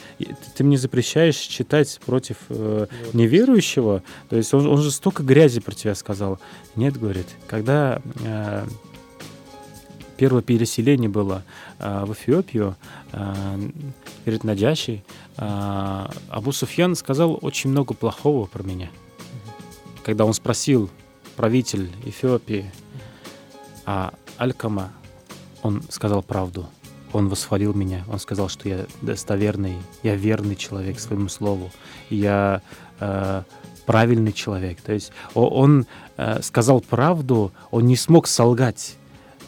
ты 0.55 0.63
мне 0.63 0.77
запрещаешь 0.77 1.35
читать 1.35 1.99
против 2.05 2.37
неверующего? 3.13 4.01
То 4.29 4.37
есть 4.37 4.53
он, 4.53 4.67
он 4.67 4.81
же 4.81 4.91
столько 4.91 5.23
грязи 5.23 5.59
про 5.59 5.73
тебя 5.73 5.95
сказал. 5.95 6.39
Нет, 6.75 6.97
говорит, 6.97 7.27
когда 7.47 8.01
первое 10.17 10.41
переселение 10.41 11.09
было 11.09 11.43
в 11.79 12.13
Эфиопию, 12.13 12.75
перед 14.25 14.43
Надящей, 14.43 15.03
а, 15.37 16.09
Абу 16.29 16.51
Суфьян 16.51 16.95
сказал 16.95 17.37
очень 17.41 17.69
много 17.69 17.93
плохого 17.93 18.47
про 18.47 18.63
меня. 18.63 18.89
Когда 20.03 20.25
он 20.25 20.33
спросил 20.33 20.89
правитель 21.35 21.91
Эфиопии, 22.03 22.71
а 23.85 24.13
Алькама, 24.37 24.91
он 25.61 25.83
сказал 25.89 26.23
правду. 26.23 26.67
Он 27.13 27.29
восхвалил 27.29 27.73
меня. 27.73 28.03
Он 28.11 28.19
сказал, 28.19 28.49
что 28.49 28.67
я 28.67 28.85
достоверный, 29.01 29.77
я 30.03 30.15
верный 30.15 30.55
человек 30.55 30.99
своему 30.99 31.29
слову. 31.29 31.71
Я 32.09 32.61
э, 32.99 33.43
правильный 33.85 34.33
человек. 34.33 34.81
То 34.81 34.91
есть 34.91 35.11
он 35.33 35.85
э, 36.17 36.41
сказал 36.41 36.81
правду, 36.81 37.53
он 37.71 37.85
не 37.85 37.95
смог 37.95 38.27
солгать 38.27 38.97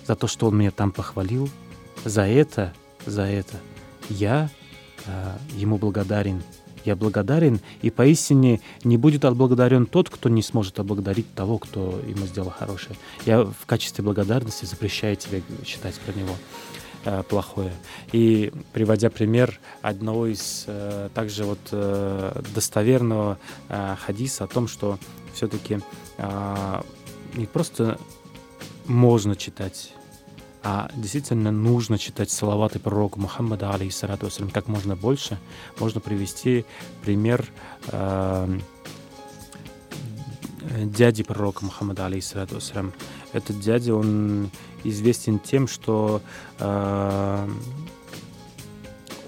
за 0.07 0.15
то, 0.15 0.27
что 0.27 0.47
он 0.47 0.57
меня 0.57 0.71
там 0.71 0.91
похвалил. 0.91 1.49
За 2.05 2.23
это, 2.23 2.73
за 3.05 3.23
это 3.23 3.57
я 4.09 4.49
Э, 5.07 5.37
ему 5.55 5.77
благодарен. 5.77 6.43
Я 6.85 6.95
благодарен, 6.95 7.59
и 7.81 7.89
поистине 7.89 8.61
не 8.83 8.97
будет 8.97 9.25
отблагодарен 9.25 9.87
тот, 9.87 10.09
кто 10.09 10.29
не 10.29 10.41
сможет 10.41 10.79
отблагодарить 10.79 11.33
того, 11.33 11.57
кто 11.57 11.99
ему 12.07 12.25
сделал 12.25 12.49
хорошее. 12.49 12.95
Я 13.25 13.43
в 13.43 13.65
качестве 13.65 14.05
благодарности 14.05 14.63
запрещаю 14.63 15.17
тебе 15.17 15.43
считать 15.65 15.95
про 15.95 16.13
него 16.13 16.33
э, 17.03 17.23
плохое. 17.23 17.73
И 18.13 18.53
приводя 18.71 19.09
пример 19.09 19.59
одного 19.81 20.27
из 20.27 20.63
э, 20.67 21.09
также 21.13 21.43
вот 21.43 21.59
э, 21.71 22.41
достоверного 22.53 23.37
э, 23.67 23.95
хадиса 24.05 24.45
о 24.45 24.47
том, 24.47 24.69
что 24.69 24.97
все-таки 25.33 25.79
э, 26.17 26.81
не 27.33 27.47
просто 27.47 27.97
можно 28.87 29.35
читать 29.35 29.93
а 30.69 30.89
действительно 30.95 31.49
нужно 31.49 31.97
читать 31.97 32.29
салаваты 32.29 32.79
пророка 32.79 33.17
Мухаммада, 33.19 33.71
алейхиссалату 33.73 34.25
вассалям, 34.25 34.49
как 34.49 34.67
можно 34.67 34.97
больше. 34.97 35.37
Можно 35.79 36.01
привести 36.01 36.65
пример 37.03 37.45
э, 37.87 38.59
дяди 40.83 41.23
пророка 41.23 41.63
Мухаммада, 41.63 42.07
алейхиссалату 42.07 42.55
вассалям. 42.55 42.91
Этот 43.31 43.61
дядя, 43.61 43.95
он 43.95 44.49
известен 44.83 45.39
тем, 45.39 45.69
что 45.69 46.21
э, 46.59 47.49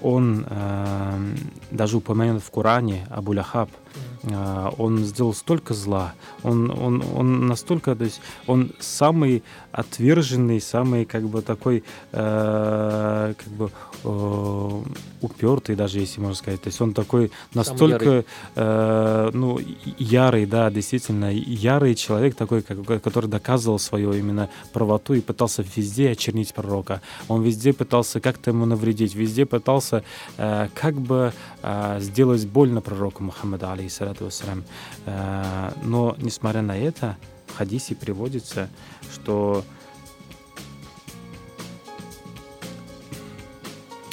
он 0.02 0.46
э, 0.46 1.34
даже 1.70 1.96
упомянут 1.96 2.42
в 2.42 2.50
Коране 2.50 3.06
Абу 3.08 3.32
Лахаб, 3.32 3.70
э, 3.70 4.09
он 4.22 4.98
сделал 4.98 5.32
столько 5.32 5.72
зла, 5.74 6.14
он, 6.42 6.70
он, 6.70 7.02
он 7.14 7.46
настолько, 7.46 7.94
то 7.96 8.04
есть 8.04 8.20
он 8.46 8.72
самый 8.78 9.42
отверженный, 9.72 10.60
самый 10.60 11.04
как 11.04 11.24
бы 11.24 11.42
такой, 11.42 11.84
э, 12.12 13.34
как 13.36 13.52
бы 13.52 13.70
э, 14.04 14.82
упертый 15.20 15.76
даже, 15.76 16.00
если 16.00 16.20
можно 16.20 16.36
сказать. 16.36 16.60
То 16.62 16.68
есть 16.68 16.80
он 16.80 16.94
такой 16.94 17.30
настолько, 17.54 18.24
э, 18.54 19.30
ну, 19.32 19.58
ярый, 19.98 20.46
да, 20.46 20.70
действительно, 20.70 21.32
ярый 21.32 21.94
человек 21.94 22.34
такой, 22.34 22.62
как, 22.62 23.02
который 23.02 23.28
доказывал 23.28 23.78
свою 23.78 24.12
именно 24.12 24.48
правоту 24.72 25.14
и 25.14 25.20
пытался 25.20 25.64
везде 25.76 26.10
очернить 26.10 26.54
пророка. 26.54 27.00
Он 27.28 27.42
везде 27.42 27.72
пытался 27.72 28.20
как-то 28.20 28.50
ему 28.50 28.66
навредить, 28.66 29.14
везде 29.14 29.46
пытался 29.46 30.04
э, 30.36 30.68
как 30.74 30.94
бы 30.94 31.32
э, 31.62 31.98
сделать 32.00 32.46
больно 32.46 32.80
пророку 32.80 33.22
Мухаммаду, 33.22 33.70
алейхиссалату 33.70 34.24
вассалям. 34.24 34.64
Э, 35.06 35.72
но, 35.82 36.16
несмотря 36.18 36.62
на 36.62 36.76
это, 36.76 37.16
в 37.46 37.56
хадисе 37.56 37.94
приводится, 37.94 38.68
что 39.12 39.64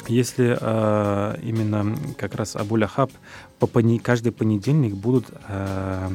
если 0.08 0.56
э, 0.60 1.40
именно 1.42 1.96
как 2.16 2.34
раз 2.34 2.56
Абу 2.56 2.76
Ляхаб 2.76 3.10
по 3.58 3.66
пони, 3.66 3.98
каждый 3.98 4.32
понедельник 4.32 4.94
будут 4.94 5.26
э, 5.48 6.10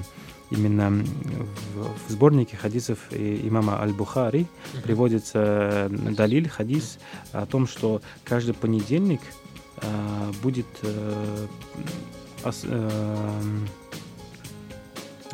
именно 0.50 0.90
в, 0.90 2.08
в 2.08 2.12
сборнике 2.12 2.58
хадисов 2.58 3.00
имама 3.12 3.82
Аль-Бухари 3.82 4.48
приводится 4.84 5.90
Далиль, 5.90 6.50
хадис 6.50 7.00
о 7.32 7.46
том, 7.46 7.68
что 7.68 8.02
каждый 8.24 8.54
понедельник 8.54 9.22
э, 9.78 10.32
будет 10.42 10.68
э, 10.84 11.48
э, 12.46 12.90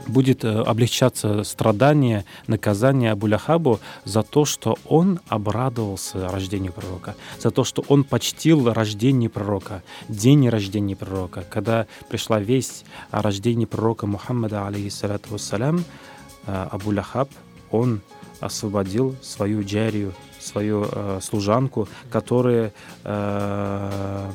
будет 0.08 0.44
э, 0.44 0.62
облегчаться 0.62 1.44
страдание, 1.44 2.26
наказание 2.48 3.12
Абуляхабу 3.12 3.80
за 4.06 4.24
то, 4.24 4.46
что 4.46 4.78
он 4.86 5.20
обрадовался 5.28 6.30
рождению 6.30 6.74
пророка, 6.74 7.16
за 7.40 7.52
то, 7.52 7.64
что 7.64 7.84
он 7.88 8.04
почтил 8.04 8.72
рождение 8.72 9.30
пророка, 9.30 9.84
день 10.08 10.48
рождения 10.50 10.96
пророка. 10.96 11.44
Когда 11.50 11.88
пришла 12.10 12.40
весть 12.40 12.86
о 13.12 13.22
рождении 13.22 13.66
пророка 13.66 14.08
Мухаммада, 14.08 14.68
алейхиссалату 14.68 15.32
вассалям, 15.32 15.84
э, 16.46 16.68
Абуляхаб, 16.72 17.30
он 17.72 18.02
освободил 18.40 19.16
свою 19.22 19.64
джарию, 19.64 20.14
свою 20.40 20.88
э, 20.90 21.20
служанку, 21.22 21.88
которая 22.10 22.74
э, 23.04 24.32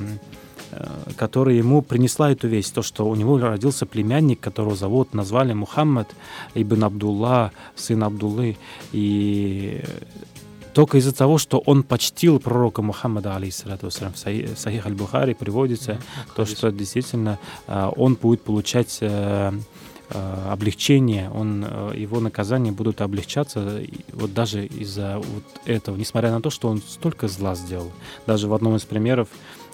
которая 1.16 1.56
ему 1.56 1.82
принесла 1.82 2.32
эту 2.32 2.48
весть, 2.48 2.74
то, 2.74 2.82
что 2.82 3.06
у 3.06 3.14
него 3.14 3.38
родился 3.38 3.86
племянник, 3.86 4.40
которого 4.40 4.76
зовут, 4.76 5.14
назвали 5.14 5.52
Мухаммад 5.52 6.08
ибн 6.54 6.84
Абдулла, 6.84 7.52
сын 7.76 8.02
Абдуллы, 8.02 8.56
и 8.92 9.82
только 10.74 10.98
из-за 10.98 11.14
того, 11.14 11.38
что 11.38 11.58
он 11.58 11.84
почтил 11.84 12.40
пророка 12.40 12.82
Мухаммада, 12.82 13.36
алейхиссалату 13.36 13.90
в 13.90 13.92
Сахих 13.92 14.86
аль-Бухари 14.86 15.34
приводится, 15.34 16.00
то, 16.34 16.44
что 16.44 16.70
действительно 16.72 17.38
э, 17.68 17.90
он 17.96 18.16
будет 18.16 18.42
получать 18.42 18.98
э, 19.00 19.52
э, 20.10 20.48
облегчение, 20.50 21.30
он, 21.30 21.64
э, 21.64 21.92
его 21.96 22.18
наказания 22.18 22.72
будут 22.72 23.00
облегчаться 23.02 23.82
вот 24.12 24.34
даже 24.34 24.66
из-за 24.66 25.18
вот 25.18 25.44
этого, 25.64 25.96
несмотря 25.96 26.32
на 26.32 26.42
то, 26.42 26.50
что 26.50 26.68
он 26.68 26.82
столько 26.82 27.28
зла 27.28 27.54
сделал. 27.54 27.92
Даже 28.26 28.48
в 28.48 28.54
одном 28.54 28.74
из 28.74 28.82
примеров 28.82 29.28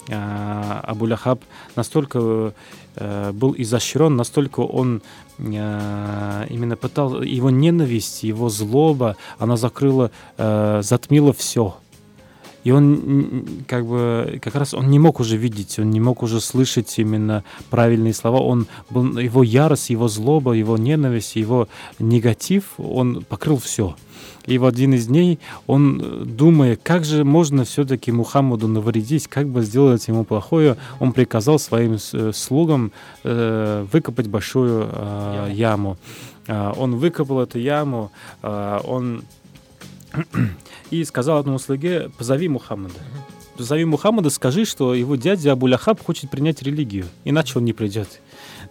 Абу 0.07 1.05
Ляхаб 1.05 1.43
настолько 1.75 2.53
был 2.95 3.55
изощрен, 3.57 4.15
настолько 4.15 4.61
он 4.61 5.01
именно 5.39 6.75
пытал, 6.75 7.21
его 7.21 7.49
ненависть, 7.49 8.23
его 8.23 8.49
злоба, 8.49 9.15
она 9.39 9.57
закрыла, 9.57 10.11
затмила 10.37 11.33
все. 11.33 11.75
И 12.63 12.71
он 12.71 13.63
как 13.67 13.85
бы 13.85 14.39
как 14.41 14.55
раз 14.55 14.73
он 14.73 14.89
не 14.89 14.99
мог 14.99 15.19
уже 15.19 15.37
видеть, 15.37 15.79
он 15.79 15.89
не 15.89 15.99
мог 15.99 16.23
уже 16.23 16.39
слышать 16.39 16.93
именно 16.99 17.43
правильные 17.69 18.13
слова. 18.13 18.39
Он 18.41 18.67
был, 18.89 19.17
его 19.17 19.43
ярость, 19.43 19.89
его 19.89 20.07
злоба, 20.07 20.53
его 20.53 20.77
ненависть, 20.77 21.35
его 21.35 21.67
негатив, 21.99 22.65
он 22.77 23.25
покрыл 23.27 23.57
все. 23.57 23.95
И 24.45 24.57
в 24.57 24.65
один 24.65 24.93
из 24.93 25.07
дней 25.07 25.39
он, 25.67 26.25
думая, 26.35 26.75
как 26.75 27.05
же 27.05 27.23
можно 27.23 27.63
все-таки 27.63 28.11
Мухаммаду 28.11 28.67
навредить, 28.67 29.27
как 29.27 29.47
бы 29.47 29.61
сделать 29.61 30.07
ему 30.07 30.23
плохое, 30.23 30.77
он 30.99 31.13
приказал 31.13 31.59
своим 31.59 31.97
э, 32.13 32.31
слугам 32.33 32.91
э, 33.23 33.85
выкопать 33.91 34.27
большую 34.27 34.89
э, 34.91 35.49
яму. 35.53 35.97
Э, 36.47 36.73
он 36.75 36.95
выкопал 36.95 37.41
эту 37.41 37.59
яму, 37.59 38.11
э, 38.41 38.79
он 38.83 39.23
и 40.91 41.03
сказал 41.05 41.39
одному 41.39 41.57
слуге, 41.57 42.11
позови 42.17 42.47
Мухаммада. 42.49 42.95
Позови 43.57 43.85
Мухаммада, 43.85 44.29
скажи, 44.29 44.65
что 44.65 44.93
его 44.93 45.15
дядя 45.15 45.53
Абуляхаб 45.53 46.03
хочет 46.03 46.29
принять 46.29 46.61
религию, 46.61 47.05
иначе 47.25 47.57
он 47.57 47.65
не 47.65 47.73
придет. 47.73 48.21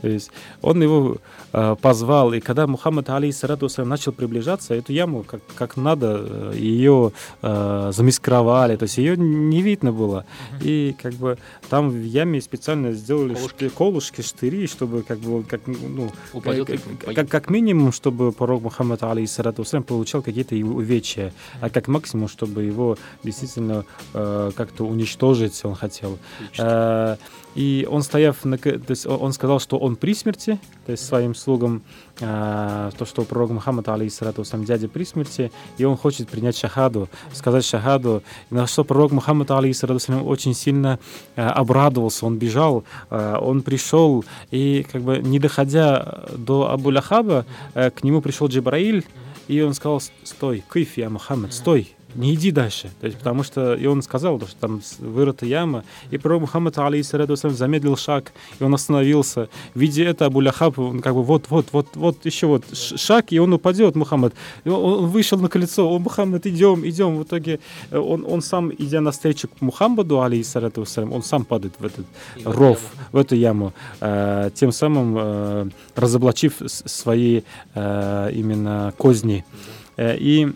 То 0.00 0.08
есть 0.08 0.30
он 0.62 0.82
его 0.82 1.18
э, 1.52 1.76
позвал, 1.80 2.32
и 2.32 2.40
когда 2.40 2.66
Мухаммад 2.66 3.10
алейхиссалату 3.10 3.68
начал 3.84 4.12
приближаться, 4.12 4.74
эту 4.74 4.92
яму 4.92 5.24
как, 5.24 5.40
как 5.54 5.76
надо, 5.76 6.24
э, 6.24 6.52
ее 6.56 7.12
э, 7.42 7.90
замаскировали, 7.92 8.76
то 8.76 8.84
есть 8.84 8.98
ее 8.98 9.16
не 9.16 9.62
видно 9.62 9.92
было. 9.92 10.24
И 10.62 10.94
как 11.00 11.14
бы 11.14 11.38
там 11.68 11.90
в 11.90 12.02
яме 12.02 12.40
специально 12.40 12.92
сделали 12.92 13.34
колышки, 13.34 13.68
колышки 13.68 14.22
штыри, 14.22 14.66
чтобы 14.66 15.02
как 15.02 15.18
бы 15.18 15.42
как, 15.44 15.62
ну, 15.66 16.10
Упадет, 16.32 16.68
как, 17.04 17.14
как, 17.14 17.28
как 17.28 17.50
минимум, 17.50 17.92
чтобы 17.92 18.32
пророк 18.32 18.62
Мухаммад 18.62 19.02
алейхиссалату 19.02 19.64
получал 19.82 20.22
какие-то 20.22 20.54
увечья, 20.54 21.32
а 21.60 21.70
как 21.70 21.88
максимум, 21.88 22.28
чтобы 22.28 22.62
его 22.62 22.96
действительно 23.22 23.84
э, 24.14 24.50
как-то 24.54 24.84
уничтожить 24.84 25.64
он 25.64 25.74
хотел. 25.74 26.18
Э, 26.58 27.16
и 27.54 27.86
он 27.90 28.02
стояв, 28.02 28.44
на, 28.44 28.58
то 28.58 28.80
есть 28.88 29.06
он 29.06 29.32
сказал, 29.32 29.58
что 29.58 29.76
он 29.78 29.96
при 29.96 30.14
смерти, 30.14 30.58
то 30.90 30.92
есть 30.92 31.06
своим 31.06 31.36
слугам, 31.36 31.84
э, 32.18 32.90
то, 32.98 33.04
что 33.06 33.22
пророк 33.22 33.50
Мухаммад, 33.50 33.88
алейхиссалату 33.88 34.42
сам 34.42 34.64
дядя 34.64 34.88
при 34.88 35.04
смерти, 35.04 35.52
и 35.78 35.84
он 35.84 35.96
хочет 35.96 36.28
принять 36.28 36.56
шахаду, 36.56 37.08
сказать 37.32 37.64
шахаду, 37.64 38.24
на 38.50 38.66
что 38.66 38.82
пророк 38.82 39.12
Мухаммад, 39.12 39.52
алейхиссалату 39.52 40.24
очень 40.24 40.52
сильно 40.52 40.98
э, 41.36 41.46
обрадовался, 41.46 42.26
он 42.26 42.38
бежал, 42.38 42.82
э, 43.08 43.36
он 43.40 43.62
пришел, 43.62 44.24
и 44.50 44.84
как 44.90 45.02
бы 45.02 45.18
не 45.18 45.38
доходя 45.38 46.24
до 46.36 46.72
Абу 46.72 46.90
Лахаба, 46.90 47.46
э, 47.74 47.90
к 47.90 48.02
нему 48.02 48.20
пришел 48.20 48.48
Джибраиль, 48.48 49.04
и 49.46 49.60
он 49.60 49.74
сказал, 49.74 50.02
стой, 50.24 50.64
кайф, 50.68 50.96
я 50.96 51.08
Мухаммад, 51.08 51.52
стой, 51.52 51.94
не 52.14 52.34
иди 52.34 52.50
дальше. 52.50 52.90
То 53.00 53.06
есть, 53.06 53.18
потому 53.18 53.42
что, 53.42 53.74
и 53.74 53.86
он 53.86 54.02
сказал, 54.02 54.40
что 54.40 54.56
там 54.60 54.80
вырыта 54.98 55.46
яма, 55.46 55.84
и 56.10 56.18
пророк 56.18 56.42
Мухаммад, 56.42 56.78
алейхиссалату 56.78 57.36
замедлил 57.36 57.96
шаг, 57.96 58.32
и 58.58 58.64
он 58.64 58.74
остановился. 58.74 59.48
Видя 59.74 60.04
это, 60.04 60.26
Абу 60.26 60.40
Ляхаб, 60.40 60.78
он 60.78 61.00
как 61.00 61.14
бы 61.14 61.22
вот, 61.22 61.46
вот, 61.50 61.66
вот, 61.72 61.88
вот, 61.94 62.24
еще 62.24 62.46
вот 62.46 62.64
шаг, 62.74 63.26
и 63.32 63.38
он 63.38 63.52
упадет, 63.52 63.94
Мухаммад. 63.96 64.34
И 64.64 64.68
он, 64.68 65.04
он 65.04 65.06
вышел 65.06 65.38
на 65.38 65.48
колесо, 65.48 65.88
о, 65.88 65.98
Мухаммад, 65.98 66.46
идем, 66.46 66.86
идем. 66.86 67.16
В 67.16 67.24
итоге 67.24 67.60
э, 67.90 67.98
он, 67.98 68.24
он 68.26 68.42
сам, 68.42 68.72
идя 68.72 69.00
навстречу 69.00 69.48
к 69.48 69.60
Мухаммаду, 69.60 70.22
алейхиссалату 70.22 70.84
он 71.10 71.22
сам 71.22 71.44
падает 71.44 71.74
в 71.78 71.84
этот 71.84 72.06
и 72.36 72.42
ров, 72.44 72.80
в 73.12 73.16
эту 73.16 73.36
яму, 73.36 73.72
э, 74.00 74.50
тем 74.54 74.72
самым 74.72 75.16
э, 75.18 75.68
разоблачив 75.94 76.54
свои 76.66 77.42
э, 77.74 78.30
именно 78.34 78.92
козни. 78.96 79.44
Э, 79.96 80.16
и 80.16 80.52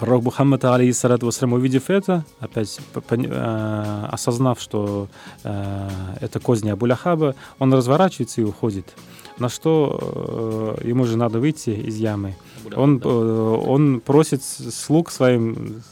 Пророк 0.00 0.22
Мухаммад, 0.24 0.64
алейхиссалату 0.64 1.26
вассалам, 1.26 1.52
увидев 1.52 1.90
это, 1.90 2.24
опять 2.38 2.80
э, 2.94 4.06
осознав, 4.10 4.58
что 4.58 5.08
э, 5.44 5.88
это 6.22 6.40
козни 6.40 6.70
Абуляхаба, 6.70 7.34
он 7.58 7.74
разворачивается 7.74 8.40
и 8.40 8.44
уходит. 8.44 8.94
На 9.38 9.50
что 9.50 10.78
э, 10.80 10.88
ему 10.88 11.04
же 11.04 11.18
надо 11.18 11.38
выйти 11.38 11.68
из 11.68 11.96
ямы. 11.96 12.34
Он, 12.74 13.00
э, 13.02 13.08
он 13.08 14.00
просит 14.00 14.42
слуг 14.42 15.10
своим, 15.10 15.82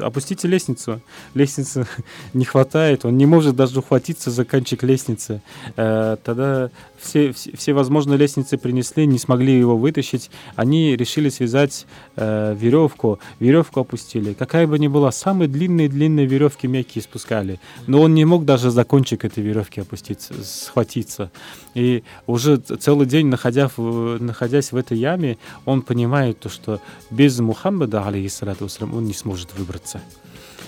опустите 0.00 0.48
лестницу. 0.48 1.00
Лестницы 1.34 1.86
не 2.34 2.44
хватает, 2.44 3.04
он 3.04 3.16
не 3.16 3.26
может 3.26 3.56
даже 3.56 3.78
ухватиться 3.78 4.30
за 4.30 4.44
кончик 4.44 4.82
лестницы. 4.82 5.42
Э, 5.76 6.16
тогда 6.22 6.70
все, 6.98 7.32
все, 7.32 7.56
все 7.56 7.72
возможные 7.72 8.18
лестницы 8.18 8.56
принесли, 8.56 9.06
не 9.06 9.18
смогли 9.18 9.58
его 9.58 9.76
вытащить. 9.76 10.30
Они 10.56 10.96
решили 10.96 11.28
связать 11.28 11.86
э, 12.16 12.54
веревку, 12.58 13.18
веревку 13.40 13.80
опустили. 13.80 14.32
Какая 14.32 14.66
бы 14.66 14.78
ни 14.78 14.88
была, 14.88 15.12
самые 15.12 15.48
длинные-длинные 15.48 16.26
веревки 16.26 16.66
мягкие 16.66 17.02
спускали. 17.02 17.60
Но 17.86 18.00
он 18.00 18.14
не 18.14 18.24
мог 18.24 18.44
даже 18.44 18.70
за 18.70 18.84
кончик 18.84 19.24
этой 19.24 19.42
веревки 19.42 19.80
опуститься, 19.80 20.34
схватиться. 20.42 21.30
И 21.74 22.02
уже 22.26 22.56
целый 22.56 23.06
день, 23.06 23.26
находя 23.26 23.70
находясь 23.76 24.72
в 24.72 24.76
этой 24.76 24.98
яме, 24.98 25.38
он 25.64 25.82
понимает 25.82 26.40
то, 26.40 26.48
что 26.48 26.80
без 27.10 27.38
Мухаммада, 27.40 28.06
алейхиссалату 28.06 28.68
он 28.80 29.04
не 29.04 29.14
сможет 29.14 29.56
выбраться. 29.56 30.00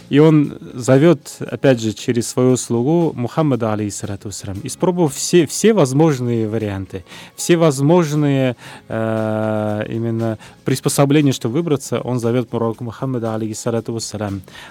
И 0.08 0.20
он 0.20 0.56
зовет, 0.74 1.36
опять 1.40 1.80
же, 1.80 1.92
через 1.92 2.28
свою 2.28 2.56
слугу 2.56 3.12
Мухаммада, 3.14 3.72
алейхиссалату 3.72 4.30
испробовав 4.62 5.14
все, 5.14 5.46
все 5.46 5.72
возможные 5.72 6.48
варианты, 6.48 7.04
все 7.34 7.56
возможные 7.56 8.56
э, 8.88 9.84
именно 9.88 10.38
приспособления, 10.64 11.32
чтобы 11.32 11.54
выбраться, 11.54 12.00
он 12.00 12.20
зовет 12.20 12.48
пророка 12.48 12.84
Мухаммада, 12.84 13.34
алейхиссалату 13.34 13.98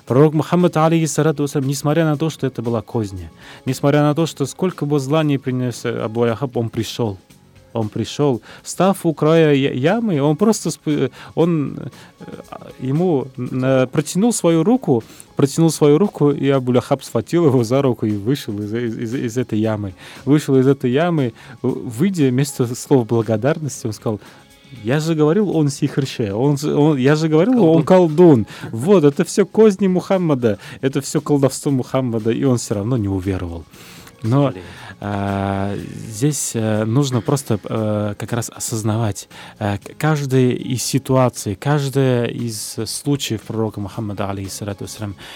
Пророк 0.06 0.34
Мухаммад, 0.34 0.78
алейхиссалату 0.78 1.48
несмотря 1.62 2.06
на 2.06 2.18
то, 2.18 2.30
что 2.30 2.48
это 2.48 2.62
была 2.62 2.82
козня, 2.82 3.30
несмотря 3.66 4.04
на 4.04 4.16
то, 4.16 4.26
что 4.26 4.46
сколько 4.46 4.86
бы 4.86 5.00
зла 5.00 5.24
не 5.24 5.38
принес 5.38 5.86
Абу 5.86 6.24
Ахаб, 6.24 6.56
он 6.56 6.70
пришел 6.70 7.18
он 7.76 7.90
пришел, 7.90 8.42
став 8.64 9.06
у 9.06 9.14
края 9.14 9.54
ямы, 9.54 10.22
он 10.22 10.36
просто, 10.36 10.70
он 11.36 11.78
э, 12.20 12.26
ему 12.80 13.28
протянул 13.92 14.34
свою 14.34 14.64
руку, 14.64 15.04
протянул 15.36 15.70
свою 15.70 15.98
руку, 15.98 16.32
и 16.32 16.50
Абуляхаб 16.50 17.04
схватил 17.04 17.46
его 17.46 17.64
за 17.64 17.82
руку 17.82 18.06
и 18.06 18.16
вышел 18.16 18.58
из, 18.60 18.74
из, 18.74 19.14
из 19.14 19.38
этой 19.38 19.60
ямы. 19.60 19.94
Вышел 20.24 20.58
из 20.58 20.68
этой 20.68 20.92
ямы, 20.92 21.34
выйдя 21.62 22.30
вместо 22.30 22.74
слов 22.76 23.08
благодарности, 23.08 23.88
он 23.88 23.94
сказал, 23.94 24.20
я 24.84 25.00
же 25.00 25.16
говорил, 25.16 25.56
он 25.56 25.70
сихрше. 25.70 26.34
Он, 26.34 26.58
он, 26.64 26.98
я 26.98 27.16
же 27.16 27.28
говорил, 27.28 27.54
колдун. 27.54 27.76
он 27.76 27.84
колдун. 27.84 28.48
Вот, 28.72 29.04
это 29.04 29.24
все 29.24 29.46
козни 29.46 29.88
Мухаммада. 29.88 30.60
Это 30.82 31.02
все 31.02 31.22
колдовство 31.22 31.72
Мухаммада. 31.72 32.32
И 32.32 32.44
он 32.44 32.58
все 32.58 32.76
равно 32.76 32.98
не 32.98 33.08
уверовал. 33.08 33.64
Но 34.24 34.50
э, 34.50 34.62
здесь 36.08 36.52
э, 36.56 36.86
нужно 36.86 37.22
просто 37.22 37.60
э, 37.64 38.16
как 38.18 38.34
раз 38.34 38.50
осознавать 38.50 39.28
э, 39.60 39.78
каждая 39.98 40.52
из 40.52 40.84
ситуаций, 40.84 41.56
каждая 41.56 42.26
из 42.26 42.78
случаев 42.86 43.42
пророка 43.42 43.80
Мухаммада, 43.80 44.30
алейхиссалату 44.30 44.86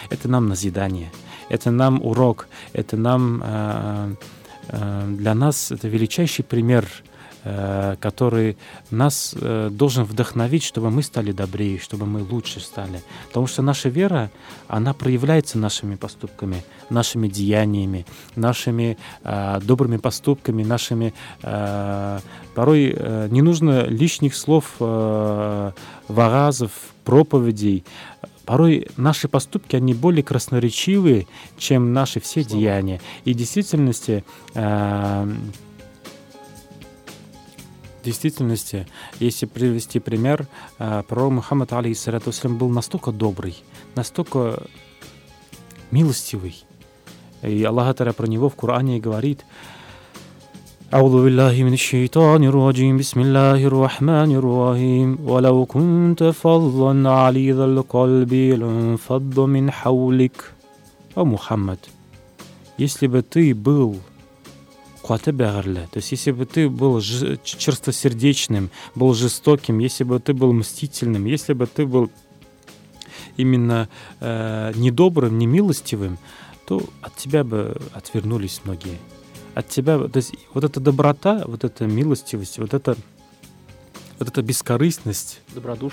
это 0.10 0.28
нам 0.28 0.48
назидание, 0.48 1.12
это 1.50 1.72
нам 1.72 2.02
урок, 2.02 2.48
это 2.74 2.98
нам 2.98 3.42
э, 3.44 4.16
э, 4.70 5.06
для 5.18 5.34
нас 5.34 5.72
это 5.72 5.88
величайший 5.88 6.46
пример 6.46 6.86
Э, 6.86 7.09
который 8.00 8.58
нас 8.92 9.36
э, 9.40 9.70
должен 9.72 10.04
вдохновить, 10.04 10.64
чтобы 10.64 10.90
мы 10.92 11.04
стали 11.04 11.32
добрее, 11.32 11.80
чтобы 11.80 12.06
мы 12.06 12.24
лучше 12.24 12.60
стали. 12.60 13.02
Потому 13.28 13.48
что 13.48 13.62
наша 13.62 13.90
вера, 13.90 14.30
она 14.68 14.94
проявляется 14.94 15.58
нашими 15.58 15.96
поступками, 15.96 16.64
нашими 16.90 17.28
деяниями, 17.28 18.06
нашими 18.36 18.98
э, 19.24 19.60
добрыми 19.64 19.98
поступками, 19.98 20.64
нашими... 20.64 21.14
Э, 21.44 22.20
порой 22.56 22.94
э, 22.96 23.28
не 23.32 23.42
нужно 23.42 23.86
лишних 23.86 24.36
слов, 24.36 24.76
э, 24.80 25.72
варазов, 26.08 26.72
проповедей. 27.06 27.86
Порой 28.46 28.88
наши 28.98 29.28
поступки, 29.28 29.76
они 29.76 29.94
более 29.94 30.24
красноречивые, 30.24 31.28
чем 31.58 31.94
наши 31.94 32.20
все 32.20 32.44
деяния. 32.44 33.00
И 33.24 33.34
в 33.34 33.38
действительности 33.38 34.24
э, 34.56 35.34
в 38.01 38.05
действительности, 38.05 38.87
если 39.19 39.47
привести 39.47 39.99
пример, 39.99 40.47
э, 40.79 41.03
пророк 41.09 41.33
Мухаммад, 41.33 41.73
алейхиссалату 41.73 42.33
был 42.49 42.69
настолько 42.69 43.13
добрый, 43.13 43.57
настолько 43.95 44.63
милостивый. 45.91 46.65
И 47.43 47.63
Аллах 47.65 47.95
Таля 47.97 48.13
про 48.13 48.27
него 48.27 48.49
в 48.49 48.57
Коране 48.57 49.01
говорит, 49.01 49.45
أعوذ 50.95 51.25
بالله 51.25 51.63
من 51.63 51.73
الشيطان 51.73 52.45
الرجيم 52.45 52.99
بسم 52.99 53.21
الله 53.21 53.65
الرحمن 53.65 54.31
الرحيم 54.37 55.19
ولو 55.27 55.67
كنت 55.67 56.23
فظا 56.23 57.09
عليذ 57.09 57.59
القلب 57.59 58.33
لانفض 58.35 59.41
من 59.41 59.71
حولك 59.71 60.55
О, 61.17 61.25
Мухаммад, 61.25 61.81
если 62.79 63.09
бы 63.09 63.23
ты 63.23 63.55
был 63.55 63.97
Куатебегарле, 65.10 65.88
то 65.92 65.98
есть 65.98 66.12
если 66.12 66.30
бы 66.30 66.46
ты 66.46 66.70
был 66.70 67.02
черстосердечным, 67.02 68.70
был 68.94 69.16
жестоким, 69.16 69.80
если 69.80 70.04
бы 70.04 70.20
ты 70.20 70.36
был 70.36 70.54
мстительным, 70.54 71.26
если 71.26 71.54
бы 71.54 71.66
ты 71.66 71.88
был 71.88 72.12
именно 73.36 73.90
э, 74.20 74.72
недобрым, 74.76 75.40
немилостивым, 75.40 76.20
то 76.68 76.88
от 77.02 77.16
тебя 77.16 77.44
бы 77.44 77.76
отвернулись 77.92 78.62
многие. 78.66 79.00
От 79.56 79.68
тебя, 79.70 79.98
то 79.98 80.18
есть 80.18 80.36
вот 80.54 80.64
эта 80.64 80.80
доброта, 80.80 81.42
вот 81.48 81.64
эта 81.64 81.88
милостивость, 81.88 82.60
вот 82.60 82.76
эта 82.76 82.96
вот 84.20 84.28
эта 84.28 84.44
бескорыстность, 84.44 85.42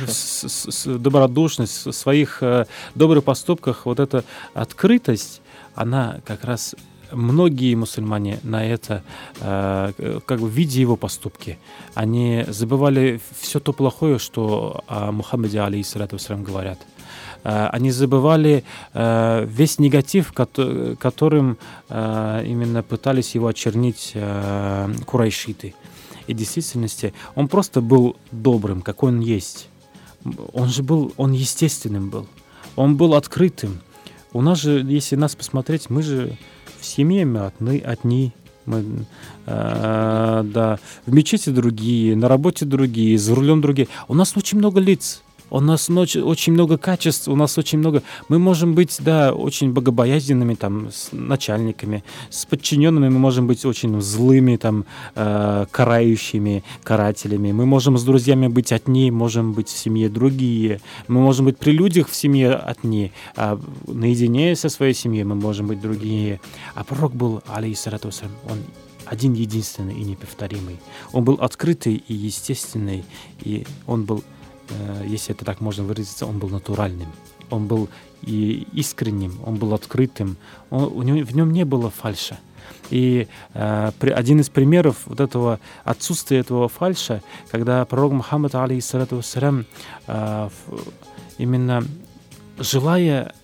с, 0.09 0.45
с, 0.47 0.99
добродушность 0.99 1.87
в 1.87 1.93
своих 1.93 2.43
э, 2.43 2.67
добрых 2.95 3.25
поступках, 3.25 3.87
вот 3.87 3.99
эта 3.99 4.25
открытость, 4.53 5.41
она 5.75 6.21
как 6.27 6.45
раз 6.45 6.75
многие 7.13 7.75
мусульмане 7.75 8.39
на 8.43 8.65
это, 8.65 9.03
э, 9.41 10.21
как 10.27 10.41
бы 10.41 10.49
видя 10.49 10.81
его 10.81 10.97
поступки, 10.97 11.59
они 11.95 12.45
забывали 12.49 13.21
все 13.41 13.61
то 13.61 13.73
плохое, 13.73 14.19
что 14.19 14.83
о 14.87 15.13
Мухаммаде, 15.13 15.61
алейхиссалату 15.61 16.19
говорят. 16.43 16.79
Э, 17.45 17.69
они 17.73 17.91
забывали 17.91 18.65
э, 18.95 19.47
весь 19.49 19.79
негатив, 19.79 20.33
которым 20.33 21.59
именно 21.89 22.83
пытались 22.83 23.35
его 23.35 23.47
очернить 23.47 24.15
курайшиты. 25.07 25.75
И 26.27 26.35
в 26.35 26.37
действительности 26.37 27.15
он 27.35 27.49
просто 27.49 27.81
был 27.81 28.17
добрым, 28.33 28.83
какой 28.83 29.13
он 29.13 29.21
есть. 29.21 29.69
Он 30.53 30.69
же 30.69 30.83
был, 30.83 31.13
он 31.17 31.33
естественным 31.33 32.11
был. 32.11 32.27
Он 32.75 32.97
был 32.97 33.15
открытым. 33.15 33.81
У 34.33 34.43
нас 34.43 34.59
же, 34.59 34.81
если 34.81 35.17
нас 35.17 35.35
посмотреть, 35.37 35.89
мы 35.89 36.03
же 36.03 36.37
в 36.87 36.89
семье 36.89 37.27
мы 37.27 37.47
одни, 37.47 37.81
одни 37.81 38.33
мы, 38.65 38.85
э, 39.47 40.43
да, 40.45 40.79
в 41.05 41.13
мечети 41.13 41.51
другие, 41.51 42.17
на 42.17 42.29
работе 42.29 42.65
другие, 42.65 43.19
за 43.19 43.35
рулем 43.35 43.61
другие. 43.61 43.89
У 44.09 44.15
нас 44.15 44.37
очень 44.37 44.59
много 44.59 44.81
лиц. 44.81 45.23
У 45.51 45.61
нас 45.61 45.89
очень 45.89 46.53
много 46.53 46.77
качеств, 46.77 47.29
у 47.29 47.37
нас 47.37 47.57
очень 47.59 47.79
много... 47.79 48.03
Мы 48.29 48.39
можем 48.39 48.75
быть, 48.75 48.97
да, 49.01 49.33
очень 49.33 49.73
богобоязненными, 49.73 50.55
там, 50.55 50.89
с 50.91 51.11
начальниками, 51.13 52.03
с 52.31 52.47
подчиненными 52.47 53.09
мы 53.09 53.19
можем 53.19 53.47
быть 53.47 53.65
очень 53.65 54.01
злыми, 54.01 54.57
там, 54.57 54.85
э, 55.15 55.67
карающими, 55.71 56.65
карателями. 56.83 57.53
Мы 57.53 57.65
можем 57.65 57.97
с 57.97 58.03
друзьями 58.03 58.49
быть 58.49 58.73
одни, 58.73 59.11
можем 59.11 59.53
быть 59.53 59.69
в 59.69 59.79
семье 59.79 60.09
другие. 60.09 60.81
Мы 61.07 61.21
можем 61.21 61.47
быть 61.47 61.59
при 61.59 61.71
людях 61.71 62.09
в 62.09 62.17
семье 62.17 62.55
одни, 62.55 63.13
а 63.37 63.61
наедине 63.87 64.57
со 64.57 64.69
своей 64.69 64.95
семьей 64.95 65.25
мы 65.25 65.37
можем 65.37 65.69
быть 65.69 65.81
другие. 65.81 66.41
А 66.75 66.83
пророк 66.83 67.15
был, 67.15 67.43
алейхиссалату 67.47 68.11
он 68.51 68.59
один 69.05 69.35
единственный 69.35 69.95
и 69.95 70.05
неповторимый. 70.05 70.79
Он 71.13 71.25
был 71.25 71.35
открытый 71.35 72.03
и 72.09 72.15
естественный, 72.15 73.05
и 73.41 73.65
он 73.87 74.05
был 74.05 74.25
если 75.05 75.35
это 75.35 75.45
так 75.45 75.61
можно 75.61 75.85
выразиться, 75.85 76.27
он 76.27 76.39
был 76.39 76.49
натуральным. 76.49 77.09
Он 77.51 77.67
был 77.67 77.89
и 78.23 78.67
искренним, 78.73 79.39
он 79.45 79.57
был 79.57 79.73
открытым, 79.75 80.37
он, 80.71 80.85
у 80.85 81.03
него, 81.03 81.25
в 81.25 81.35
нем 81.35 81.53
не 81.53 81.65
было 81.65 81.91
фальша. 81.91 82.39
И 82.91 83.29
э, 83.55 83.93
при, 83.99 84.11
один 84.11 84.41
из 84.41 84.49
примеров 84.49 84.97
вот 85.07 85.21
этого 85.21 85.61
отсутствия 85.85 86.39
этого 86.39 86.69
фальша, 86.69 87.23
когда 87.51 87.85
пророк 87.85 88.13
Мухаммад, 88.13 88.55
алейхиссалату 88.55 89.17
вассалям, 89.17 89.67
э, 90.07 90.51
именно 91.39 91.85
желая 92.59 93.35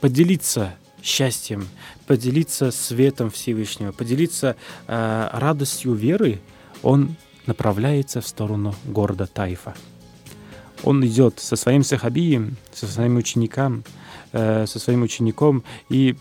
поделиться 0.00 0.74
счастьем, 1.02 1.68
поделиться 2.06 2.70
светом 2.70 3.30
Всевышнего, 3.30 3.92
поделиться 3.92 4.56
э, 4.86 5.28
радостью 5.32 5.94
веры, 5.94 6.40
он 6.82 7.16
направляется 7.46 8.20
в 8.20 8.26
сторону 8.26 8.74
города 8.84 9.26
Тайфа 9.26 9.74
он 10.84 11.04
идет 11.04 11.40
со 11.40 11.56
своим 11.56 11.82
сахабием, 11.82 12.56
со 12.72 12.86
своим 12.86 13.16
учеником, 13.16 13.84
э, 14.32 14.66
со 14.66 14.78
своим 14.78 15.02
учеником, 15.02 15.62
и 15.88 16.16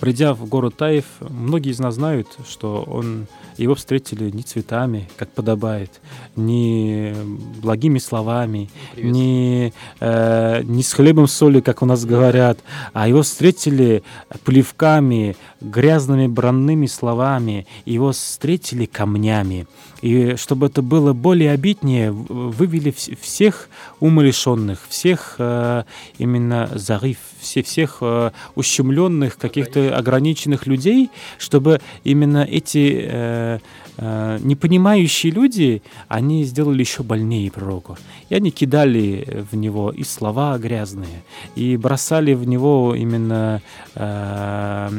придя 0.00 0.34
в 0.34 0.46
город 0.46 0.76
Таев, 0.76 1.04
многие 1.20 1.70
из 1.70 1.78
нас 1.78 1.94
знают, 1.94 2.28
что 2.48 2.84
он 2.86 3.26
его 3.56 3.74
встретили 3.74 4.30
не 4.30 4.42
цветами, 4.42 5.08
как 5.16 5.30
подобает, 5.30 6.00
не 6.34 7.14
благими 7.62 7.98
словами, 7.98 8.68
не, 8.96 9.72
э, 10.00 10.62
не 10.62 10.82
с 10.82 10.92
хлебом 10.92 11.26
соли, 11.26 11.60
как 11.60 11.82
у 11.82 11.86
нас 11.86 12.04
говорят, 12.04 12.58
а 12.92 13.08
его 13.08 13.22
встретили 13.22 14.02
плевками, 14.44 15.36
грязными 15.60 16.26
бранными 16.26 16.86
словами, 16.86 17.66
его 17.84 18.12
встретили 18.12 18.86
камнями. 18.86 19.66
И 20.02 20.36
чтобы 20.36 20.66
это 20.66 20.82
было 20.82 21.12
более 21.12 21.52
обиднее, 21.52 22.12
вывели 22.12 22.90
всех 22.90 23.68
умалишенных, 24.00 24.80
всех 24.88 25.36
э, 25.38 25.84
именно 26.18 26.70
зариф, 26.74 27.18
все, 27.40 27.62
всех 27.62 27.98
э, 28.00 28.30
ущемленных, 28.54 29.38
каких-то 29.38 29.96
ограниченных 29.96 30.66
людей, 30.66 31.10
чтобы 31.38 31.80
именно 32.04 32.44
эти 32.44 33.00
э, 33.02 33.58
непонимающие 33.98 35.32
люди, 35.32 35.82
они 36.08 36.44
сделали 36.44 36.80
еще 36.80 37.02
больнее 37.02 37.50
пророку. 37.50 37.96
И 38.28 38.34
они 38.34 38.50
кидали 38.50 39.44
в 39.50 39.56
него 39.56 39.90
и 39.90 40.04
слова 40.04 40.58
грязные, 40.58 41.22
и 41.54 41.76
бросали 41.76 42.34
в 42.34 42.46
него 42.46 42.94
именно 42.94 43.62
э, 43.94 44.90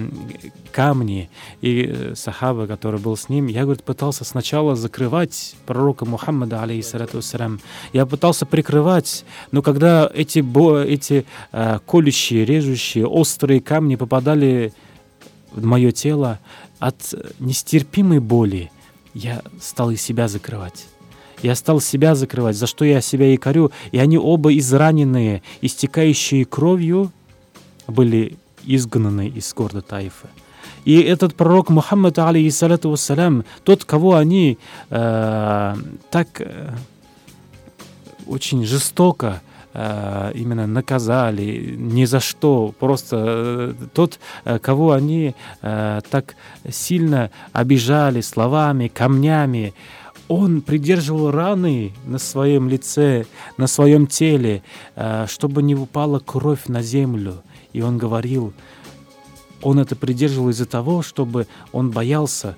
камни. 0.72 1.30
И 1.62 2.14
сахаба, 2.16 2.68
который 2.68 3.00
был 3.00 3.18
с 3.18 3.30
ним, 3.30 3.48
я, 3.48 3.64
говорит, 3.64 3.84
пытался 3.84 4.24
сначала 4.24 4.76
закрывать 4.76 5.56
пророка 5.66 6.06
Мухаммада, 6.06 6.64
алейхиссалату 6.64 7.18
вассалям. 7.18 7.60
Я 7.94 8.06
пытался 8.06 8.46
прикрывать, 8.46 9.26
но 9.52 9.62
когда 9.62 10.10
эти, 10.14 10.40
бо, 10.40 10.84
эти 10.84 11.26
э, 11.52 11.80
колющие, 11.86 12.46
режущие, 12.46 13.06
острые 13.06 13.60
камни 13.60 13.96
попадали 13.96 14.74
в 15.52 15.64
мое 15.66 15.92
тело 15.92 16.40
от 16.80 17.14
нестерпимой 17.40 18.20
боли, 18.20 18.72
я 19.18 19.42
стал 19.60 19.92
и 19.92 19.96
себя 19.96 20.28
закрывать. 20.28 20.86
Я 21.42 21.56
стал 21.56 21.82
себя 21.82 22.16
закрывать, 22.16 22.56
за 22.56 22.68
что 22.68 22.86
я 22.86 23.02
себя 23.02 23.34
и 23.34 23.38
корю. 23.38 23.72
И 23.92 23.98
они 23.98 24.18
оба 24.18 24.56
израненные, 24.58 25.44
истекающие 25.62 26.46
кровью, 26.46 27.12
были 27.88 28.38
изгнаны 28.64 29.28
из 29.28 29.54
города 29.54 29.82
Таифа. 29.82 30.28
И 30.86 31.00
этот 31.02 31.36
пророк 31.36 31.70
Мухаммад, 31.70 32.20
алейхиссалату 32.20 32.90
вассалям, 32.90 33.44
тот, 33.64 33.86
кого 33.86 34.16
они 34.16 34.58
э, 34.90 35.76
так 36.12 36.28
э, 36.40 36.76
очень 38.26 38.66
жестоко 38.66 39.42
именно 40.34 40.66
наказали 40.66 41.76
ни 41.78 42.06
за 42.06 42.20
что. 42.20 42.74
Просто 42.80 43.18
э, 43.18 43.74
тот, 43.94 44.20
э, 44.44 44.58
кого 44.60 44.92
они 44.92 45.36
так 45.62 46.36
сильно 46.70 47.30
обижали 47.54 48.22
словами, 48.22 48.88
камнями, 48.88 49.74
он 50.28 50.62
придерживал 50.62 51.32
раны 51.32 51.94
на 52.06 52.18
своем 52.18 52.68
лице, 52.70 53.26
на 53.58 53.68
своем 53.68 54.08
теле, 54.08 54.64
чтобы 55.28 55.64
не 55.64 55.76
упала 55.76 56.20
кровь 56.20 56.68
на 56.68 56.82
землю. 56.82 57.44
И 57.74 57.82
он 57.82 57.98
говорил, 57.98 58.54
он 59.62 59.80
это 59.80 59.96
придерживал 59.96 60.50
из-за 60.50 60.66
того, 60.66 61.02
чтобы 61.02 61.48
он 61.72 61.92
боялся, 61.92 62.56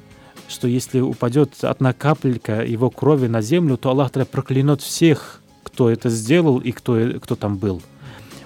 что 0.48 0.68
если 0.68 1.00
упадет 1.00 1.64
одна 1.64 1.94
капелька 1.94 2.64
его 2.64 2.90
крови 2.90 3.28
на 3.28 3.42
землю, 3.42 3.78
то 3.78 3.90
Аллах 3.90 4.12
проклянет 4.12 4.82
всех, 4.82 5.39
кто 5.64 5.90
это 5.90 6.10
сделал 6.10 6.60
и 6.60 6.72
кто, 6.72 6.98
кто 7.22 7.36
там 7.36 7.58
был. 7.58 7.82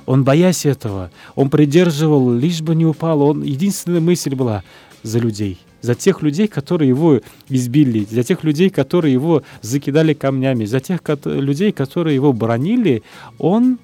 Он, 0.05 0.23
боясь 0.23 0.65
этого, 0.65 1.11
он 1.35 1.49
придерживал, 1.49 2.31
лишь 2.31 2.61
бы 2.61 2.75
не 2.75 2.85
упал. 2.85 3.21
Он, 3.21 3.41
единственная 3.41 4.01
мысль 4.01 4.35
была 4.35 4.63
за 5.01 5.19
людей. 5.19 5.59
За 5.81 5.95
тех 5.95 6.21
людей, 6.21 6.47
которые 6.47 6.89
его 6.89 7.21
избили, 7.49 8.05
за 8.09 8.23
тех 8.23 8.43
людей, 8.43 8.69
которые 8.69 9.13
его 9.13 9.43
закидали 9.61 10.13
камнями, 10.13 10.65
за 10.65 10.79
тех 10.79 11.01
людей, 11.25 11.71
которые 11.71 12.15
его 12.15 12.33
бронили, 12.33 13.03
он 13.37 13.79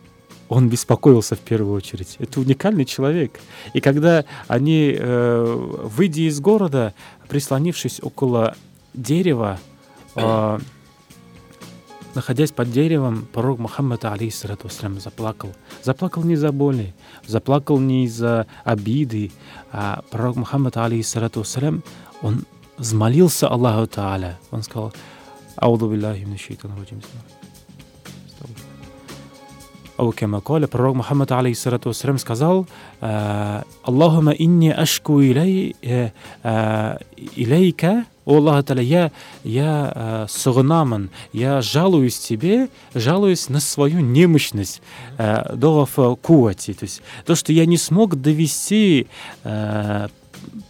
он 0.49 0.67
беспокоился 0.67 1.36
в 1.36 1.39
первую 1.39 1.75
очередь. 1.75 2.15
Это 2.17 2.39
уникальный 2.39 2.84
человек. 2.84 3.39
И 3.75 3.82
когда 3.82 4.25
они, 4.47 4.95
э, 4.97 5.80
выйдя 5.84 6.23
из 6.23 6.39
города, 6.39 6.95
прислонившись 7.27 7.99
около 8.01 8.55
дерева, 8.95 9.59
э, 10.15 10.59
находясь 12.16 12.51
под 12.51 12.72
деревом, 12.72 13.28
пророк 13.34 13.60
Мухаммад, 13.60 14.05
алейхиссалату 14.05 14.70
заплакал. 14.99 15.53
Заплакал 15.84 16.24
не 16.24 16.34
из-за 16.34 16.51
боли, 16.51 16.93
заплакал 17.26 17.80
не 17.80 18.05
из-за 18.05 18.47
обиды, 18.64 19.32
а 19.72 20.03
пророк 20.10 20.36
Мухаммад, 20.36 20.78
алейхиссалату 20.78 21.43
он 22.22 22.45
взмолился 22.78 23.47
Аллаху 23.47 23.88
Тааля. 23.88 24.39
Он 24.51 24.64
сказал, 24.64 24.93
Ауду 25.55 25.89
биллахи 25.89 26.24
мин 26.24 26.38
шейтан 26.38 26.72
раджим. 26.78 27.01
Ou 30.00 30.14
кема 30.14 30.39
каля, 30.39 30.68
пророк 30.68 30.95
Мухаммад, 30.95 31.32
алейхиссалату 31.32 31.89
вассалям, 31.89 32.18
сказал 32.20 32.66
«Э, 33.02 33.64
«Аллахума 33.84 34.32
инни 34.32 34.70
ашку 34.70 35.20
илейка» 35.22 35.78
э, 35.84 36.12
э, 36.43 38.04
«О 38.26 38.38
Аллах 38.38 38.64
я, 38.70 39.12
я 39.43 39.91
э, 39.93 40.26
согнаман, 40.30 41.10
я 41.34 41.62
жалуюсь 41.62 42.18
тебе, 42.18 42.70
жалуюсь 42.93 43.50
на 43.50 43.60
свою 43.60 44.00
немощность, 44.00 44.82
э, 45.18 45.56
догов 45.56 46.00
куати». 46.22 46.74
То 46.74 46.84
есть 46.84 47.02
то, 47.26 47.36
что 47.36 47.52
я 47.52 47.66
не 47.66 47.78
смог 47.78 48.16
довести 48.16 49.08
э, 49.43 50.08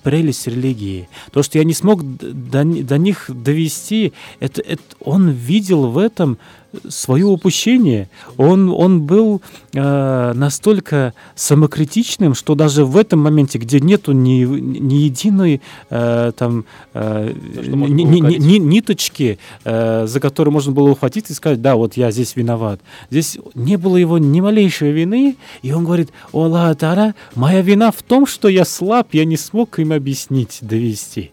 прелесть 0.04 0.48
религии, 0.48 1.08
то, 1.32 1.44
что 1.44 1.58
я 1.58 1.64
не 1.64 1.74
смог 1.74 2.02
до, 2.04 2.64
до 2.64 2.98
них 2.98 3.30
довести, 3.30 4.14
это, 4.40 4.62
это 4.62 4.82
он 5.02 5.30
видел 5.30 5.88
в 5.88 5.98
этом 5.98 6.40
свое 6.88 7.26
упущение. 7.26 8.10
Он, 8.38 8.70
он 8.70 9.02
был 9.02 9.42
э, 9.74 10.34
настолько 10.34 11.14
самокритичным, 11.36 12.36
что 12.36 12.56
даже 12.56 12.86
в 12.86 12.98
этом 12.98 13.20
моменте, 13.20 13.58
где 13.58 13.80
нету 13.80 14.12
ни, 14.12 14.44
ни 14.44 14.96
единой 14.96 15.62
э, 15.90 16.32
там, 16.36 16.66
э, 16.94 17.34
ни, 17.66 18.04
ни, 18.04 18.38
ни, 18.38 18.58
ниточки, 18.58 19.40
э, 19.64 20.06
за 20.08 20.20
которую 20.20 20.54
можно 20.54 20.72
было 20.72 20.92
ухватиться 20.92 21.34
и 21.34 21.36
сказать, 21.36 21.62
да, 21.62 21.76
вот 21.76 21.98
я 21.98 22.12
здесь 22.12 22.36
виноват. 22.36 22.82
Здесь 23.10 23.38
не 23.56 23.78
было 23.78 23.98
его 23.98 24.18
ни 24.18 24.42
малейшей 24.42 24.92
вины, 24.92 25.38
и 25.62 25.72
он 25.72 25.86
говорит, 25.86 26.12
о 26.32 26.46
Аллах 26.46 26.78
Тара, 26.78 27.16
моя 27.36 27.62
вина 27.62 27.92
в 27.92 28.02
том, 28.04 28.26
что 28.26 28.48
я 28.48 28.66
слаб, 28.66 29.10
я 29.14 29.26
не 29.26 29.38
смог 29.38 29.80
им 29.80 29.92
объяснить, 29.92 30.60
довести 30.62 31.32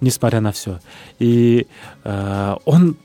несмотря 0.00 0.40
на 0.40 0.52
все. 0.52 0.80
И 1.18 1.66
э, 2.04 2.54
он 2.64 2.96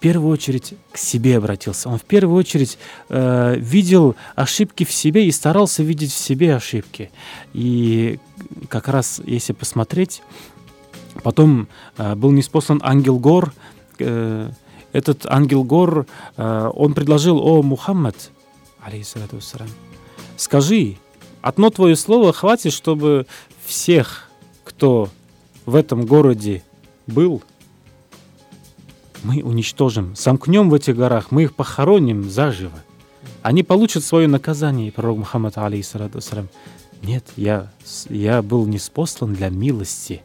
первую 0.00 0.32
очередь 0.32 0.74
к 0.90 0.96
себе 0.96 1.36
обратился. 1.36 1.88
Он 1.88 1.98
в 1.98 2.04
первую 2.04 2.36
очередь 2.36 2.78
э, 3.08 3.56
видел 3.58 4.16
ошибки 4.34 4.84
в 4.84 4.92
себе 4.92 5.26
и 5.26 5.30
старался 5.30 5.82
видеть 5.82 6.12
в 6.12 6.18
себе 6.18 6.56
ошибки. 6.56 7.10
И 7.52 8.18
как 8.68 8.88
раз, 8.88 9.20
если 9.24 9.52
посмотреть, 9.52 10.22
потом 11.22 11.68
э, 11.96 12.14
был 12.14 12.32
неспослан 12.32 12.80
ангел 12.82 13.18
Гор. 13.18 13.52
Э, 13.98 14.50
этот 14.92 15.26
ангел 15.26 15.62
Гор, 15.64 16.06
э, 16.36 16.70
он 16.74 16.94
предложил, 16.94 17.38
о, 17.38 17.62
Мухаммад, 17.62 18.30
алейхиссалату 18.82 19.38
скажи, 20.36 20.96
одно 21.42 21.70
твое 21.70 21.94
слово 21.94 22.32
хватит, 22.32 22.72
чтобы 22.72 23.26
всех, 23.64 24.30
кто 24.64 25.10
в 25.66 25.74
этом 25.74 26.06
городе 26.06 26.62
был, 27.06 27.42
мы 29.22 29.42
уничтожим, 29.42 30.16
сомкнем 30.16 30.70
в 30.70 30.74
этих 30.74 30.96
горах, 30.96 31.30
мы 31.30 31.44
их 31.44 31.54
похороним 31.54 32.30
заживо. 32.30 32.78
Они 33.42 33.62
получат 33.62 34.04
свое 34.04 34.28
наказание. 34.28 34.88
И 34.88 34.90
пророк 34.90 35.18
Мухаммад, 35.18 35.58
алейхиссалату 35.58 36.20
нет, 37.02 37.24
я, 37.36 37.70
я 38.10 38.42
был 38.42 38.66
не 38.66 38.78
спослан 38.78 39.34
для 39.34 39.48
милости, 39.48 40.20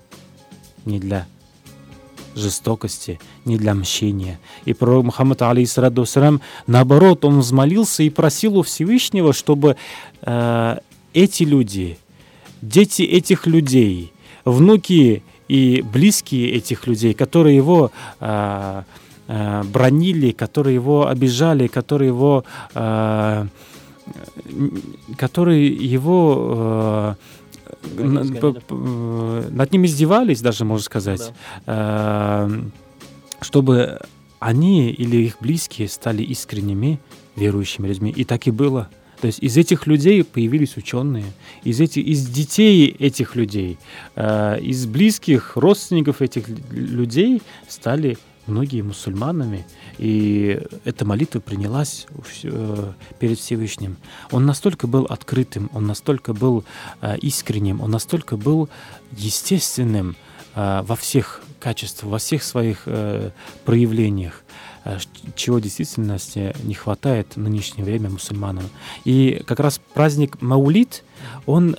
не 0.83 0.99
для 0.99 1.25
жестокости, 2.35 3.19
не 3.45 3.57
для 3.57 3.73
мщения. 3.73 4.39
И 4.65 4.73
пророк 4.73 5.05
Мухаммад, 5.05 5.41
алейхиссалату 5.41 6.05
наоборот, 6.67 7.23
он 7.23 7.39
взмолился 7.39 8.03
и 8.03 8.09
просил 8.09 8.57
у 8.57 8.63
Всевышнего, 8.63 9.31
чтобы 9.31 9.77
э, 10.21 10.77
эти 11.13 11.43
люди, 11.43 11.97
дети 12.61 13.03
этих 13.03 13.47
людей, 13.47 14.11
внуки 14.43 15.23
и 15.47 15.81
близкие 15.81 16.51
этих 16.51 16.87
людей, 16.87 17.13
которые 17.13 17.55
его 17.55 17.91
э, 18.19 18.83
э, 19.27 19.63
бронили, 19.63 20.31
которые 20.31 20.75
его 20.75 21.07
обижали, 21.07 21.67
которые 21.67 22.07
его, 22.07 22.43
э, 22.73 23.47
которые 25.17 25.67
его 25.67 27.15
э, 27.87 28.05
над 29.51 29.71
ним 29.71 29.85
издевались, 29.85 30.41
даже 30.41 30.65
можно 30.65 30.83
сказать, 30.83 31.31
да. 31.65 32.47
э, 32.47 32.61
чтобы 33.41 33.99
они 34.39 34.91
или 34.91 35.17
их 35.17 35.37
близкие 35.39 35.87
стали 35.87 36.23
искренними 36.23 36.99
верующими 37.35 37.87
людьми. 37.87 38.11
И 38.15 38.23
так 38.23 38.47
и 38.47 38.51
было. 38.51 38.89
То 39.25 39.27
есть 39.27 39.39
из 39.41 39.57
этих 39.57 39.87
людей 39.87 40.23
появились 40.23 40.77
ученые, 40.77 41.25
из, 41.63 41.81
этих, 41.81 42.05
из 42.05 42.27
детей 42.27 42.95
этих 42.99 43.35
людей, 43.35 43.79
э, 44.15 44.59
из 44.61 44.85
близких 44.85 45.57
родственников 45.57 46.21
этих 46.21 46.47
людей 46.69 47.41
стали 47.67 48.19
многие 48.45 48.83
мусульманами, 48.83 49.65
и 49.97 50.61
эта 50.83 51.05
молитва 51.05 51.39
принялась 51.39 52.05
э, 52.43 52.93
перед 53.17 53.39
Всевышним. 53.39 53.97
Он 54.29 54.45
настолько 54.45 54.85
был 54.85 55.05
открытым, 55.05 55.71
он 55.73 55.87
настолько 55.87 56.35
был 56.35 56.63
э, 57.01 57.17
искренним, 57.17 57.81
он 57.81 57.89
настолько 57.89 58.37
был 58.37 58.69
естественным 59.17 60.15
э, 60.53 60.83
во 60.83 60.95
всех 60.95 61.41
качествах, 61.59 62.11
во 62.11 62.17
всех 62.19 62.43
своих 62.43 62.87
проявлениях. 63.65 64.43
Э, 64.85 64.99
чего 65.35 65.57
в 65.57 65.61
действительности 65.61 66.55
не 66.63 66.75
хватает 66.75 67.35
в 67.35 67.39
нынешнее 67.39 67.83
время 67.83 68.11
мусульманам. 68.11 68.69
И 69.03 69.43
как 69.47 69.59
раз 69.59 69.81
праздник 69.95 70.41
Маулит, 70.41 71.03
он 71.47 71.75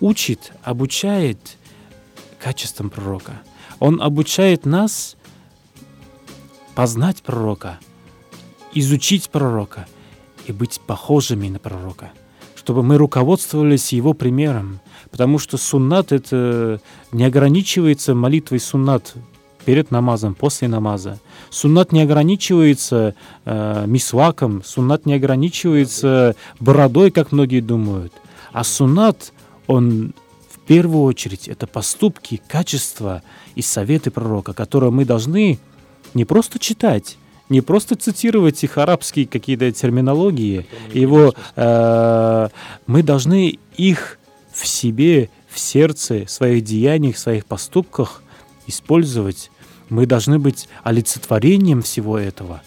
учит, 0.00 0.52
обучает 0.62 1.38
качествам 2.40 2.88
пророка. 2.88 3.42
Он 3.78 4.00
обучает 4.00 4.64
нас 4.64 5.16
познать 6.74 7.22
пророка, 7.22 7.78
изучить 8.72 9.28
пророка 9.28 9.86
и 10.46 10.52
быть 10.52 10.80
похожими 10.80 11.48
на 11.48 11.58
пророка, 11.58 12.10
чтобы 12.56 12.82
мы 12.82 12.96
руководствовались 12.96 13.92
его 13.92 14.14
примером, 14.14 14.80
потому 15.10 15.38
что 15.38 15.58
суннат 15.58 16.10
это 16.10 16.80
не 17.12 17.24
ограничивается 17.24 18.14
молитвой 18.14 18.60
суннат 18.60 19.14
перед 19.64 19.90
намазом, 19.90 20.34
после 20.34 20.68
намаза. 20.68 21.18
Суннат 21.50 21.92
не 21.92 22.02
ограничивается 22.02 23.14
э, 23.44 23.84
мисваком, 23.86 24.62
суннат 24.64 25.06
не 25.06 25.14
ограничивается 25.14 26.36
бородой, 26.60 27.10
как 27.10 27.32
многие 27.32 27.60
думают. 27.60 28.12
А 28.52 28.64
суннат, 28.64 29.32
он 29.66 30.14
в 30.48 30.60
первую 30.66 31.04
очередь, 31.04 31.48
это 31.48 31.66
поступки, 31.66 32.40
качества 32.48 33.22
и 33.54 33.62
советы 33.62 34.10
пророка, 34.10 34.52
которые 34.52 34.90
мы 34.90 35.04
должны 35.04 35.58
не 36.14 36.24
просто 36.24 36.58
читать, 36.58 37.18
не 37.48 37.60
просто 37.60 37.96
цитировать 37.96 38.62
их 38.64 38.78
арабские 38.78 39.26
какие-то 39.26 39.70
терминологии, 39.72 40.66
его, 40.92 41.34
э, 41.56 42.48
мы 42.86 43.02
должны 43.02 43.58
их 43.76 44.18
в 44.52 44.66
себе, 44.66 45.30
в 45.48 45.58
сердце, 45.58 46.24
в 46.24 46.30
своих 46.30 46.64
деяниях, 46.64 47.16
в 47.16 47.18
своих 47.18 47.44
поступках 47.44 48.22
использовать 48.66 49.50
мы 49.94 50.06
должны 50.06 50.40
быть 50.40 50.68
олицетворением 50.82 51.80
всего 51.82 52.18
этого. 52.18 52.62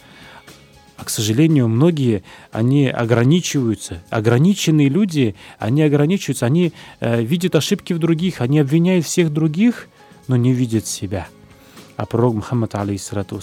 А, 0.95 1.03
к 1.03 1.09
сожалению, 1.09 1.67
многие, 1.67 2.23
они 2.51 2.88
ограничиваются. 2.88 4.01
Ограниченные 4.09 4.88
люди, 4.88 5.36
они 5.59 5.84
ограничиваются, 5.84 6.45
они 6.45 6.71
э, 7.01 7.21
видят 7.21 7.55
ошибки 7.55 7.91
в 7.91 7.99
других, 7.99 8.39
они 8.39 8.59
обвиняют 8.59 9.05
всех 9.05 9.34
других, 9.34 9.89
но 10.28 10.38
не 10.38 10.53
видят 10.53 10.88
себя. 10.88 11.28
А 11.97 12.05
пророк 12.05 12.36
Мухаммад, 12.36 12.75
алейхиссалату 12.75 13.41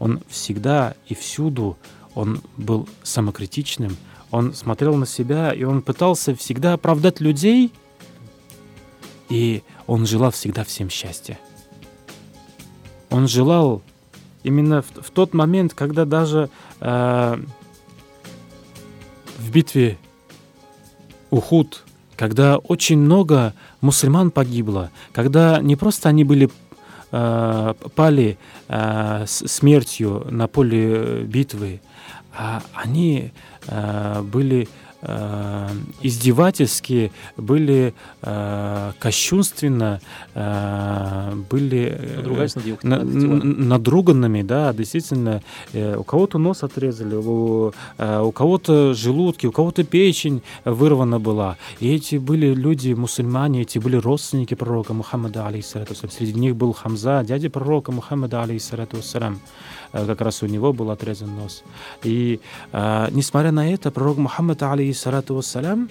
он 0.00 0.20
всегда 0.28 0.94
и 1.06 1.14
всюду, 1.14 1.78
он 2.14 2.42
был 2.56 2.88
самокритичным, 3.04 3.96
он 4.30 4.52
смотрел 4.52 4.96
на 4.96 5.06
себя, 5.06 5.52
и 5.52 5.62
он 5.62 5.82
пытался 5.82 6.34
всегда 6.34 6.72
оправдать 6.72 7.20
людей, 7.20 7.72
и 9.28 9.62
он 9.86 10.06
желал 10.06 10.32
всегда 10.32 10.64
всем 10.64 10.90
счастья. 10.90 11.38
Он 13.12 13.28
желал 13.28 13.82
именно 14.42 14.80
в, 14.82 14.90
в 15.02 15.10
тот 15.10 15.34
момент, 15.34 15.74
когда 15.74 16.06
даже 16.06 16.48
э, 16.80 17.36
в 19.38 19.50
битве 19.50 19.98
Ухуд, 21.30 21.84
когда 22.16 22.56
очень 22.56 22.98
много 22.98 23.54
мусульман 23.82 24.30
погибло, 24.30 24.90
когда 25.12 25.60
не 25.60 25.76
просто 25.76 26.08
они 26.08 26.24
были 26.24 26.50
э, 27.10 27.74
пали 27.94 28.38
э, 28.68 29.24
смертью 29.26 30.26
на 30.30 30.48
поле 30.48 31.22
битвы, 31.24 31.82
а 32.34 32.62
они 32.72 33.32
э, 33.66 34.22
были 34.22 34.62
э, 34.62 34.66
издевательски, 35.02 37.12
были 37.36 37.94
э, 38.22 38.92
кощунственно, 38.98 40.00
э, 40.34 41.34
были 41.50 41.96
э, 41.98 42.76
на, 42.82 43.02
надруганными, 43.02 44.42
да, 44.42 44.72
действительно. 44.72 45.42
Э, 45.72 45.96
у 45.96 46.04
кого-то 46.04 46.38
нос 46.38 46.62
отрезали, 46.62 47.16
у, 47.16 47.72
э, 47.98 48.20
у 48.20 48.32
кого-то 48.32 48.94
желудки, 48.94 49.46
у 49.46 49.52
кого-то 49.52 49.82
печень 49.82 50.42
вырвана 50.64 51.18
была. 51.18 51.56
И 51.80 51.92
эти 51.92 52.16
были 52.16 52.54
люди, 52.54 52.92
мусульмане, 52.92 53.62
эти 53.62 53.78
были 53.78 53.96
родственники 53.96 54.54
пророка 54.54 54.94
Мухаммада, 54.94 55.46
алейхиссалату 55.46 55.94
Среди 55.94 56.34
них 56.34 56.54
был 56.54 56.72
Хамза, 56.72 57.24
дядя 57.24 57.50
пророка 57.50 57.92
Мухаммада, 57.92 58.42
алейхиссалату 58.42 58.98
вассалам. 58.98 59.40
Э, 59.92 60.06
как 60.06 60.20
раз 60.20 60.42
у 60.42 60.46
него 60.46 60.72
был 60.72 60.90
отрезан 60.90 61.34
нос. 61.36 61.62
И 62.02 62.40
э, 62.72 63.08
несмотря 63.10 63.52
на 63.52 63.72
это, 63.72 63.90
пророк 63.90 64.18
Мухаммад, 64.18 64.62
алейхиссалату 64.62 65.34
вассалям, 65.34 65.90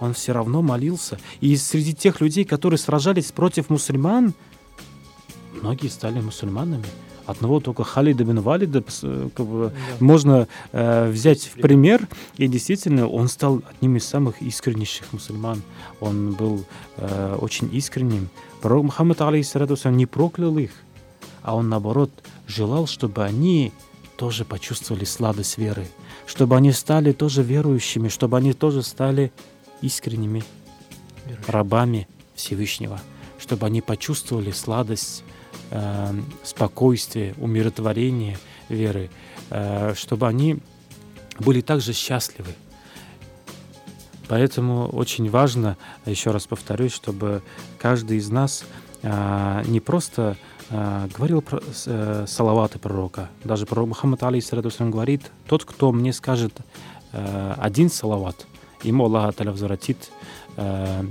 он 0.00 0.14
все 0.14 0.32
равно 0.32 0.62
молился. 0.62 1.18
И 1.40 1.56
среди 1.56 1.94
тех 1.94 2.20
людей, 2.20 2.44
которые 2.44 2.78
сражались 2.78 3.30
против 3.30 3.70
мусульман, 3.70 4.34
многие 5.52 5.88
стали 5.88 6.20
мусульманами. 6.20 6.86
Одного 7.24 7.60
только 7.60 7.84
Халида 7.84 8.24
бин 8.24 8.40
Валида 8.40 8.82
э, 9.02 9.28
как 9.34 9.46
бы, 9.46 9.72
да. 9.72 10.04
можно 10.04 10.48
э, 10.72 11.08
взять 11.08 11.44
в 11.44 11.52
пример, 11.60 12.08
и 12.36 12.48
действительно 12.48 13.06
он 13.06 13.28
стал 13.28 13.62
одним 13.70 13.96
из 13.96 14.04
самых 14.04 14.42
искреннейших 14.42 15.12
мусульман. 15.12 15.62
Он 16.00 16.32
был 16.32 16.64
э, 16.96 17.36
очень 17.40 17.72
искренним. 17.72 18.28
Пророк 18.60 18.84
Мухаммад, 18.84 19.20
алейхиссалату 19.20 19.76
не 19.90 20.06
проклял 20.06 20.58
их, 20.58 20.72
а 21.42 21.54
он, 21.54 21.68
наоборот, 21.68 22.10
желал, 22.46 22.86
чтобы 22.86 23.24
они 23.24 23.72
тоже 24.16 24.44
почувствовали 24.44 25.04
сладость 25.04 25.58
веры, 25.58 25.86
чтобы 26.26 26.56
они 26.56 26.72
стали 26.72 27.12
тоже 27.12 27.42
верующими, 27.42 28.08
чтобы 28.08 28.36
они 28.36 28.52
тоже 28.52 28.82
стали 28.82 29.32
искренними 29.80 30.44
Верующим. 31.26 31.52
рабами 31.52 32.08
Всевышнего, 32.34 33.00
чтобы 33.38 33.66
они 33.66 33.80
почувствовали 33.80 34.50
сладость, 34.52 35.24
э, 35.70 36.20
спокойствие, 36.44 37.34
умиротворение 37.38 38.38
веры, 38.68 39.10
э, 39.50 39.94
чтобы 39.96 40.28
они 40.28 40.58
были 41.40 41.60
также 41.60 41.92
счастливы. 41.92 42.54
Поэтому 44.28 44.88
очень 44.88 45.28
важно, 45.28 45.76
еще 46.06 46.30
раз 46.30 46.46
повторюсь, 46.46 46.92
чтобы 46.92 47.42
каждый 47.78 48.18
из 48.18 48.30
нас 48.30 48.64
э, 49.02 49.62
не 49.66 49.80
просто 49.80 50.36
говорил 50.72 51.42
про 51.42 51.60
э, 51.86 52.24
салаваты 52.26 52.78
пророка. 52.78 53.28
Даже 53.44 53.66
пророк 53.66 53.88
Мухаммад 53.88 54.22
алейхиссалату 54.22 54.70
говорит, 54.90 55.30
тот, 55.46 55.64
кто 55.64 55.92
мне 55.92 56.12
скажет 56.12 56.52
э, 57.12 57.54
один 57.58 57.90
салават, 57.90 58.46
ему 58.82 59.04
Аллах 59.04 59.34
Таля 59.34 59.50
возвратит 59.50 60.10
э, 60.56 61.04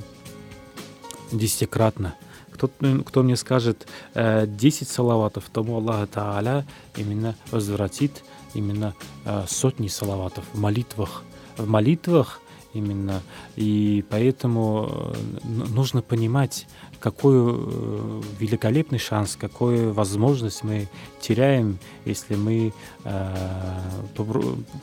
десятикратно. 1.32 2.16
Кто, 2.52 2.70
кто 3.06 3.24
мне 3.24 3.36
скажет 3.36 3.88
э, 4.14 4.46
10 4.48 4.88
салаватов, 4.88 5.46
тому 5.52 5.78
Аллах 5.78 6.08
Та'аля 6.10 6.66
именно 6.96 7.36
возвратит 7.52 8.24
именно 8.54 8.96
э, 9.26 9.46
сотни 9.48 9.88
салаватов 9.88 10.44
в 10.54 10.60
молитвах. 10.60 11.24
В 11.58 11.68
молитвах 11.68 12.42
именно. 12.74 13.22
И 13.56 14.04
поэтому 14.10 14.88
э, 14.90 15.14
нужно 15.44 16.02
понимать, 16.02 16.68
какой 17.02 17.36
э, 17.36 18.22
великолепный 18.40 19.00
шанс, 19.00 19.36
какую 19.36 19.92
возможность 19.92 20.64
мы 20.64 20.88
теряем, 21.20 21.80
если 22.06 22.36
мы 22.36 22.74
э, 23.04 23.36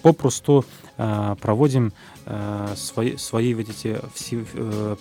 попросту 0.02 0.64
проводим 1.40 1.92
свои, 2.74 3.16
свои 3.16 3.54
вот 3.54 3.68
эти 3.68 4.00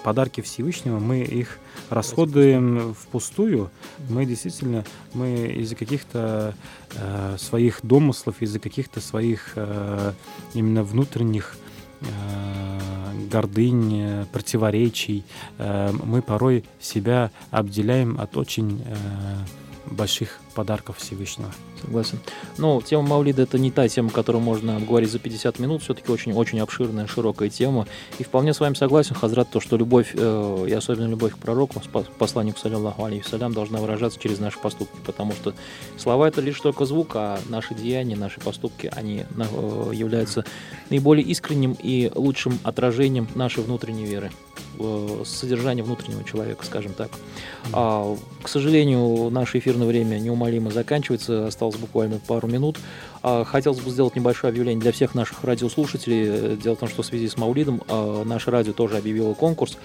подарки 0.03 0.41
Всевышнего, 0.41 0.99
мы 0.99 1.21
их 1.21 1.57
расходуем 1.89 2.93
впустую. 2.93 3.71
Мы 4.07 4.27
действительно, 4.27 4.85
мы 5.15 5.47
из-за 5.57 5.75
каких-то 5.75 6.53
своих 7.39 7.79
домыслов, 7.81 8.43
из-за 8.43 8.59
каких-то 8.59 9.01
своих 9.01 9.57
именно 10.53 10.83
внутренних 10.83 11.57
Э, 11.57 11.66
гордынь, 13.27 14.01
э, 14.01 14.25
противоречий. 14.31 15.23
Э, 15.57 15.91
мы 15.91 16.21
порой 16.21 16.63
себя 16.79 17.31
обделяем 17.51 18.19
от 18.19 18.37
очень 18.37 18.81
больших 19.91 20.39
подарков 20.53 20.97
Всевышнего. 20.97 21.51
Согласен. 21.81 22.19
Но 22.57 22.81
тема 22.81 23.03
Мавлида 23.03 23.43
это 23.43 23.59
не 23.59 23.71
та 23.71 23.87
тема, 23.87 24.09
которую 24.09 24.41
можно 24.41 24.77
обговорить 24.77 25.11
за 25.11 25.19
50 25.19 25.59
минут. 25.59 25.83
Все-таки 25.83 26.11
очень-очень 26.11 26.59
обширная, 26.59 27.07
широкая 27.07 27.49
тема. 27.49 27.87
И 28.17 28.23
вполне 28.23 28.53
с 28.53 28.59
вами 28.59 28.73
согласен, 28.73 29.15
Хазрат, 29.15 29.49
то, 29.51 29.59
что 29.59 29.77
любовь, 29.77 30.11
э, 30.13 30.65
и 30.67 30.73
особенно 30.73 31.07
любовь 31.07 31.33
к 31.33 31.37
пророку, 31.37 31.81
посланнику, 32.17 32.59
саллиллаху 32.59 33.03
алейхиссалям, 33.03 33.53
должна 33.53 33.79
выражаться 33.79 34.19
через 34.19 34.39
наши 34.39 34.59
поступки. 34.59 34.97
Потому 35.05 35.33
что 35.33 35.53
слова 35.97 36.27
это 36.27 36.41
лишь 36.41 36.59
только 36.59 36.85
звук, 36.85 37.11
а 37.15 37.39
наши 37.49 37.75
деяния, 37.75 38.15
наши 38.15 38.39
поступки, 38.39 38.91
они 38.95 39.25
э, 39.37 39.91
являются 39.93 40.43
наиболее 40.89 41.25
искренним 41.25 41.77
и 41.79 42.11
лучшим 42.15 42.59
отражением 42.63 43.27
нашей 43.35 43.63
внутренней 43.63 44.05
веры 44.05 44.31
э, 44.79 45.23
содержание 45.25 45.83
внутреннего 45.83 46.23
человека, 46.23 46.65
скажем 46.65 46.93
так. 46.93 47.09
А, 47.73 48.15
к 48.41 48.47
сожалению, 48.47 49.29
наше 49.29 49.59
эфирное 49.59 49.87
время 49.87 50.17
неумолимо 50.19 50.71
заканчивается, 50.71 51.47
осталось 51.47 51.77
буквально 51.77 52.19
пару 52.19 52.47
минут. 52.47 52.77
А, 53.23 53.43
хотелось 53.43 53.79
бы 53.79 53.89
сделать 53.89 54.15
небольшое 54.15 54.51
объявление 54.51 54.81
для 54.81 54.91
всех 54.91 55.15
наших 55.15 55.43
радиослушателей. 55.43 56.55
Дело 56.57 56.75
в 56.75 56.79
том, 56.79 56.89
что 56.89 57.01
в 57.01 57.05
связи 57.05 57.27
с 57.27 57.37
Маулидом 57.37 57.81
а, 57.87 58.23
наше 58.23 58.51
радио 58.51 58.73
тоже 58.73 58.97
объявило 58.97 59.33
конкурс 59.33 59.77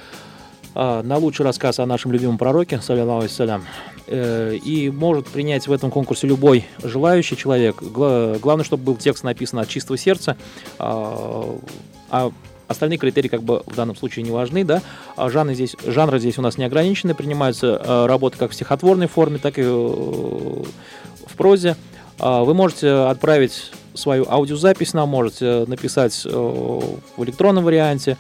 а, 0.75 1.03
на 1.03 1.17
лучший 1.17 1.45
рассказ 1.45 1.79
о 1.79 1.87
нашем 1.87 2.13
любимом 2.13 2.39
пророке, 2.39 2.81
саллиллаху 2.81 3.29
салям. 3.29 3.65
Э, 4.07 4.55
и 4.57 4.91
может 4.91 5.27
принять 5.29 5.69
в 5.69 5.73
этом 5.73 5.91
конкурсе 5.91 6.27
любой 6.27 6.65
желающий 6.83 7.37
человек. 7.37 7.83
Главное, 7.83 8.65
чтобы 8.65 8.85
был 8.85 8.97
текст 8.97 9.23
написан 9.25 9.59
от 9.61 9.69
чистого 9.69 9.97
сердца. 9.97 10.37
А 10.79 12.31
Остальные 12.73 12.99
критерии 12.99 13.29
как 13.29 13.43
бы 13.43 13.63
в 13.67 13.75
данном 13.75 13.97
случае 13.97 14.25
не 14.25 14.31
важны, 14.31 14.65
да. 14.65 14.83
А 15.17 15.31
жанры 15.31 15.55
здесь, 15.55 15.77
жанры 15.87 16.19
здесь 16.19 16.39
у 16.39 16.43
нас 16.43 16.59
не 16.59 16.65
ограничены, 16.65 17.15
принимаются 17.15 17.81
э, 17.83 18.07
работы 18.07 18.39
как 18.39 18.51
в 18.51 18.55
стихотворной 18.55 19.07
форме, 19.07 19.39
так 19.39 19.59
и 19.59 19.63
э, 19.63 19.67
в 19.67 21.37
прозе. 21.37 21.77
А 22.19 22.43
вы 22.43 22.55
можете 22.55 22.91
отправить 22.91 23.73
свою 23.95 24.27
аудиозапись 24.29 24.95
нам, 24.95 25.09
можете 25.09 25.65
написать 25.67 26.23
э, 26.25 26.31
в 26.31 27.25
электронном 27.25 27.65
варианте. 27.65 28.17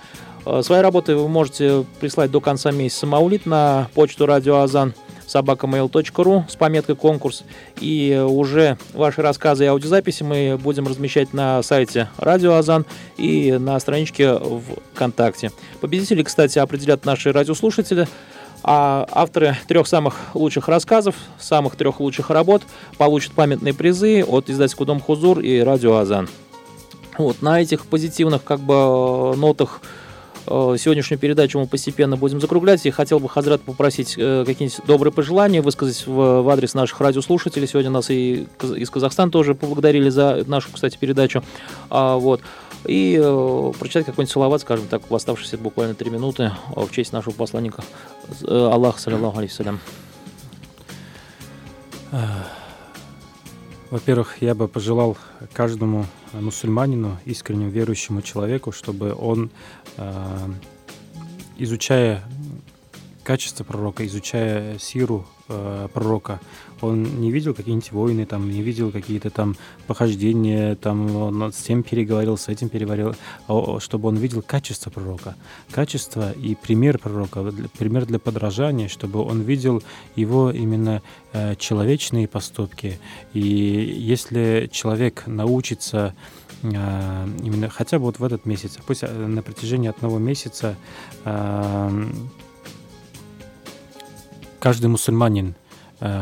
Свои 0.63 0.81
работы 0.81 1.15
вы 1.15 1.29
можете 1.29 1.85
прислать 2.01 2.33
до 2.33 2.41
конца 2.41 2.73
месяца 2.73 3.07
Маулит 3.07 3.47
на 3.47 3.89
почту 3.95 4.27
Радио 4.27 4.59
Азан 4.59 4.93
собакамейл.ру 5.33 6.45
с 6.49 6.57
пометкой 6.57 6.95
«Конкурс». 6.95 7.45
И 7.81 8.23
уже 8.29 8.77
ваши 8.93 9.23
рассказы 9.23 9.65
и 9.65 9.67
аудиозаписи 9.67 10.23
мы 10.23 10.59
будем 10.63 10.87
размещать 10.87 11.33
на 11.33 11.63
сайте 11.63 12.09
Радио 12.19 12.55
Азан 12.55 12.85
и 13.17 13.53
на 13.53 13.81
страничке 13.81 14.39
ВКонтакте. 14.95 15.51
Победители, 15.81 16.23
кстати, 16.23 16.59
определят 16.59 17.07
наши 17.07 17.33
радиослушатели. 17.33 18.07
А 18.65 19.09
авторы 19.11 19.57
трех 19.67 19.89
самых 19.89 20.15
лучших 20.35 20.69
рассказов, 20.69 21.17
самых 21.37 21.75
трех 21.75 21.99
лучших 21.99 22.31
работ 22.31 22.63
получат 22.97 23.33
памятные 23.33 23.75
призы 23.75 24.23
от 24.23 24.49
издательского 24.49 24.87
Дом 24.87 25.01
Хузур 25.01 25.41
и 25.41 25.59
Радио 25.59 25.97
Азан. 25.97 26.29
Вот, 27.19 27.43
на 27.43 27.61
этих 27.61 27.87
позитивных 27.87 28.45
как 28.45 28.61
бы 28.61 29.35
нотах 29.37 29.81
Э, 29.83 30.02
сегодняшнюю 30.47 31.19
передачу 31.19 31.59
мы 31.59 31.67
постепенно 31.67 32.17
будем 32.17 32.41
закруглять. 32.41 32.85
И 32.87 32.91
хотел 32.91 33.21
бы 33.21 33.29
Хазрат 33.29 33.63
попросить 33.63 34.15
э, 34.17 34.45
какие-нибудь 34.47 34.87
добрые 34.87 35.13
пожелания 35.13 35.63
высказать 35.63 36.07
в, 36.07 36.43
в 36.43 36.49
адрес 36.49 36.75
наших 36.75 37.01
радиослушателей. 37.01 37.67
Сегодня 37.67 37.91
нас 37.91 38.11
и 38.11 38.47
из 38.77 38.91
Казахстана 38.91 39.31
тоже 39.31 39.55
поблагодарили 39.55 40.09
за 40.09 40.45
нашу, 40.47 40.71
кстати, 40.73 40.97
передачу. 40.99 41.43
А, 41.91 42.17
вот. 42.17 42.41
И 42.87 43.19
э, 43.23 43.73
прочитать 43.79 44.07
какой-нибудь 44.07 44.33
салават, 44.33 44.61
скажем 44.61 44.87
так, 44.89 45.09
в 45.09 45.15
оставшиеся 45.15 45.59
буквально 45.59 45.95
три 45.95 46.11
минуты 46.11 46.53
в 46.75 46.91
честь 46.91 47.13
нашего 47.13 47.33
посланника 47.33 47.85
э, 48.43 48.69
Аллаха, 48.73 49.01
саллиллаху 49.01 49.39
алейхиссалям. 49.39 49.81
Во-первых, 53.93 54.41
я 54.41 54.55
бы 54.55 54.69
пожелал 54.69 55.19
каждому 55.53 56.07
мусульманину, 56.33 57.19
искренне 57.27 57.69
верующему 57.69 58.23
человеку, 58.23 58.73
чтобы 58.73 59.15
он, 59.15 59.51
э, 59.99 60.49
изучая 61.59 62.25
качество 63.23 63.65
пророка, 63.65 64.07
изучая 64.07 64.79
сиру 64.79 65.27
э, 65.49 65.89
пророка, 65.93 66.41
он 66.83 67.21
не 67.21 67.31
видел 67.31 67.55
какие-нибудь 67.55 67.93
войны, 67.93 68.27
там, 68.27 68.51
не 68.51 68.61
видел 68.61 68.91
какие-то 68.91 69.31
там 69.31 69.57
похождения, 69.87 70.75
там, 70.75 71.17
он 71.17 71.53
с 71.53 71.57
тем 71.57 71.83
переговорил, 71.83 72.37
с 72.37 72.49
этим 72.49 72.69
переговорил, 72.69 73.15
а 73.49 73.79
чтобы 73.81 74.09
он 74.09 74.17
видел 74.17 74.43
качество 74.43 74.91
пророка, 74.91 75.37
качество 75.71 76.33
и 76.33 76.55
пример 76.55 76.99
пророка, 76.99 77.53
пример 77.79 78.07
для 78.07 78.19
подражания, 78.19 78.89
чтобы 78.89 79.21
он 79.21 79.43
видел 79.43 79.83
его 80.17 80.51
именно 80.51 81.03
э, 81.33 81.55
человечные 81.57 82.27
поступки. 82.29 82.99
И 83.33 83.41
если 83.41 84.69
человек 84.73 85.25
научится 85.27 86.15
э, 86.63 86.69
именно 87.43 87.69
хотя 87.69 87.99
бы 87.99 88.07
вот 88.07 88.19
в 88.19 88.25
этот 88.25 88.45
месяц, 88.45 88.79
пусть 88.85 89.05
э, 89.05 89.27
на 89.27 89.43
протяжении 89.43 89.89
одного 89.89 90.19
месяца 90.19 90.77
каждый 94.59 94.87
мусульманин 94.87 95.55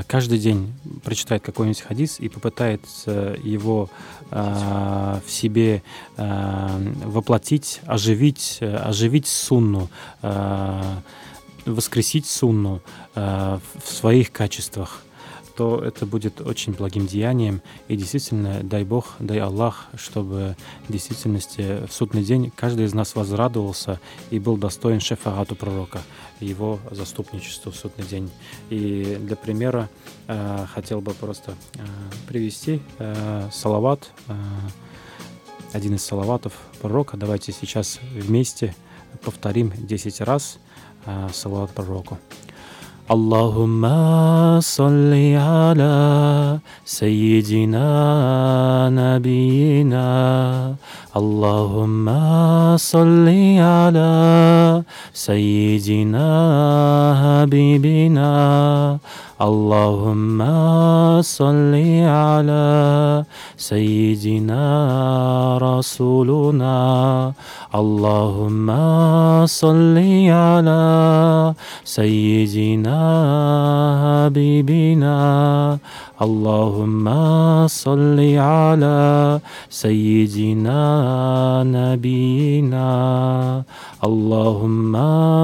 каждый 0.06 0.38
день 0.38 0.72
прочитает 1.04 1.42
какой-нибудь 1.42 1.80
хадис 1.80 2.20
и 2.20 2.28
попытается 2.28 3.36
его 3.42 3.88
э, 4.30 5.20
в 5.26 5.30
себе 5.30 5.82
э, 6.16 6.92
воплотить, 7.04 7.80
оживить, 7.86 8.58
э, 8.60 8.76
оживить 8.76 9.26
сунну, 9.26 9.88
э, 10.22 10.82
воскресить 11.64 12.26
сунну 12.26 12.82
э, 13.14 13.58
в 13.82 13.92
своих 13.92 14.32
качествах 14.32 15.02
то 15.60 15.78
это 15.84 16.06
будет 16.06 16.40
очень 16.40 16.72
благим 16.72 17.06
деянием. 17.06 17.60
И 17.86 17.94
действительно, 17.94 18.60
дай 18.62 18.82
Бог, 18.82 19.16
дай 19.18 19.38
Аллах, 19.40 19.88
чтобы 19.94 20.56
в 20.88 20.92
действительности 20.92 21.86
в 21.86 21.92
судный 21.92 22.24
день 22.24 22.50
каждый 22.56 22.86
из 22.86 22.94
нас 22.94 23.14
возрадовался 23.14 24.00
и 24.30 24.38
был 24.38 24.56
достоин 24.56 25.00
шефагату 25.00 25.56
пророка, 25.56 26.00
его 26.40 26.78
заступничеству 26.90 27.72
в 27.72 27.76
судный 27.76 28.06
день. 28.06 28.30
И 28.70 29.18
для 29.20 29.36
примера 29.36 29.90
э, 30.28 30.64
хотел 30.72 31.02
бы 31.02 31.12
просто 31.12 31.54
э, 31.74 31.80
привести 32.26 32.80
э, 32.98 33.50
салават, 33.52 34.12
э, 34.28 34.32
один 35.74 35.96
из 35.96 36.02
салаватов 36.02 36.54
пророка. 36.80 37.18
Давайте 37.18 37.52
сейчас 37.52 38.00
вместе 38.14 38.74
повторим 39.22 39.74
10 39.76 40.22
раз 40.22 40.58
э, 41.04 41.28
салават 41.34 41.70
пророку. 41.72 42.16
اللهم 43.10 43.82
صل 44.60 45.12
على 45.34 45.98
سيدنا 46.84 47.88
نبينا 48.94 50.06
اللهم 51.10 52.06
صل 52.78 53.26
على 53.58 54.14
سيدنا 55.10 56.30
حبيبنا. 57.18 58.30
اللهم 59.42 60.38
صل 61.22 61.74
على 62.06 63.24
سيدنا 63.58 64.62
رسولنا. 65.58 66.78
اللهم 67.74 68.68
صل 69.46 69.98
على 70.30 70.84
سيدنا 71.84 73.00
حبيبنا. 74.02 75.18
اللهم 76.20 77.06
صل 77.66 78.20
على 78.36 79.40
سيدنا 79.70 80.82
نبينا. 81.64 82.90
اللهم 84.04 84.94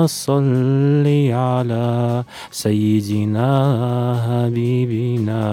صل 0.06 1.06
على 1.32 2.24
سيدنا 2.50 3.50
حبيبنا. 4.26 5.44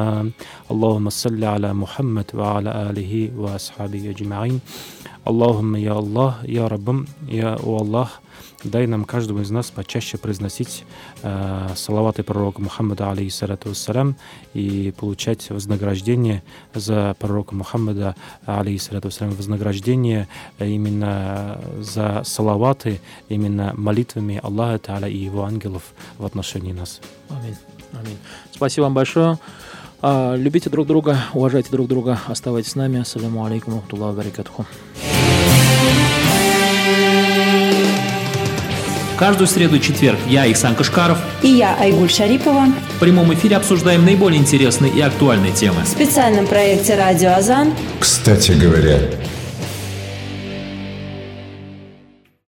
اللهم 0.71 1.09
صل 1.09 1.43
على 1.43 1.73
محمد 1.73 2.27
وعلى 2.35 2.69
آله 2.89 3.29
وأصحابه 3.37 4.09
أجمعين. 4.09 4.59
اللهم 5.27 5.75
يا 5.75 5.95
الله 5.99 6.33
يا 6.51 6.67
رب 6.67 7.05
يا 7.31 7.55
الله 7.55 8.22
дай 8.63 8.87
нам 8.87 9.05
каждому 9.05 9.41
из 9.41 9.51
нас 9.51 9.71
почаще 9.71 10.17
произносить 10.17 10.85
э, 11.21 11.69
салаваты 11.75 12.23
пророка 12.23 12.61
Мухаммада, 12.61 13.11
алейхиссалату 13.11 13.69
вассалям, 13.69 14.15
и 14.53 14.93
получать 14.97 15.49
вознаграждение 15.49 16.43
за 16.73 17.15
пророка 17.19 17.55
Мухаммада, 17.55 18.15
алейхиссалату 18.45 19.07
вассалям, 19.07 19.33
вознаграждение 19.33 20.27
именно 20.59 21.59
за 21.79 22.21
салаваты, 22.25 22.99
именно 23.29 23.73
молитвами 23.75 24.39
Аллаха 24.41 24.75
Та'аля 24.75 25.09
и 25.09 25.17
его 25.17 25.43
ангелов 25.43 25.83
в 26.17 26.25
отношении 26.25 26.73
нас. 26.73 27.01
Аминь. 27.29 27.55
Аминь. 27.93 28.17
Спасибо 28.51 28.85
вам 28.85 28.93
большое. 28.93 29.37
А, 30.01 30.35
любите 30.35 30.69
друг 30.69 30.85
друга, 30.87 31.17
уважайте 31.33 31.69
друг 31.71 31.87
друга, 31.87 32.19
оставайтесь 32.27 32.71
с 32.71 32.75
нами. 32.75 32.99
Ассаляму 32.99 33.45
алейкум, 33.45 33.81
баракатуху. 33.89 34.65
Каждую 39.23 39.47
среду 39.47 39.77
и 39.77 39.81
четверг. 39.81 40.19
Я, 40.27 40.45
Ихсан 40.51 40.75
Кашкаров, 40.75 41.17
и 41.43 41.47
я, 41.47 41.77
Айгуль 41.79 42.09
Шарипова, 42.09 42.65
в 42.97 42.99
прямом 42.99 43.33
эфире 43.33 43.55
обсуждаем 43.55 44.03
наиболее 44.03 44.37
интересные 44.37 44.91
и 44.91 44.99
актуальные 44.99 45.53
темы. 45.53 45.81
в 45.85 45.87
специальном 45.87 46.45
проекте 46.45 46.95
«Радио 46.95 47.31
Азан» 47.31 47.73
Кстати 48.01 48.51
говоря, 48.51 48.99